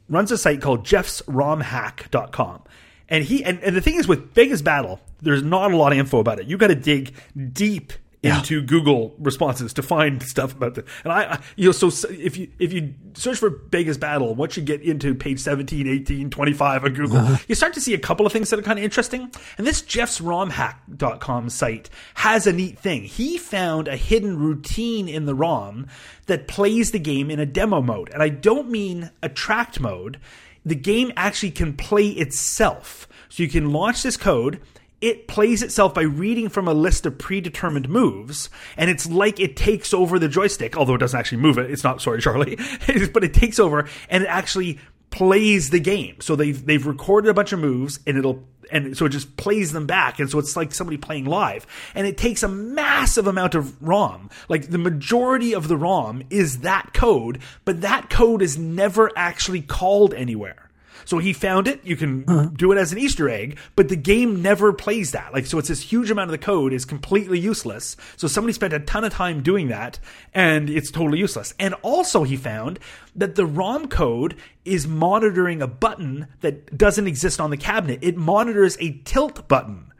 runs 0.08 0.30
a 0.30 0.38
site 0.38 0.60
called 0.60 0.84
jeffsromhack.com. 0.84 2.62
And 3.08 3.24
he 3.24 3.44
and, 3.44 3.60
and 3.62 3.76
the 3.76 3.80
thing 3.80 3.94
is 3.94 4.08
with 4.08 4.34
Bega's 4.34 4.62
Battle, 4.62 5.00
there's 5.20 5.42
not 5.42 5.72
a 5.72 5.76
lot 5.76 5.92
of 5.92 5.98
info 5.98 6.18
about 6.18 6.40
it. 6.40 6.46
You 6.46 6.56
got 6.56 6.68
to 6.68 6.74
dig 6.74 7.14
deep 7.52 7.92
into 8.24 8.62
Google 8.62 9.14
responses 9.18 9.72
to 9.74 9.82
find 9.82 10.22
stuff 10.34 10.52
about 10.52 10.78
it. 10.78 10.87
And 11.04 11.12
I, 11.12 11.34
I 11.34 11.40
you 11.56 11.66
know 11.66 11.72
so 11.72 11.90
if 12.10 12.37
you 12.37 12.48
if 12.58 12.72
you 12.72 12.94
search 13.14 13.38
for 13.38 13.50
Bega's 13.50 13.98
Battle, 13.98 14.34
once 14.34 14.56
you 14.56 14.62
get 14.62 14.82
into 14.82 15.14
page 15.14 15.40
17, 15.40 15.87
18, 15.87 16.30
25 16.30 16.84
on 16.84 16.92
Google, 16.94 17.18
uh-huh. 17.18 17.37
you 17.48 17.54
start 17.54 17.74
to 17.74 17.80
see 17.80 17.94
a 17.94 17.98
couple 17.98 18.26
of 18.26 18.32
things 18.32 18.50
that 18.50 18.58
are 18.58 18.62
kind 18.62 18.78
of 18.78 18.84
interesting. 18.84 19.30
And 19.58 19.66
this 19.66 19.82
jeffsromhack.com 19.82 21.50
site 21.50 21.90
has 22.14 22.46
a 22.46 22.52
neat 22.52 22.78
thing. 22.78 23.04
He 23.04 23.38
found 23.38 23.88
a 23.88 23.96
hidden 23.96 24.38
routine 24.38 25.08
in 25.08 25.26
the 25.26 25.34
ROM 25.34 25.87
that 26.26 26.48
plays 26.48 26.90
the 26.90 26.98
game 26.98 27.30
in 27.30 27.38
a 27.38 27.46
demo 27.46 27.82
mode. 27.82 28.10
And 28.12 28.22
I 28.22 28.28
don't 28.28 28.70
mean 28.70 29.10
attract 29.22 29.80
mode. 29.80 30.18
The 30.64 30.74
game 30.74 31.12
actually 31.16 31.50
can 31.50 31.74
play 31.74 32.08
itself. 32.08 33.06
So 33.28 33.42
you 33.42 33.48
can 33.48 33.72
launch 33.72 34.02
this 34.02 34.16
code 34.16 34.60
it 35.04 35.28
plays 35.28 35.62
itself 35.62 35.92
by 35.92 36.02
reading 36.02 36.48
from 36.48 36.66
a 36.66 36.72
list 36.72 37.04
of 37.04 37.18
predetermined 37.18 37.90
moves, 37.90 38.48
and 38.78 38.88
it's 38.88 39.06
like 39.06 39.38
it 39.38 39.54
takes 39.54 39.92
over 39.92 40.18
the 40.18 40.28
joystick, 40.28 40.78
although 40.78 40.94
it 40.94 40.98
doesn't 40.98 41.20
actually 41.20 41.42
move 41.42 41.58
it. 41.58 41.70
It's 41.70 41.84
not, 41.84 42.00
sorry, 42.00 42.20
Charlie, 42.22 42.56
but 43.12 43.22
it 43.22 43.34
takes 43.34 43.58
over 43.58 43.86
and 44.08 44.24
it 44.24 44.28
actually 44.28 44.78
plays 45.10 45.68
the 45.68 45.78
game. 45.78 46.16
So 46.20 46.36
they've 46.36 46.64
they've 46.64 46.86
recorded 46.86 47.28
a 47.28 47.34
bunch 47.34 47.52
of 47.52 47.58
moves, 47.58 48.00
and 48.06 48.16
it'll 48.16 48.48
and 48.72 48.96
so 48.96 49.04
it 49.04 49.10
just 49.10 49.36
plays 49.36 49.72
them 49.72 49.86
back, 49.86 50.18
and 50.20 50.30
so 50.30 50.38
it's 50.38 50.56
like 50.56 50.72
somebody 50.72 50.96
playing 50.96 51.26
live, 51.26 51.66
and 51.94 52.06
it 52.06 52.16
takes 52.16 52.42
a 52.42 52.48
massive 52.48 53.26
amount 53.26 53.54
of 53.54 53.80
ROM. 53.82 54.30
Like 54.48 54.70
the 54.70 54.78
majority 54.78 55.54
of 55.54 55.68
the 55.68 55.76
ROM 55.76 56.22
is 56.30 56.60
that 56.60 56.94
code, 56.94 57.40
but 57.66 57.82
that 57.82 58.08
code 58.08 58.40
is 58.40 58.56
never 58.56 59.10
actually 59.16 59.60
called 59.60 60.14
anywhere. 60.14 60.63
So 61.04 61.18
he 61.18 61.33
found 61.33 61.68
it. 61.68 61.85
You 61.85 61.96
can 61.96 62.24
uh-huh. 62.26 62.50
do 62.54 62.72
it 62.72 62.78
as 62.78 62.92
an 62.92 62.98
Easter 62.98 63.28
egg, 63.28 63.59
but 63.76 63.88
the 63.88 63.96
game 63.96 64.42
never 64.42 64.72
plays 64.72 65.12
that. 65.12 65.33
Like, 65.33 65.46
so 65.46 65.59
it's 65.59 65.68
this 65.68 65.83
huge 65.83 66.11
amount 66.11 66.28
of 66.28 66.33
the 66.33 66.44
code 66.44 66.72
is 66.72 66.85
completely 66.85 67.38
useless. 67.38 67.96
So 68.16 68.28
somebody 68.28 68.52
spent 68.52 68.72
a 68.72 68.80
ton 68.80 69.04
of 69.04 69.12
time 69.12 69.42
doing 69.42 69.68
that 69.68 69.98
and 70.33 70.70
it's 70.70 70.90
totally 70.90 71.18
useless. 71.18 71.54
And 71.59 71.74
also 71.83 72.24
he 72.24 72.37
found 72.37 72.78
that 73.16 73.35
the 73.35 73.46
ROM 73.46 73.88
code 73.88 74.37
is 74.64 74.87
monitoring 74.87 75.62
a 75.62 75.66
button 75.66 76.28
that 76.40 76.76
doesn't 76.76 77.07
exist 77.07 77.40
on 77.40 77.50
the 77.50 77.57
cabinet. 77.57 77.98
It 78.02 78.16
monitors 78.16 78.76
a 78.80 79.00
tilt 79.04 79.46
button 79.48 79.92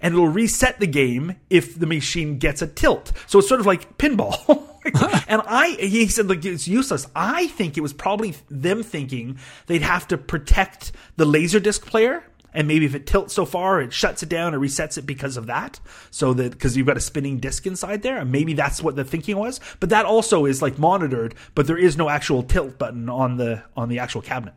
and 0.00 0.14
it'll 0.14 0.28
reset 0.28 0.80
the 0.80 0.86
game 0.86 1.36
if 1.50 1.78
the 1.78 1.86
machine 1.86 2.38
gets 2.38 2.62
a 2.62 2.66
tilt. 2.66 3.12
So 3.26 3.38
it's 3.38 3.48
sort 3.48 3.60
of 3.60 3.66
like 3.66 3.98
pinball. 3.98 4.68
and 5.28 5.42
I, 5.46 5.76
he 5.78 6.06
said, 6.08 6.28
like, 6.28 6.44
it's 6.44 6.68
useless. 6.68 7.06
I 7.14 7.48
think 7.48 7.76
it 7.76 7.80
was 7.80 7.92
probably 7.92 8.34
them 8.48 8.82
thinking 8.82 9.38
they'd 9.66 9.82
have 9.82 10.08
to 10.08 10.18
protect 10.18 10.92
the 11.16 11.24
Laserdisc 11.24 11.82
player. 11.82 12.24
And 12.54 12.66
maybe 12.66 12.86
if 12.86 12.94
it 12.94 13.06
tilts 13.06 13.34
so 13.34 13.44
far, 13.44 13.82
it 13.82 13.92
shuts 13.92 14.22
it 14.22 14.30
down 14.30 14.54
or 14.54 14.58
resets 14.58 14.96
it 14.96 15.02
because 15.02 15.36
of 15.36 15.46
that. 15.46 15.78
So 16.10 16.32
that, 16.34 16.52
because 16.52 16.74
you've 16.74 16.86
got 16.86 16.96
a 16.96 17.00
spinning 17.00 17.38
disc 17.38 17.66
inside 17.66 18.02
there. 18.02 18.16
And 18.16 18.32
maybe 18.32 18.54
that's 18.54 18.82
what 18.82 18.96
the 18.96 19.04
thinking 19.04 19.36
was. 19.36 19.60
But 19.78 19.90
that 19.90 20.06
also 20.06 20.46
is 20.46 20.62
like 20.62 20.78
monitored, 20.78 21.34
but 21.54 21.66
there 21.66 21.76
is 21.76 21.98
no 21.98 22.08
actual 22.08 22.42
tilt 22.42 22.78
button 22.78 23.10
on 23.10 23.36
the, 23.36 23.62
on 23.76 23.90
the 23.90 23.98
actual 23.98 24.22
cabinet. 24.22 24.54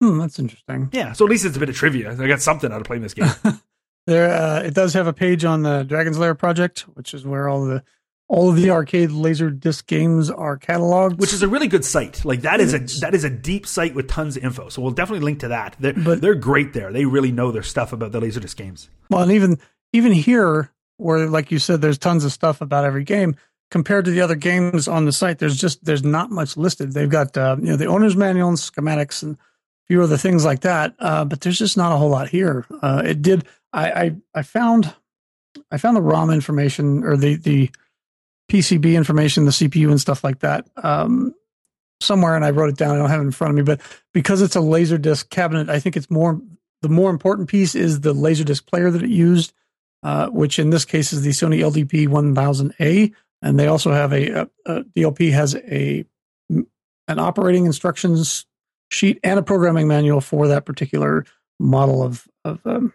Hmm, 0.00 0.18
that's 0.18 0.38
interesting. 0.38 0.88
Yeah. 0.92 1.12
So 1.12 1.26
at 1.26 1.30
least 1.30 1.44
it's 1.44 1.56
a 1.56 1.60
bit 1.60 1.68
of 1.68 1.76
trivia. 1.76 2.10
I 2.18 2.26
got 2.26 2.42
something 2.42 2.72
out 2.72 2.80
of 2.80 2.86
playing 2.86 3.02
this 3.02 3.14
game. 3.14 3.30
There, 4.08 4.32
uh, 4.32 4.60
it 4.60 4.72
does 4.72 4.94
have 4.94 5.06
a 5.06 5.12
page 5.12 5.44
on 5.44 5.64
the 5.64 5.82
Dragon's 5.82 6.18
Lair 6.18 6.34
project, 6.34 6.86
which 6.94 7.12
is 7.12 7.26
where 7.26 7.46
all 7.46 7.66
the 7.66 7.84
all 8.28 8.50
of 8.50 8.56
the 8.56 8.70
arcade 8.70 9.10
laser 9.10 9.48
disc 9.50 9.86
games 9.86 10.30
are 10.30 10.58
cataloged. 10.58 11.16
which 11.18 11.32
is 11.32 11.42
a 11.42 11.48
really 11.48 11.66
good 11.68 11.84
site. 11.84 12.24
Like 12.24 12.42
that 12.42 12.60
is 12.60 12.74
a 12.74 12.78
that 13.00 13.14
is 13.14 13.24
a 13.24 13.30
deep 13.30 13.66
site 13.66 13.94
with 13.94 14.06
tons 14.08 14.36
of 14.36 14.44
info. 14.44 14.68
So 14.68 14.82
we'll 14.82 14.90
definitely 14.92 15.24
link 15.24 15.40
to 15.40 15.48
that. 15.48 15.76
They're, 15.80 15.94
But- 15.94 16.20
they're 16.20 16.34
great 16.34 16.72
there. 16.74 16.92
They 16.92 17.04
really 17.06 17.32
know 17.32 17.50
their 17.50 17.62
stuff 17.62 17.92
about 17.92 18.12
the 18.12 18.20
Laserdisc 18.20 18.54
games. 18.56 18.88
well, 19.10 19.22
and 19.22 19.32
even 19.32 19.58
even 19.94 20.12
here, 20.12 20.70
where 20.98 21.26
like 21.28 21.50
you 21.50 21.58
said, 21.58 21.80
there's 21.80 21.96
tons 21.98 22.24
of 22.24 22.32
stuff 22.32 22.60
about 22.60 22.84
every 22.84 23.04
game. 23.04 23.34
Compared 23.70 24.06
to 24.06 24.10
the 24.10 24.22
other 24.22 24.34
games 24.34 24.88
on 24.88 25.04
the 25.04 25.12
site, 25.12 25.38
there's 25.38 25.56
just 25.56 25.84
there's 25.84 26.02
not 26.04 26.30
much 26.30 26.56
listed. 26.56 26.92
They've 26.92 27.08
got 27.10 27.36
uh, 27.36 27.56
you 27.58 27.66
know 27.70 27.76
the 27.76 27.86
owner's 27.86 28.16
manual 28.16 28.48
and 28.48 28.56
schematics 28.58 29.22
and 29.22 29.36
a 29.36 29.38
few 29.86 30.02
other 30.02 30.16
things 30.18 30.44
like 30.44 30.60
that, 30.60 30.94
uh, 30.98 31.24
but 31.26 31.40
there's 31.42 31.58
just 31.58 31.76
not 31.76 31.92
a 31.92 31.96
whole 31.96 32.08
lot 32.10 32.28
here. 32.28 32.64
Uh, 32.82 33.02
it 33.04 33.20
did. 33.22 33.44
I, 33.72 33.90
I 33.90 34.16
I 34.34 34.42
found 34.42 34.94
I 35.70 35.76
found 35.78 35.96
the 35.96 36.02
ROM 36.02 36.30
information 36.30 37.04
or 37.04 37.16
the 37.18 37.36
the 37.36 37.70
PCB 38.48 38.94
information, 38.94 39.44
the 39.44 39.50
CPU 39.50 39.90
and 39.90 40.00
stuff 40.00 40.24
like 40.24 40.40
that 40.40 40.66
um, 40.82 41.34
somewhere, 42.00 42.34
and 42.34 42.44
I 42.44 42.50
wrote 42.50 42.70
it 42.70 42.76
down. 42.76 42.94
I 42.94 42.98
don't 42.98 43.10
have 43.10 43.20
it 43.20 43.24
in 43.24 43.30
front 43.30 43.50
of 43.50 43.56
me, 43.56 43.62
but 43.62 43.80
because 44.12 44.42
it's 44.42 44.56
a 44.56 44.60
Laserdisc 44.60 45.28
cabinet, 45.30 45.68
I 45.68 45.80
think 45.80 45.96
it's 45.96 46.10
more 46.10 46.40
the 46.82 46.88
more 46.88 47.10
important 47.10 47.48
piece 47.48 47.74
is 47.74 48.00
the 48.00 48.14
Laserdisc 48.14 48.66
player 48.66 48.90
that 48.90 49.02
it 49.02 49.10
used, 49.10 49.52
uh, 50.02 50.28
which 50.28 50.58
in 50.58 50.70
this 50.70 50.84
case 50.84 51.12
is 51.12 51.22
the 51.22 51.30
Sony 51.30 51.58
LDP 51.58 52.06
1000A, 52.06 53.12
and 53.42 53.58
they 53.58 53.66
also 53.66 53.92
have 53.92 54.12
a, 54.12 54.28
a, 54.28 54.48
a 54.66 54.84
DLP 54.84 55.32
has 55.32 55.54
a 55.56 56.04
an 56.50 57.18
operating 57.18 57.66
instructions 57.66 58.46
sheet 58.90 59.18
and 59.22 59.38
a 59.38 59.42
programming 59.42 59.88
manual 59.88 60.20
for 60.20 60.48
that 60.48 60.64
particular 60.64 61.24
model 61.58 62.02
of 62.02 62.26
of 62.44 62.66
um, 62.66 62.92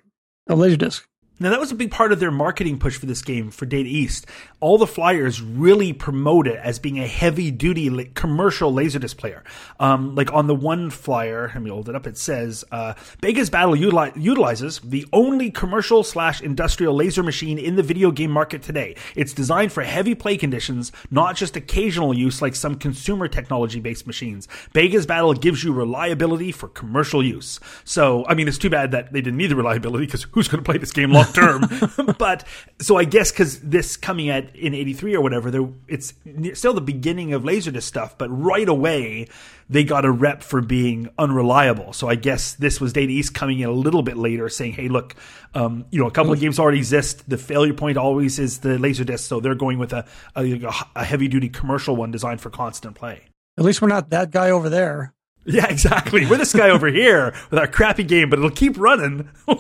a 0.48 0.56
Laserdisc. 0.56 1.04
Now, 1.39 1.50
that 1.50 1.60
was 1.60 1.72
a 1.72 1.76
big 1.76 1.89
part 1.89 2.12
of 2.12 2.19
their 2.19 2.32
marketing 2.32 2.78
push 2.78 2.96
for 2.96 3.08
this 3.08 3.24
game 3.24 3.50
for 3.50 3.65
Data 3.65 3.89
East. 3.89 4.28
All 4.60 4.78
the 4.78 4.88
flyers 4.88 5.41
really 5.41 5.91
promote 5.91 6.48
it 6.48 6.58
as 6.58 6.78
being 6.78 7.00
a 7.00 7.08
heavy 7.08 7.50
duty 7.50 7.89
commercial 8.13 8.72
Laserdisc 8.72 9.17
player. 9.17 9.43
Um, 9.80 10.13
like 10.13 10.32
on 10.32 10.46
the 10.46 10.54
one 10.56 10.91
flyer, 10.91 11.52
let 11.54 11.62
me 11.62 11.72
hold 11.72 11.89
it 11.89 11.96
up, 11.96 12.06
it 12.06 12.17
says 12.17 12.63
uh, 12.72 12.93
Bega's 13.19 13.50
Battle 13.50 13.74
utili- 13.74 14.13
utilizes 14.15 14.80
the 14.80 15.08
only 15.12 15.50
commercial 15.50 16.04
slash 16.04 16.39
industrial 16.39 16.93
laser 16.93 17.24
machine 17.24 17.58
in 17.58 17.76
the 17.76 17.84
video 17.84 18.12
game 18.12 18.32
market 18.32 18.62
today. 18.62 18.96
It's 19.15 19.34
designed 19.34 19.72
for 19.72 19.82
heavy 19.82 20.13
play 20.13 20.38
conditions, 20.38 20.91
not 21.10 21.36
just 21.36 21.58
occasional 21.58 22.13
use 22.13 22.43
like 22.43 22.56
some 22.56 22.76
consumer 22.76 23.28
technology 23.28 23.80
based 23.80 24.06
machines. 24.06 24.48
Bega's 24.72 25.08
Battle 25.08 25.34
gives 25.34 25.63
you 25.63 25.74
reliability 25.74 26.52
for 26.52 26.67
commercial 26.67 27.26
use. 27.26 27.60
So, 27.84 28.24
I 28.28 28.36
mean, 28.36 28.48
it's 28.48 28.60
too 28.60 28.69
bad 28.69 28.91
that 28.91 29.12
they 29.12 29.22
didn't 29.22 29.38
need 29.38 29.48
the 29.48 29.56
reliability 29.56 30.06
because 30.06 30.24
who's 30.32 30.48
going 30.48 30.63
to 30.63 30.65
play 30.65 30.78
this 30.78 30.91
game 30.91 31.12
long 31.12 31.23
term? 31.34 32.16
but 32.18 32.46
so 32.80 32.98
I 32.98 33.06
guess 33.06 33.32
because 33.32 33.60
this 33.60 33.98
coming 33.98 34.30
at 34.30 34.56
in 34.56 34.74
'83 34.74 35.16
or 35.16 35.22
whatever, 35.22 35.52
there 35.52 35.68
it's 35.88 36.14
still 36.54 36.74
the 36.74 36.82
beginning 36.82 37.34
of 37.34 37.44
Laserdisc 37.44 37.84
stuff, 37.84 38.18
but 38.18 38.30
right 38.30 38.68
away 38.68 39.28
they 39.70 39.84
got 39.84 40.06
a 40.06 40.12
rep 40.12 40.44
for 40.44 40.62
being 40.62 41.10
unreliable. 41.18 41.94
So 41.94 42.10
I 42.10 42.16
guess 42.16 42.54
this 42.54 42.82
was 42.82 42.94
Data 42.94 43.12
East 43.12 43.34
coming 43.34 43.60
in 43.60 43.70
a 43.70 43.74
little 43.74 44.04
bit 44.04 44.18
later, 44.18 44.50
saying, 44.50 44.74
"Hey, 44.74 44.88
look, 44.88 45.16
um, 45.54 45.86
you 45.90 46.00
know, 46.00 46.08
a 46.08 46.12
couple 46.12 46.34
of 46.34 46.40
games 46.40 46.60
already 46.60 46.80
exist. 46.80 47.30
The 47.30 47.38
failure 47.38 47.74
point 47.74 47.98
always 47.98 48.40
is 48.40 48.60
the 48.60 48.78
Laserdisc, 48.78 49.20
so 49.20 49.40
they're 49.40 49.56
going 49.56 49.80
with 49.80 49.94
a, 49.94 50.06
a, 50.36 50.72
a 50.96 51.04
heavy 51.04 51.28
duty 51.28 51.50
commercial 51.50 51.96
one 51.96 52.12
designed 52.12 52.42
for 52.42 52.50
constant 52.50 52.96
play." 52.96 53.24
At 53.58 53.66
least 53.66 53.82
we're 53.82 53.88
not 53.88 54.10
that 54.10 54.32
guy 54.32 54.50
over 54.50 54.70
there. 54.70 55.14
Yeah, 55.45 55.67
exactly. 55.67 56.25
We're 56.25 56.38
this 56.38 56.53
guy 56.53 56.69
over 56.69 56.88
here 56.88 57.34
with 57.51 57.60
our 57.60 57.67
crappy 57.67 58.06
game, 58.06 58.29
but 58.29 58.39
it'll 58.39 58.51
keep 58.51 58.77
running. 58.77 59.29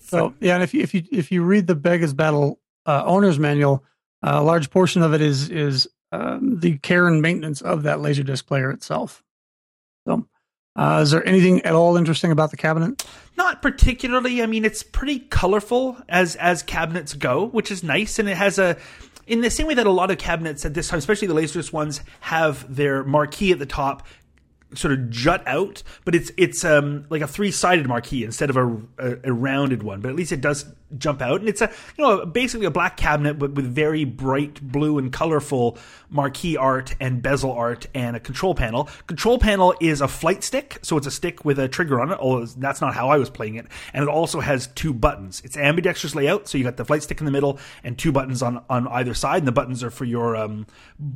So 0.00 0.32
yeah, 0.40 0.54
and 0.54 0.62
if 0.62 0.72
you 0.72 0.80
if 0.80 0.94
you 0.94 1.02
if 1.12 1.30
you 1.30 1.42
read 1.42 1.66
the 1.66 1.74
Bega's 1.74 2.14
Battle 2.14 2.58
uh, 2.86 3.02
owner's 3.04 3.38
manual, 3.38 3.84
uh, 4.22 4.36
a 4.36 4.42
large 4.42 4.70
portion 4.70 5.02
of 5.02 5.12
it 5.12 5.20
is 5.20 5.50
is 5.50 5.86
um, 6.12 6.60
the 6.60 6.78
care 6.78 7.06
and 7.06 7.20
maintenance 7.20 7.60
of 7.60 7.82
that 7.82 7.98
Laserdisc 7.98 8.46
player 8.46 8.70
itself. 8.70 9.22
So, 10.06 10.26
uh, 10.76 11.00
is 11.02 11.10
there 11.10 11.26
anything 11.28 11.60
at 11.62 11.74
all 11.74 11.98
interesting 11.98 12.32
about 12.32 12.50
the 12.50 12.56
cabinet? 12.56 13.04
Not 13.36 13.60
particularly. 13.60 14.42
I 14.42 14.46
mean, 14.46 14.64
it's 14.64 14.82
pretty 14.82 15.18
colorful 15.18 15.98
as 16.08 16.36
as 16.36 16.62
cabinets 16.62 17.12
go, 17.12 17.44
which 17.44 17.70
is 17.70 17.82
nice, 17.82 18.18
and 18.18 18.28
it 18.30 18.36
has 18.36 18.58
a. 18.58 18.78
In 19.26 19.42
the 19.42 19.50
same 19.50 19.66
way 19.66 19.74
that 19.74 19.86
a 19.86 19.90
lot 19.90 20.10
of 20.10 20.16
cabinets 20.16 20.64
at 20.64 20.72
this 20.72 20.88
time, 20.88 20.98
especially 20.98 21.28
the 21.28 21.34
Laserdisc 21.34 21.70
ones, 21.70 22.00
have 22.20 22.74
their 22.74 23.04
marquee 23.04 23.52
at 23.52 23.58
the 23.58 23.66
top 23.66 24.06
sort 24.74 24.92
of 24.92 25.10
jut 25.10 25.46
out, 25.46 25.82
but 26.04 26.14
it's 26.14 26.30
it's 26.36 26.64
um 26.64 27.06
like 27.10 27.22
a 27.22 27.26
three 27.26 27.50
sided 27.50 27.86
marquee 27.86 28.24
instead 28.24 28.50
of 28.50 28.56
a, 28.56 28.66
a, 28.98 29.16
a 29.24 29.32
rounded 29.32 29.82
one. 29.82 30.00
But 30.00 30.10
at 30.10 30.16
least 30.16 30.32
it 30.32 30.40
does 30.40 30.66
jump 30.96 31.20
out, 31.20 31.40
and 31.40 31.48
it's 31.48 31.60
a 31.60 31.70
you 31.96 32.04
know 32.04 32.26
basically 32.26 32.66
a 32.66 32.70
black 32.70 32.96
cabinet 32.96 33.34
but 33.34 33.52
with 33.52 33.66
very 33.66 34.04
bright 34.04 34.60
blue 34.60 34.98
and 34.98 35.12
colorful 35.12 35.78
marquee 36.10 36.56
art 36.56 36.94
and 37.00 37.22
bezel 37.22 37.52
art 37.52 37.86
and 37.94 38.16
a 38.16 38.20
control 38.20 38.54
panel. 38.54 38.88
Control 39.06 39.38
panel 39.38 39.74
is 39.80 40.00
a 40.00 40.08
flight 40.08 40.44
stick, 40.44 40.78
so 40.82 40.96
it's 40.96 41.06
a 41.06 41.10
stick 41.10 41.44
with 41.44 41.58
a 41.58 41.68
trigger 41.68 42.00
on 42.00 42.12
it. 42.12 42.18
Although 42.18 42.46
that's 42.46 42.80
not 42.80 42.94
how 42.94 43.08
I 43.08 43.16
was 43.18 43.30
playing 43.30 43.56
it, 43.56 43.66
and 43.92 44.02
it 44.02 44.08
also 44.08 44.40
has 44.40 44.66
two 44.68 44.92
buttons. 44.92 45.40
It's 45.44 45.56
ambidextrous 45.56 46.14
layout, 46.14 46.48
so 46.48 46.58
you 46.58 46.64
got 46.64 46.76
the 46.76 46.84
flight 46.84 47.02
stick 47.02 47.20
in 47.20 47.26
the 47.26 47.32
middle 47.32 47.58
and 47.82 47.96
two 47.96 48.12
buttons 48.12 48.42
on 48.42 48.62
on 48.68 48.86
either 48.88 49.14
side, 49.14 49.38
and 49.38 49.48
the 49.48 49.52
buttons 49.52 49.82
are 49.82 49.90
for 49.90 50.04
your 50.04 50.36
um 50.36 50.66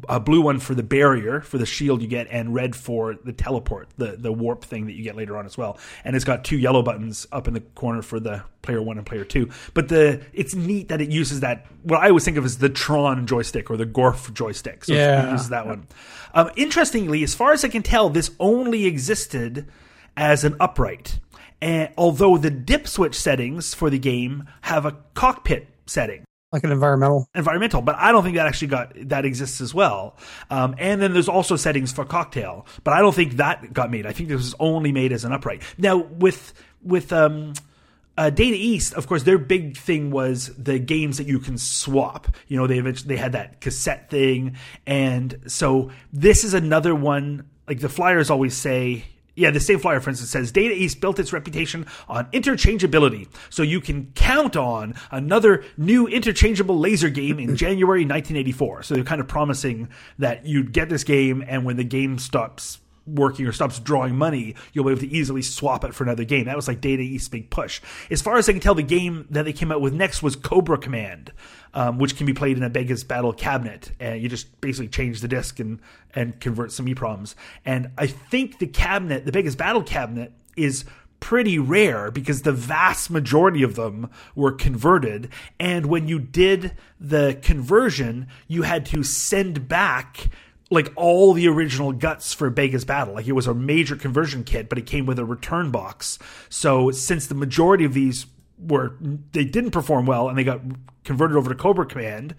a 0.08 0.20
blue 0.20 0.40
one 0.40 0.58
for 0.58 0.74
the 0.74 0.82
barrier 0.82 1.40
for 1.40 1.58
the 1.58 1.66
shield 1.66 2.02
you 2.02 2.08
get, 2.08 2.26
and 2.30 2.54
red 2.54 2.74
for 2.74 3.14
the 3.24 3.32
teleport, 3.42 3.88
the 3.96 4.16
the 4.16 4.32
warp 4.32 4.64
thing 4.64 4.86
that 4.86 4.92
you 4.92 5.02
get 5.02 5.16
later 5.16 5.36
on 5.36 5.44
as 5.46 5.58
well. 5.58 5.78
And 6.04 6.14
it's 6.14 6.24
got 6.24 6.44
two 6.44 6.56
yellow 6.56 6.82
buttons 6.82 7.26
up 7.32 7.48
in 7.48 7.54
the 7.54 7.60
corner 7.60 8.02
for 8.02 8.20
the 8.20 8.44
player 8.62 8.80
one 8.80 8.98
and 8.98 9.04
player 9.04 9.24
two. 9.24 9.50
But 9.74 9.88
the 9.88 10.22
it's 10.32 10.54
neat 10.54 10.88
that 10.88 11.00
it 11.00 11.10
uses 11.10 11.40
that 11.40 11.66
what 11.82 12.00
I 12.00 12.08
always 12.08 12.24
think 12.24 12.36
of 12.36 12.44
as 12.44 12.58
the 12.58 12.68
Tron 12.68 13.26
joystick 13.26 13.68
or 13.70 13.76
the 13.76 13.86
Gorf 13.86 14.32
joystick. 14.32 14.84
So 14.84 14.94
Yeah. 14.94 15.28
it 15.28 15.32
uses 15.32 15.48
that 15.48 15.66
one. 15.66 15.86
Um, 16.34 16.50
interestingly, 16.56 17.24
as 17.24 17.34
far 17.34 17.52
as 17.52 17.64
I 17.64 17.68
can 17.68 17.82
tell, 17.82 18.08
this 18.08 18.30
only 18.38 18.86
existed 18.86 19.66
as 20.16 20.44
an 20.44 20.54
upright. 20.60 21.18
And 21.60 21.90
although 21.98 22.38
the 22.38 22.50
dip 22.50 22.86
switch 22.88 23.14
settings 23.14 23.74
for 23.74 23.90
the 23.90 23.98
game 23.98 24.44
have 24.62 24.86
a 24.86 24.96
cockpit 25.14 25.68
setting 25.86 26.24
Like 26.52 26.64
an 26.64 26.72
environmental? 26.72 27.28
environmental, 27.34 27.80
but 27.80 27.96
I 27.96 28.12
don't 28.12 28.22
think 28.22 28.36
that 28.36 28.46
actually 28.46 28.68
got 28.68 28.92
that 29.08 29.24
exists 29.24 29.60
as 29.62 29.72
well. 29.72 30.16
Um, 30.50 30.74
and 30.78 31.00
then 31.00 31.14
there's 31.14 31.28
also 31.28 31.56
settings 31.56 31.92
for 31.92 32.04
cocktail, 32.04 32.66
but 32.84 32.92
I 32.92 33.00
don't 33.00 33.14
think 33.14 33.36
that 33.36 33.72
got 33.72 33.90
made. 33.90 34.04
I 34.04 34.12
think 34.12 34.28
this 34.28 34.36
was 34.36 34.54
only 34.60 34.92
made 34.92 35.12
as 35.12 35.24
an 35.24 35.32
upright. 35.32 35.62
Now 35.78 35.96
with 35.96 36.52
with 36.82 37.10
um, 37.10 37.54
uh, 38.18 38.28
Data 38.28 38.56
East, 38.56 38.92
of 38.94 39.06
course, 39.06 39.22
their 39.22 39.38
big 39.38 39.78
thing 39.78 40.10
was 40.10 40.54
the 40.56 40.78
games 40.78 41.16
that 41.16 41.26
you 41.26 41.38
can 41.38 41.56
swap. 41.56 42.28
You 42.48 42.58
know, 42.58 42.66
they 42.66 42.78
eventually 42.78 43.14
they 43.14 43.20
had 43.20 43.32
that 43.32 43.60
cassette 43.62 44.10
thing, 44.10 44.56
and 44.86 45.40
so 45.46 45.90
this 46.12 46.44
is 46.44 46.52
another 46.52 46.94
one. 46.94 47.48
Like 47.66 47.80
the 47.80 47.88
flyers 47.88 48.28
always 48.28 48.54
say, 48.54 49.04
yeah, 49.34 49.50
the 49.50 49.60
same 49.60 49.78
flyer, 49.78 50.00
for 50.00 50.10
instance, 50.10 50.30
says 50.30 50.52
Data 50.52 50.74
East 50.74 51.00
built 51.00 51.18
its 51.18 51.32
reputation 51.32 51.86
on 52.08 52.26
interchangeability. 52.32 53.28
So 53.48 53.62
you 53.62 53.80
can 53.80 54.12
count 54.14 54.56
on 54.56 54.94
another 55.10 55.64
new 55.76 56.06
interchangeable 56.06 56.78
laser 56.78 57.08
game 57.08 57.38
in 57.38 57.56
January 57.56 58.00
1984. 58.02 58.82
So 58.82 58.94
they're 58.94 59.04
kind 59.04 59.20
of 59.20 59.28
promising 59.28 59.88
that 60.18 60.44
you'd 60.44 60.72
get 60.72 60.88
this 60.88 61.04
game, 61.04 61.42
and 61.46 61.64
when 61.64 61.76
the 61.76 61.84
game 61.84 62.18
stops 62.18 62.78
working 63.06 63.46
or 63.46 63.52
stops 63.52 63.78
drawing 63.78 64.16
money, 64.16 64.54
you'll 64.72 64.84
be 64.84 64.92
able 64.92 65.00
to 65.00 65.08
easily 65.08 65.42
swap 65.42 65.84
it 65.84 65.94
for 65.94 66.04
another 66.04 66.24
game. 66.24 66.44
That 66.44 66.56
was 66.56 66.68
like 66.68 66.80
Data 66.80 67.02
East's 67.02 67.28
big 67.28 67.50
push. 67.50 67.80
As 68.10 68.22
far 68.22 68.36
as 68.36 68.48
I 68.48 68.52
can 68.52 68.60
tell, 68.60 68.74
the 68.74 68.82
game 68.82 69.26
that 69.30 69.44
they 69.44 69.52
came 69.52 69.72
out 69.72 69.80
with 69.80 69.92
next 69.92 70.22
was 70.22 70.36
Cobra 70.36 70.78
Command, 70.78 71.32
um, 71.74 71.98
which 71.98 72.16
can 72.16 72.26
be 72.26 72.34
played 72.34 72.56
in 72.56 72.62
a 72.62 72.70
Bega's 72.70 73.04
Battle 73.04 73.32
cabinet. 73.32 73.92
And 73.98 74.22
you 74.22 74.28
just 74.28 74.60
basically 74.60 74.88
change 74.88 75.20
the 75.20 75.28
disc 75.28 75.58
and, 75.58 75.80
and 76.14 76.38
convert 76.40 76.72
some 76.72 76.86
EPROMs. 76.86 77.34
And 77.64 77.90
I 77.98 78.06
think 78.06 78.58
the 78.58 78.66
cabinet, 78.66 79.24
the 79.24 79.32
Bega's 79.32 79.56
Battle 79.56 79.82
cabinet, 79.82 80.32
is 80.56 80.84
pretty 81.22 81.56
rare 81.56 82.10
because 82.10 82.42
the 82.42 82.52
vast 82.52 83.08
majority 83.08 83.62
of 83.62 83.76
them 83.76 84.10
were 84.34 84.50
converted. 84.50 85.28
And 85.58 85.86
when 85.86 86.08
you 86.08 86.18
did 86.18 86.72
the 87.00 87.38
conversion, 87.42 88.26
you 88.48 88.62
had 88.62 88.84
to 88.86 89.04
send 89.04 89.68
back 89.68 90.28
like 90.72 90.90
all 90.96 91.34
the 91.34 91.46
original 91.48 91.92
guts 91.92 92.32
for 92.32 92.48
Bega's 92.48 92.84
Battle. 92.84 93.14
Like 93.14 93.28
it 93.28 93.32
was 93.32 93.46
a 93.46 93.52
major 93.52 93.94
conversion 93.94 94.42
kit, 94.42 94.70
but 94.70 94.78
it 94.78 94.86
came 94.86 95.04
with 95.04 95.18
a 95.18 95.24
return 95.24 95.70
box. 95.70 96.18
So 96.48 96.90
since 96.90 97.26
the 97.26 97.34
majority 97.34 97.84
of 97.84 97.92
these 97.92 98.26
were 98.58 98.96
they 99.32 99.44
didn't 99.44 99.72
perform 99.72 100.06
well 100.06 100.28
and 100.28 100.38
they 100.38 100.44
got 100.44 100.60
converted 101.04 101.36
over 101.36 101.50
to 101.50 101.54
Cobra 101.54 101.84
Command, 101.84 102.34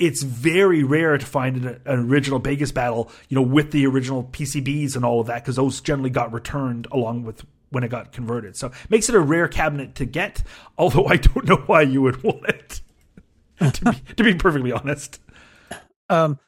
it's 0.00 0.24
very 0.24 0.82
rare 0.82 1.16
to 1.16 1.24
find 1.24 1.64
an, 1.64 1.80
an 1.84 2.10
original 2.10 2.40
Bega's 2.40 2.72
Battle, 2.72 3.08
you 3.28 3.36
know, 3.36 3.42
with 3.42 3.70
the 3.70 3.86
original 3.86 4.24
PCBs 4.24 4.96
and 4.96 5.04
all 5.04 5.20
of 5.20 5.28
that 5.28 5.44
because 5.44 5.54
those 5.54 5.80
generally 5.80 6.10
got 6.10 6.32
returned 6.32 6.88
along 6.90 7.22
with 7.22 7.44
when 7.70 7.84
it 7.84 7.88
got 7.88 8.10
converted. 8.10 8.56
So 8.56 8.68
it 8.68 8.90
makes 8.90 9.08
it 9.08 9.14
a 9.14 9.20
rare 9.20 9.46
cabinet 9.46 9.94
to 9.96 10.06
get, 10.06 10.42
although 10.76 11.06
I 11.06 11.16
don't 11.18 11.46
know 11.46 11.62
why 11.66 11.82
you 11.82 12.02
would 12.02 12.24
want 12.24 12.46
it. 12.46 12.80
to, 13.74 13.92
be, 13.92 14.14
to 14.16 14.24
be 14.24 14.34
perfectly 14.34 14.72
honest. 14.72 15.20
Um, 16.08 16.38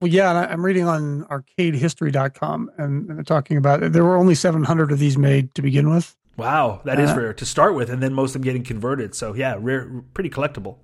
well, 0.00 0.10
yeah, 0.10 0.30
and 0.30 0.38
I, 0.38 0.44
I'm 0.52 0.64
reading 0.64 0.86
on 0.86 1.24
arcadehistory.com 1.24 2.70
and, 2.78 3.08
and 3.08 3.16
they're 3.18 3.24
talking 3.24 3.56
about 3.56 3.92
there 3.92 4.04
were 4.04 4.16
only 4.16 4.34
700 4.34 4.92
of 4.92 4.98
these 4.98 5.18
made 5.18 5.54
to 5.54 5.62
begin 5.62 5.90
with. 5.90 6.16
Wow, 6.36 6.80
that 6.84 7.00
is 7.00 7.10
Uh, 7.10 7.16
rare 7.16 7.34
to 7.34 7.44
start 7.44 7.74
with, 7.74 7.90
and 7.90 8.00
then 8.02 8.14
most 8.14 8.30
of 8.30 8.34
them 8.34 8.42
getting 8.42 8.62
converted. 8.62 9.14
So 9.14 9.34
yeah, 9.34 9.56
rare, 9.58 9.88
pretty 10.14 10.30
collectible. 10.30 10.76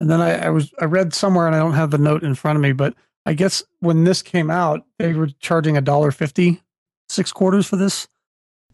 And 0.00 0.08
then 0.08 0.20
I, 0.20 0.46
I 0.46 0.50
was 0.50 0.72
I 0.80 0.84
read 0.84 1.12
somewhere 1.12 1.46
and 1.46 1.54
I 1.54 1.58
don't 1.58 1.74
have 1.74 1.90
the 1.90 1.98
note 1.98 2.22
in 2.22 2.34
front 2.34 2.56
of 2.56 2.62
me, 2.62 2.72
but 2.72 2.94
I 3.26 3.34
guess 3.34 3.62
when 3.80 4.04
this 4.04 4.22
came 4.22 4.50
out, 4.50 4.86
they 4.98 5.12
were 5.12 5.28
charging 5.40 5.76
a 5.76 5.80
dollar 5.80 6.10
fifty 6.12 6.62
six 7.08 7.32
quarters 7.32 7.66
for 7.66 7.76
this. 7.76 8.06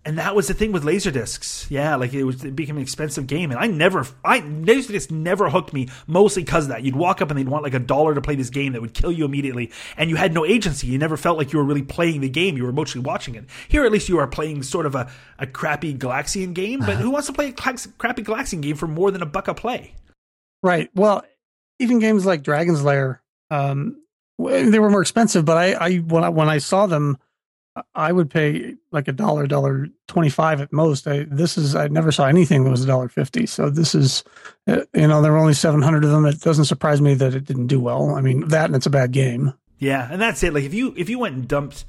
And 0.07 0.19
that 0.19 0.37
was 0.37 0.47
the 0.47 0.55
thing 0.55 0.71
with 0.71 0.85
laser 0.85 1.11
discs. 1.11 1.67
Yeah, 1.69 1.97
like 1.97 2.15
it 2.15 2.23
was 2.23 2.45
it 2.45 2.55
became 2.55 2.77
an 2.77 2.83
expensive 2.83 3.27
game, 3.27 3.51
and 3.51 3.59
I 3.59 3.67
never, 3.67 4.07
I 4.25 4.39
laser 4.39 4.93
discs 4.93 5.11
never 5.11 5.51
hooked 5.51 5.73
me. 5.73 5.89
Mostly 6.07 6.45
because 6.45 6.67
of 6.67 6.69
that, 6.69 6.85
you'd 6.85 6.95
walk 6.95 7.21
up 7.21 7.29
and 7.29 7.37
they'd 7.37 7.49
want 7.49 7.65
like 7.65 7.75
a 7.75 7.81
dollar 7.81 8.15
to 8.15 8.21
play 8.21 8.37
this 8.37 8.49
game 8.49 8.75
that 8.75 8.81
would 8.81 8.95
kill 8.95 9.11
you 9.11 9.25
immediately, 9.25 9.73
and 9.97 10.09
you 10.09 10.15
had 10.15 10.33
no 10.33 10.47
agency. 10.47 10.87
You 10.87 10.97
never 10.97 11.17
felt 11.17 11.39
like 11.39 11.53
you 11.53 11.59
were 11.59 11.65
really 11.65 11.83
playing 11.83 12.21
the 12.21 12.29
game. 12.29 12.57
You 12.57 12.63
were 12.63 12.73
mostly 12.73 13.01
watching 13.01 13.35
it. 13.35 13.47
Here, 13.67 13.85
at 13.85 13.91
least, 13.91 14.09
you 14.09 14.19
are 14.19 14.29
playing 14.29 14.63
sort 14.63 14.87
of 14.87 14.95
a, 14.95 15.11
a 15.41 15.47
crappy 15.49 15.93
Galaxian 15.93 16.55
game. 16.55 16.79
But 16.79 16.99
who 16.99 17.11
wants 17.11 17.27
to 17.27 17.33
play 17.33 17.49
a 17.49 17.53
crappy 17.53 18.23
Galaxian 18.23 18.63
game 18.63 18.77
for 18.77 18.87
more 18.87 19.11
than 19.11 19.23
a 19.23 19.27
buck 19.27 19.49
a 19.49 19.55
play? 19.55 19.95
Right. 20.63 20.89
Well, 20.95 21.25
even 21.81 21.99
games 21.99 22.25
like 22.25 22.45
Dragon's 22.45 22.85
Lair, 22.85 23.23
um, 23.51 24.01
they 24.39 24.79
were 24.79 24.91
more 24.91 25.03
expensive, 25.03 25.45
but 25.45 25.57
I, 25.57 25.73
I 25.73 25.97
when 25.97 26.23
I 26.23 26.29
when 26.29 26.49
I 26.49 26.59
saw 26.59 26.87
them, 26.87 27.19
I 27.95 28.13
would 28.13 28.31
pay 28.31 28.75
like 28.91 29.09
a 29.09 29.13
dollar, 29.13 29.47
dollar 29.47 29.89
twenty 30.09 30.31
five 30.31 30.61
at 30.61 30.73
most. 30.73 31.07
I, 31.07 31.25
this 31.25 31.59
is 31.59 31.75
I 31.75 31.89
never 31.89 32.11
saw 32.11 32.27
anything 32.27 32.65
that 32.65 32.71
was 32.71 32.83
a 32.83 32.87
dollar 32.87 33.09
fifty. 33.09 33.47
So 33.47 33.71
this 33.71 33.95
is, 33.95 34.25
uh, 34.67 34.83
you 34.95 35.07
know, 35.07 35.21
there 35.23 35.33
were 35.33 35.39
only 35.39 35.55
seven 35.55 35.83
hundred 35.83 36.05
of 36.05 36.11
them. 36.11 36.25
It 36.27 36.41
doesn't 36.41 36.65
surprise 36.67 37.01
me 37.01 37.15
that 37.15 37.35
it 37.35 37.45
didn't 37.45 37.67
do 37.67 37.81
well. 37.81 38.15
I 38.15 38.21
mean, 38.21 38.49
that 38.49 38.67
and 38.67 38.77
it's 38.77 38.87
a 38.87 38.91
bad 38.91 39.13
game. 39.13 39.53
Yeah, 39.79 40.09
and 40.11 40.21
that's 40.21 40.43
it. 40.43 40.55
Like 40.55 40.65
if 40.65 40.75
you 40.75 40.95
if 40.97 41.09
you 41.11 41.19
went 41.19 41.35
and 41.35 41.47
dumped 41.47 41.85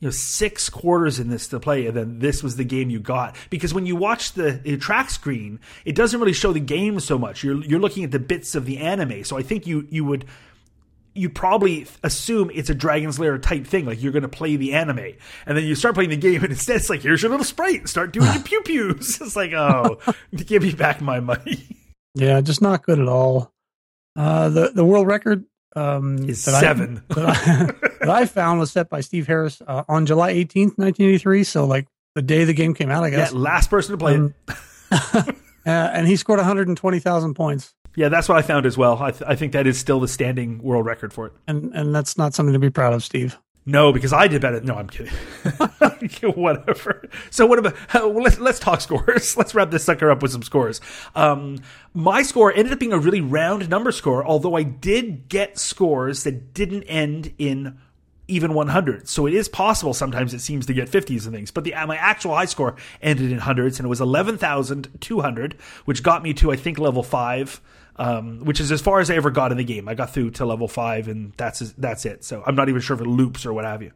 you 0.00 0.06
know 0.06 0.12
six 0.12 0.68
quarters 0.68 1.18
in 1.18 1.28
this 1.28 1.48
to 1.48 1.60
play, 1.60 1.86
and 1.86 1.96
then 1.96 2.18
this 2.18 2.42
was 2.42 2.56
the 2.56 2.64
game 2.64 2.90
you 2.90 3.00
got. 3.00 3.36
Because 3.50 3.72
when 3.72 3.86
you 3.86 3.96
watch 3.96 4.32
the, 4.32 4.52
the 4.52 4.76
track 4.76 5.10
screen, 5.10 5.60
it 5.84 5.94
doesn't 5.94 6.18
really 6.20 6.32
show 6.32 6.52
the 6.52 6.60
game 6.60 7.00
so 7.00 7.18
much. 7.18 7.42
You're 7.42 7.62
you're 7.64 7.80
looking 7.80 8.04
at 8.04 8.10
the 8.10 8.18
bits 8.18 8.54
of 8.54 8.66
the 8.66 8.78
anime. 8.78 9.24
So 9.24 9.38
I 9.38 9.42
think 9.42 9.66
you 9.66 9.86
you 9.90 10.04
would 10.04 10.24
you 11.16 11.28
probably 11.30 11.86
assume 12.02 12.50
it's 12.54 12.70
a 12.70 12.74
Dragon's 12.74 13.18
Lair 13.18 13.38
type 13.38 13.66
thing, 13.66 13.86
like 13.86 14.02
you're 14.02 14.12
going 14.12 14.22
to 14.22 14.28
play 14.28 14.56
the 14.56 14.74
anime, 14.74 14.98
and 15.46 15.56
then 15.56 15.64
you 15.64 15.74
start 15.74 15.94
playing 15.94 16.10
the 16.10 16.16
game, 16.16 16.42
and 16.42 16.52
instead 16.52 16.76
it's 16.76 16.90
like 16.90 17.00
here's 17.02 17.22
your 17.22 17.30
little 17.30 17.44
sprite, 17.44 17.88
start 17.88 18.12
doing 18.12 18.32
your 18.32 18.42
pew 18.44 18.60
pews. 18.62 19.20
It's 19.20 19.36
like 19.36 19.52
oh, 19.52 19.98
give 20.34 20.62
me 20.62 20.72
back 20.72 21.00
my 21.00 21.20
money. 21.20 21.66
Yeah, 22.14 22.40
just 22.40 22.62
not 22.62 22.82
good 22.84 22.98
at 23.00 23.08
all. 23.08 23.52
Uh, 24.16 24.48
the 24.48 24.70
the 24.74 24.84
world 24.84 25.06
record 25.06 25.44
um, 25.74 26.18
Is 26.28 26.44
that 26.46 26.54
I- 26.54 26.60
seven. 26.60 27.02
that, 27.10 27.26
I, 27.28 27.88
that 28.00 28.10
I 28.10 28.24
found 28.26 28.60
was 28.60 28.70
set 28.70 28.88
by 28.88 29.00
Steve 29.02 29.26
Harris 29.26 29.60
uh, 29.66 29.84
on 29.88 30.06
July 30.06 30.32
18th, 30.32 30.78
1983. 30.78 31.44
So 31.44 31.66
like 31.66 31.86
the 32.14 32.22
day 32.22 32.44
the 32.44 32.54
game 32.54 32.72
came 32.72 32.90
out, 32.90 33.04
I 33.04 33.08
Yeah, 33.08 33.16
guess. 33.16 33.32
last 33.34 33.68
person 33.68 33.92
to 33.92 33.98
play 33.98 34.14
Um, 34.14 34.34
it. 34.48 34.56
uh, 34.90 35.30
and 35.66 36.06
he 36.06 36.16
scored 36.16 36.38
120,000 36.38 37.34
points. 37.34 37.74
Yeah, 37.96 38.08
that's 38.10 38.28
what 38.28 38.38
I 38.38 38.42
found 38.42 38.66
as 38.66 38.78
well. 38.78 39.02
I, 39.02 39.10
th- 39.10 39.24
I 39.26 39.34
think 39.34 39.52
that 39.52 39.66
is 39.66 39.78
still 39.78 40.00
the 40.00 40.08
standing 40.08 40.62
world 40.62 40.86
record 40.86 41.12
for 41.12 41.26
it. 41.26 41.32
And 41.48 41.74
and 41.74 41.94
that's 41.94 42.16
not 42.16 42.34
something 42.34 42.52
to 42.52 42.58
be 42.58 42.70
proud 42.70 42.92
of, 42.92 43.02
Steve. 43.02 43.38
No, 43.68 43.92
because 43.92 44.12
I 44.12 44.28
did 44.28 44.40
better. 44.42 44.60
No, 44.60 44.76
I'm 44.76 44.88
kidding. 44.88 45.12
Whatever. 46.36 47.08
So 47.30 47.46
what 47.46 47.58
about? 47.58 47.74
uh, 47.94 48.08
well, 48.08 48.22
let's 48.22 48.38
let's 48.38 48.60
talk 48.60 48.80
scores. 48.80 49.36
Let's 49.36 49.54
wrap 49.56 49.72
this 49.72 49.82
sucker 49.82 50.08
up 50.08 50.22
with 50.22 50.30
some 50.30 50.44
scores. 50.44 50.80
Um, 51.16 51.58
my 51.92 52.22
score 52.22 52.52
ended 52.52 52.72
up 52.72 52.78
being 52.78 52.92
a 52.92 52.98
really 52.98 53.20
round 53.20 53.68
number 53.68 53.90
score, 53.90 54.24
although 54.24 54.54
I 54.54 54.62
did 54.62 55.28
get 55.28 55.58
scores 55.58 56.22
that 56.22 56.54
didn't 56.54 56.84
end 56.84 57.34
in 57.38 57.78
even 58.28 58.54
100. 58.54 59.08
So 59.08 59.26
it 59.26 59.34
is 59.34 59.48
possible 59.48 59.94
sometimes 59.94 60.34
it 60.34 60.40
seems 60.40 60.66
to 60.66 60.74
get 60.74 60.88
50s 60.88 61.26
and 61.26 61.34
things. 61.34 61.50
But 61.50 61.64
the 61.64 61.74
my 61.86 61.96
actual 61.96 62.34
high 62.34 62.44
score 62.44 62.76
ended 63.02 63.32
in 63.32 63.38
hundreds, 63.38 63.80
and 63.80 63.86
it 63.86 63.88
was 63.88 64.00
11,200, 64.00 65.54
which 65.86 66.02
got 66.04 66.22
me 66.22 66.34
to 66.34 66.52
I 66.52 66.56
think 66.56 66.78
level 66.78 67.02
five. 67.02 67.60
Um, 67.98 68.40
which 68.40 68.60
is 68.60 68.70
as 68.70 68.82
far 68.82 69.00
as 69.00 69.10
I 69.10 69.14
ever 69.14 69.30
got 69.30 69.52
in 69.52 69.58
the 69.58 69.64
game. 69.64 69.88
I 69.88 69.94
got 69.94 70.12
through 70.12 70.32
to 70.32 70.44
level 70.44 70.68
five, 70.68 71.08
and 71.08 71.32
that's 71.38 71.60
that's 71.78 72.04
it. 72.04 72.24
So 72.24 72.42
I'm 72.46 72.54
not 72.54 72.68
even 72.68 72.80
sure 72.82 72.94
if 72.94 73.00
it 73.00 73.06
loops 73.06 73.46
or 73.46 73.54
what 73.54 73.64
have 73.64 73.82
you. 73.82 73.92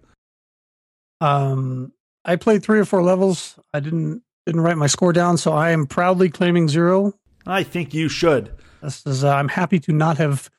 Um, 1.21 1.93
I 2.25 2.37
played 2.37 2.63
three 2.63 2.79
or 2.79 2.85
four 2.85 3.03
levels. 3.03 3.59
I 3.75 3.81
didn't 3.81 4.23
didn't 4.47 4.63
write 4.63 4.79
my 4.79 4.87
score 4.87 5.13
down, 5.13 5.37
so 5.37 5.53
I 5.53 5.71
am 5.71 5.87
proudly 5.87 6.31
claiming 6.31 6.69
zero. 6.69 7.15
I 7.47 7.63
think 7.63 7.93
you 7.93 8.09
should. 8.09 8.53
This 8.83 9.05
is 9.07 9.23
uh, 9.25 9.35
I'm 9.35 9.49
happy 9.49 9.79
to 9.81 9.93
not 9.93 10.17
have. 10.19 10.51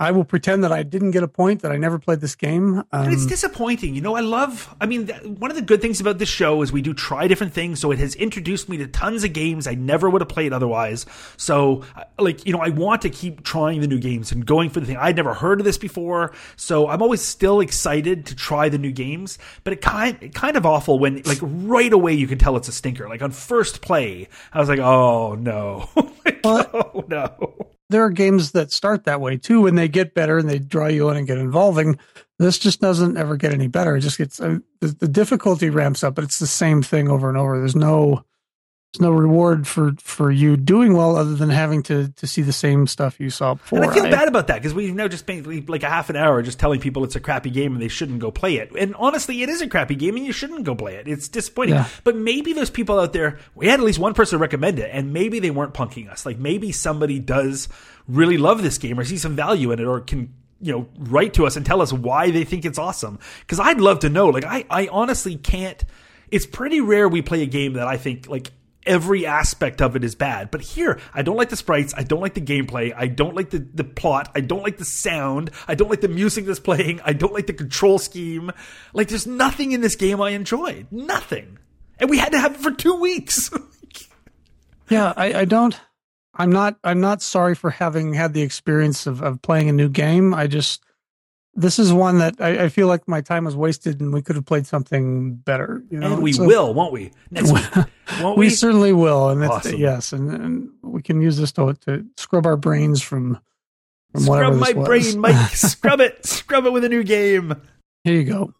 I 0.00 0.12
will 0.12 0.24
pretend 0.24 0.62
that 0.62 0.70
I 0.70 0.84
didn't 0.84 1.10
get 1.10 1.22
a 1.24 1.28
point 1.28 1.62
that 1.62 1.72
I 1.72 1.76
never 1.76 1.98
played 1.98 2.20
this 2.20 2.36
game. 2.36 2.84
And 2.92 3.12
it's 3.12 3.22
Um, 3.22 3.28
disappointing. 3.28 3.94
You 3.96 4.00
know, 4.00 4.14
I 4.14 4.20
love, 4.20 4.72
I 4.80 4.86
mean, 4.86 5.08
th- 5.08 5.22
one 5.24 5.50
of 5.50 5.56
the 5.56 5.62
good 5.62 5.80
things 5.82 6.00
about 6.00 6.18
this 6.18 6.28
show 6.28 6.62
is 6.62 6.70
we 6.70 6.82
do 6.82 6.94
try 6.94 7.26
different 7.26 7.52
things. 7.52 7.80
So 7.80 7.90
it 7.90 7.98
has 7.98 8.14
introduced 8.14 8.68
me 8.68 8.76
to 8.76 8.86
tons 8.86 9.24
of 9.24 9.32
games 9.32 9.66
I 9.66 9.74
never 9.74 10.08
would 10.08 10.20
have 10.20 10.28
played 10.28 10.52
otherwise. 10.52 11.04
So, 11.36 11.82
like, 12.18 12.46
you 12.46 12.52
know, 12.52 12.60
I 12.60 12.68
want 12.68 13.02
to 13.02 13.10
keep 13.10 13.42
trying 13.42 13.80
the 13.80 13.88
new 13.88 13.98
games 13.98 14.30
and 14.30 14.46
going 14.46 14.70
for 14.70 14.78
the 14.78 14.86
thing. 14.86 14.96
I'd 14.96 15.16
never 15.16 15.34
heard 15.34 15.60
of 15.60 15.64
this 15.64 15.78
before. 15.78 16.32
So 16.56 16.88
I'm 16.88 17.02
always 17.02 17.20
still 17.20 17.58
excited 17.60 18.24
to 18.26 18.36
try 18.36 18.68
the 18.68 18.78
new 18.78 18.92
games. 18.92 19.36
But 19.64 19.72
it 19.72 19.80
kind, 19.80 20.16
it 20.20 20.32
kind 20.34 20.56
of 20.56 20.64
awful 20.64 20.98
when, 21.00 21.22
like, 21.24 21.38
right 21.42 21.92
away 21.92 22.12
you 22.12 22.28
can 22.28 22.38
tell 22.38 22.56
it's 22.56 22.68
a 22.68 22.72
stinker. 22.72 23.08
Like 23.08 23.20
on 23.22 23.32
first 23.32 23.82
play, 23.82 24.28
I 24.52 24.60
was 24.60 24.68
like, 24.68 24.78
oh 24.78 25.34
no. 25.34 25.88
like, 26.24 26.40
oh 26.44 27.04
no. 27.08 27.66
There 27.90 28.02
are 28.04 28.10
games 28.10 28.52
that 28.52 28.72
start 28.72 29.04
that 29.04 29.20
way 29.20 29.36
too, 29.36 29.66
and 29.66 29.76
they 29.76 29.88
get 29.88 30.14
better 30.14 30.38
and 30.38 30.48
they 30.48 30.58
draw 30.58 30.86
you 30.86 31.08
in 31.08 31.16
and 31.16 31.26
get 31.26 31.38
involving. 31.38 31.98
This 32.38 32.58
just 32.58 32.80
doesn't 32.80 33.16
ever 33.16 33.36
get 33.36 33.52
any 33.52 33.66
better. 33.66 33.96
It 33.96 34.00
just 34.00 34.18
gets 34.18 34.40
uh, 34.40 34.58
the 34.80 35.08
difficulty 35.08 35.70
ramps 35.70 36.04
up, 36.04 36.14
but 36.14 36.24
it's 36.24 36.38
the 36.38 36.46
same 36.46 36.82
thing 36.82 37.08
over 37.08 37.28
and 37.28 37.38
over. 37.38 37.58
There's 37.58 37.74
no 37.74 38.24
there's 38.92 39.02
no 39.02 39.10
reward 39.10 39.66
for 39.66 39.92
for 40.00 40.30
you 40.30 40.56
doing 40.56 40.96
well 40.96 41.14
other 41.16 41.34
than 41.34 41.50
having 41.50 41.82
to 41.84 42.08
to 42.08 42.26
see 42.26 42.40
the 42.40 42.54
same 42.54 42.86
stuff 42.86 43.20
you 43.20 43.28
saw 43.28 43.52
before. 43.54 43.82
And 43.82 43.90
I 43.90 43.94
feel 43.94 44.06
I- 44.06 44.10
bad 44.10 44.28
about 44.28 44.46
that 44.46 44.54
because 44.54 44.72
we've 44.72 44.94
now 44.94 45.08
just 45.08 45.24
spent 45.24 45.68
like 45.68 45.82
a 45.82 45.90
half 45.90 46.08
an 46.08 46.16
hour 46.16 46.40
just 46.40 46.58
telling 46.58 46.80
people 46.80 47.04
it's 47.04 47.14
a 47.14 47.20
crappy 47.20 47.50
game 47.50 47.74
and 47.74 47.82
they 47.82 47.88
shouldn't 47.88 48.18
go 48.18 48.30
play 48.30 48.56
it. 48.56 48.70
And 48.78 48.94
honestly, 48.94 49.42
it 49.42 49.50
is 49.50 49.60
a 49.60 49.68
crappy 49.68 49.94
game 49.94 50.16
and 50.16 50.24
you 50.24 50.32
shouldn't 50.32 50.64
go 50.64 50.74
play 50.74 50.94
it. 50.94 51.06
It's 51.06 51.28
disappointing. 51.28 51.74
Yeah. 51.74 51.88
But 52.02 52.16
maybe 52.16 52.54
there's 52.54 52.70
people 52.70 52.98
out 52.98 53.12
there. 53.12 53.38
We 53.54 53.66
had 53.66 53.78
at 53.78 53.84
least 53.84 53.98
one 53.98 54.14
person 54.14 54.38
recommend 54.38 54.78
it, 54.78 54.88
and 54.90 55.12
maybe 55.12 55.38
they 55.38 55.50
weren't 55.50 55.74
punking 55.74 56.10
us. 56.10 56.24
Like 56.24 56.38
maybe 56.38 56.72
somebody 56.72 57.18
does 57.18 57.68
really 58.06 58.38
love 58.38 58.62
this 58.62 58.78
game 58.78 58.98
or 58.98 59.04
see 59.04 59.18
some 59.18 59.36
value 59.36 59.70
in 59.70 59.80
it 59.80 59.84
or 59.84 60.00
can 60.00 60.32
you 60.62 60.72
know 60.72 60.88
write 60.98 61.34
to 61.34 61.46
us 61.46 61.56
and 61.56 61.66
tell 61.66 61.82
us 61.82 61.92
why 61.92 62.30
they 62.30 62.44
think 62.44 62.64
it's 62.64 62.78
awesome. 62.78 63.18
Because 63.40 63.60
I'd 63.60 63.82
love 63.82 63.98
to 63.98 64.08
know. 64.08 64.28
Like 64.28 64.44
I, 64.44 64.64
I 64.70 64.88
honestly 64.90 65.36
can't. 65.36 65.84
It's 66.30 66.46
pretty 66.46 66.80
rare 66.80 67.06
we 67.06 67.20
play 67.20 67.42
a 67.42 67.46
game 67.46 67.74
that 67.74 67.86
I 67.86 67.98
think 67.98 68.28
like 68.28 68.50
every 68.86 69.26
aspect 69.26 69.82
of 69.82 69.96
it 69.96 70.04
is 70.04 70.14
bad. 70.14 70.50
But 70.50 70.62
here, 70.62 71.00
I 71.12 71.22
don't 71.22 71.36
like 71.36 71.50
the 71.50 71.56
sprites. 71.56 71.94
I 71.96 72.02
don't 72.02 72.20
like 72.20 72.34
the 72.34 72.40
gameplay. 72.40 72.92
I 72.96 73.06
don't 73.06 73.34
like 73.34 73.50
the, 73.50 73.58
the 73.58 73.84
plot. 73.84 74.30
I 74.34 74.40
don't 74.40 74.62
like 74.62 74.78
the 74.78 74.84
sound. 74.84 75.50
I 75.66 75.74
don't 75.74 75.90
like 75.90 76.00
the 76.00 76.08
music 76.08 76.46
that's 76.46 76.60
playing. 76.60 77.00
I 77.04 77.12
don't 77.12 77.32
like 77.32 77.46
the 77.46 77.52
control 77.52 77.98
scheme. 77.98 78.50
Like, 78.92 79.08
there's 79.08 79.26
nothing 79.26 79.72
in 79.72 79.80
this 79.80 79.96
game 79.96 80.20
I 80.20 80.30
enjoyed. 80.30 80.86
Nothing. 80.90 81.58
And 81.98 82.08
we 82.08 82.18
had 82.18 82.32
to 82.32 82.38
have 82.38 82.54
it 82.54 82.60
for 82.60 82.70
two 82.70 82.94
weeks. 83.00 83.50
Yeah, 84.90 85.12
I, 85.16 85.40
I 85.40 85.44
don't. 85.44 85.78
I'm 86.34 86.50
not. 86.50 86.78
I'm 86.84 87.00
not 87.00 87.20
sorry 87.20 87.54
for 87.54 87.70
having 87.70 88.14
had 88.14 88.32
the 88.32 88.42
experience 88.42 89.06
of, 89.06 89.22
of 89.22 89.42
playing 89.42 89.68
a 89.68 89.72
new 89.72 89.88
game. 89.88 90.32
I 90.32 90.46
just 90.46 90.82
this 91.58 91.78
is 91.78 91.92
one 91.92 92.18
that 92.18 92.36
I, 92.40 92.64
I 92.64 92.68
feel 92.68 92.86
like 92.86 93.06
my 93.08 93.20
time 93.20 93.44
was 93.44 93.56
wasted, 93.56 94.00
and 94.00 94.12
we 94.14 94.22
could 94.22 94.36
have 94.36 94.46
played 94.46 94.66
something 94.66 95.34
better. 95.34 95.82
You 95.90 95.98
know, 95.98 96.14
and 96.14 96.22
we 96.22 96.32
So- 96.32 96.44
will, 96.46 96.72
won't 96.72 96.92
we? 96.92 97.10
Next 97.30 97.52
week. 97.52 97.64
Won't 98.22 98.38
We 98.38 98.46
we? 98.46 98.50
certainly 98.50 98.92
will, 98.94 99.28
and 99.28 99.44
Awesome. 99.44 99.76
yes, 99.76 100.12
and, 100.14 100.30
and 100.32 100.70
we 100.82 101.02
can 101.02 101.20
use 101.20 101.36
this 101.36 101.52
to, 101.52 101.74
to 101.84 102.06
scrub 102.16 102.46
our 102.46 102.56
brains 102.56 103.02
from 103.02 103.38
from 104.14 104.24
whatever 104.24 104.54
Scrub 104.56 104.74
my 104.76 104.80
was. 104.80 104.88
brain, 104.88 105.20
Mike. 105.20 105.48
Scrub 105.54 106.00
it. 106.00 106.24
Scrub 106.24 106.64
it 106.64 106.72
with 106.72 106.84
a 106.84 106.88
new 106.88 107.02
game. 107.04 107.54
Here 108.04 108.14
you 108.14 108.24
go. 108.24 108.54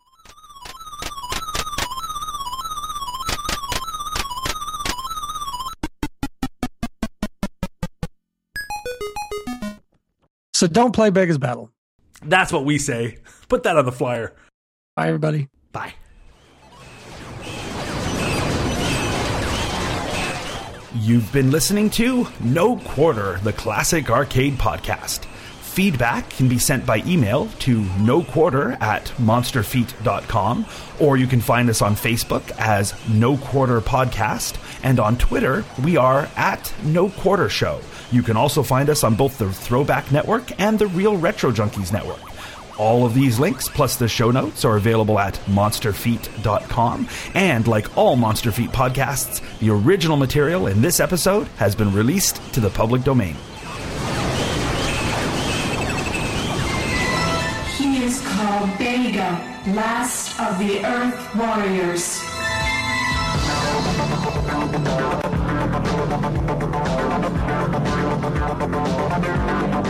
So 10.55 10.67
don't 10.67 10.93
play 10.95 11.11
Bega's 11.11 11.39
Battle. 11.39 11.71
That's 12.23 12.53
what 12.53 12.65
we 12.65 12.79
say. 12.79 13.19
Put 13.49 13.63
that 13.63 13.77
on 13.77 13.85
the 13.85 13.93
flyer. 13.93 14.35
Bye, 14.97 15.09
everybody. 15.09 15.49
Bye. 15.73 15.95
You've 20.95 21.31
been 21.33 21.51
listening 21.51 21.91
to 21.91 22.27
No 22.41 22.77
Quarter, 22.79 23.39
the 23.45 23.53
classic 23.53 24.11
arcade 24.11 24.55
podcast. 24.55 25.25
Feedback 25.25 26.29
can 26.31 26.49
be 26.49 26.59
sent 26.59 26.85
by 26.85 27.03
email 27.07 27.47
to 27.61 27.83
no 28.01 28.25
quarter 28.25 28.73
at 28.81 29.05
monsterfeet.com, 29.19 30.67
or 30.99 31.17
you 31.17 31.29
can 31.29 31.41
find 31.41 31.71
us 31.71 31.83
on 31.83 31.95
Facebook 31.95 32.51
as 32.59 32.95
No 33.09 33.37
Quarter 33.37 33.81
Podcast, 33.81 34.57
and 34.83 34.99
on 34.99 35.17
Twitter, 35.19 35.65
we 35.85 35.97
are 35.97 36.29
at 36.37 36.75
No 36.85 37.11
Quarter 37.11 37.49
Show. 37.49 37.81
You 38.11 38.23
can 38.23 38.37
also 38.37 38.63
find 38.63 38.89
us 38.89 39.05
on 39.05 39.15
both 39.15 39.39
the 39.39 39.53
Throwback 39.53 40.11
Network 40.11 40.59
and 40.61 40.79
the 40.79 40.87
Real 40.87 41.17
Retro 41.17 41.51
Junkies 41.53 41.93
Network. 41.93 42.21
All 42.79 43.05
of 43.05 43.13
these 43.13 43.41
links, 43.41 43.69
plus 43.69 43.97
the 43.97 44.09
show 44.09 44.31
notes, 44.31 44.65
are 44.65 44.77
available 44.77 45.19
at 45.19 45.35
monsterfeet.com. 45.47 47.09
And 47.35 47.67
like 47.67 47.97
all 47.97 48.15
Monster 48.15 48.53
Feet 48.53 48.71
podcasts, 48.71 49.43
the 49.59 49.71
original 49.71 50.17
material 50.17 50.69
in 50.69 50.81
this 50.81 51.01
episode 51.01 51.49
has 51.57 51.75
been 51.75 51.93
released 51.93 52.41
to 52.55 52.61
the 52.61 52.71
public 52.71 53.03
domain. 53.03 53.35
He 57.77 58.05
is 58.05 58.21
called 58.25 58.79
Bega, 58.79 59.63
last 59.75 60.41
of 60.41 60.59
the 60.61 60.85
Earth 60.85 61.35
Warriors. 61.35 62.21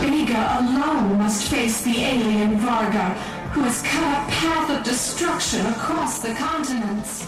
Bega 0.01 0.59
alone 0.59 1.17
must 1.17 1.49
face 1.49 1.81
the 1.81 1.97
alien 1.97 2.59
Varga, 2.59 3.09
who 3.53 3.61
has 3.61 3.81
cut 3.81 4.03
a 4.03 4.31
path 4.31 4.69
of 4.69 4.83
destruction 4.83 5.65
across 5.65 6.19
the 6.19 6.35
continents. 6.35 7.25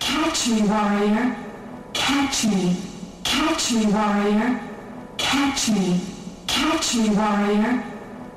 Catch 0.00 0.48
me, 0.48 0.62
warrior. 0.62 1.36
Catch 1.92 2.46
me. 2.46 2.76
Catch 3.22 3.72
me, 3.72 3.86
warrior. 3.86 4.60
Catch 5.16 5.68
me. 5.68 6.00
Catch 6.48 6.96
me, 6.96 7.10
warrior. 7.10 7.84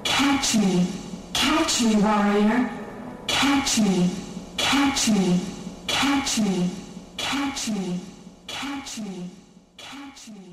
Catch 0.04 0.56
me. 0.58 0.88
Catch 1.34 1.82
me, 1.82 1.96
warrior. 1.96 2.70
Catch 3.28 3.80
me. 3.80 4.12
Catch 4.58 5.10
me. 5.10 5.40
Catch 5.88 6.38
me. 6.38 6.70
Catch 7.18 7.70
me. 7.70 8.13
Catch 8.54 9.00
me. 9.00 9.30
Catch 9.78 10.28
me. 10.30 10.53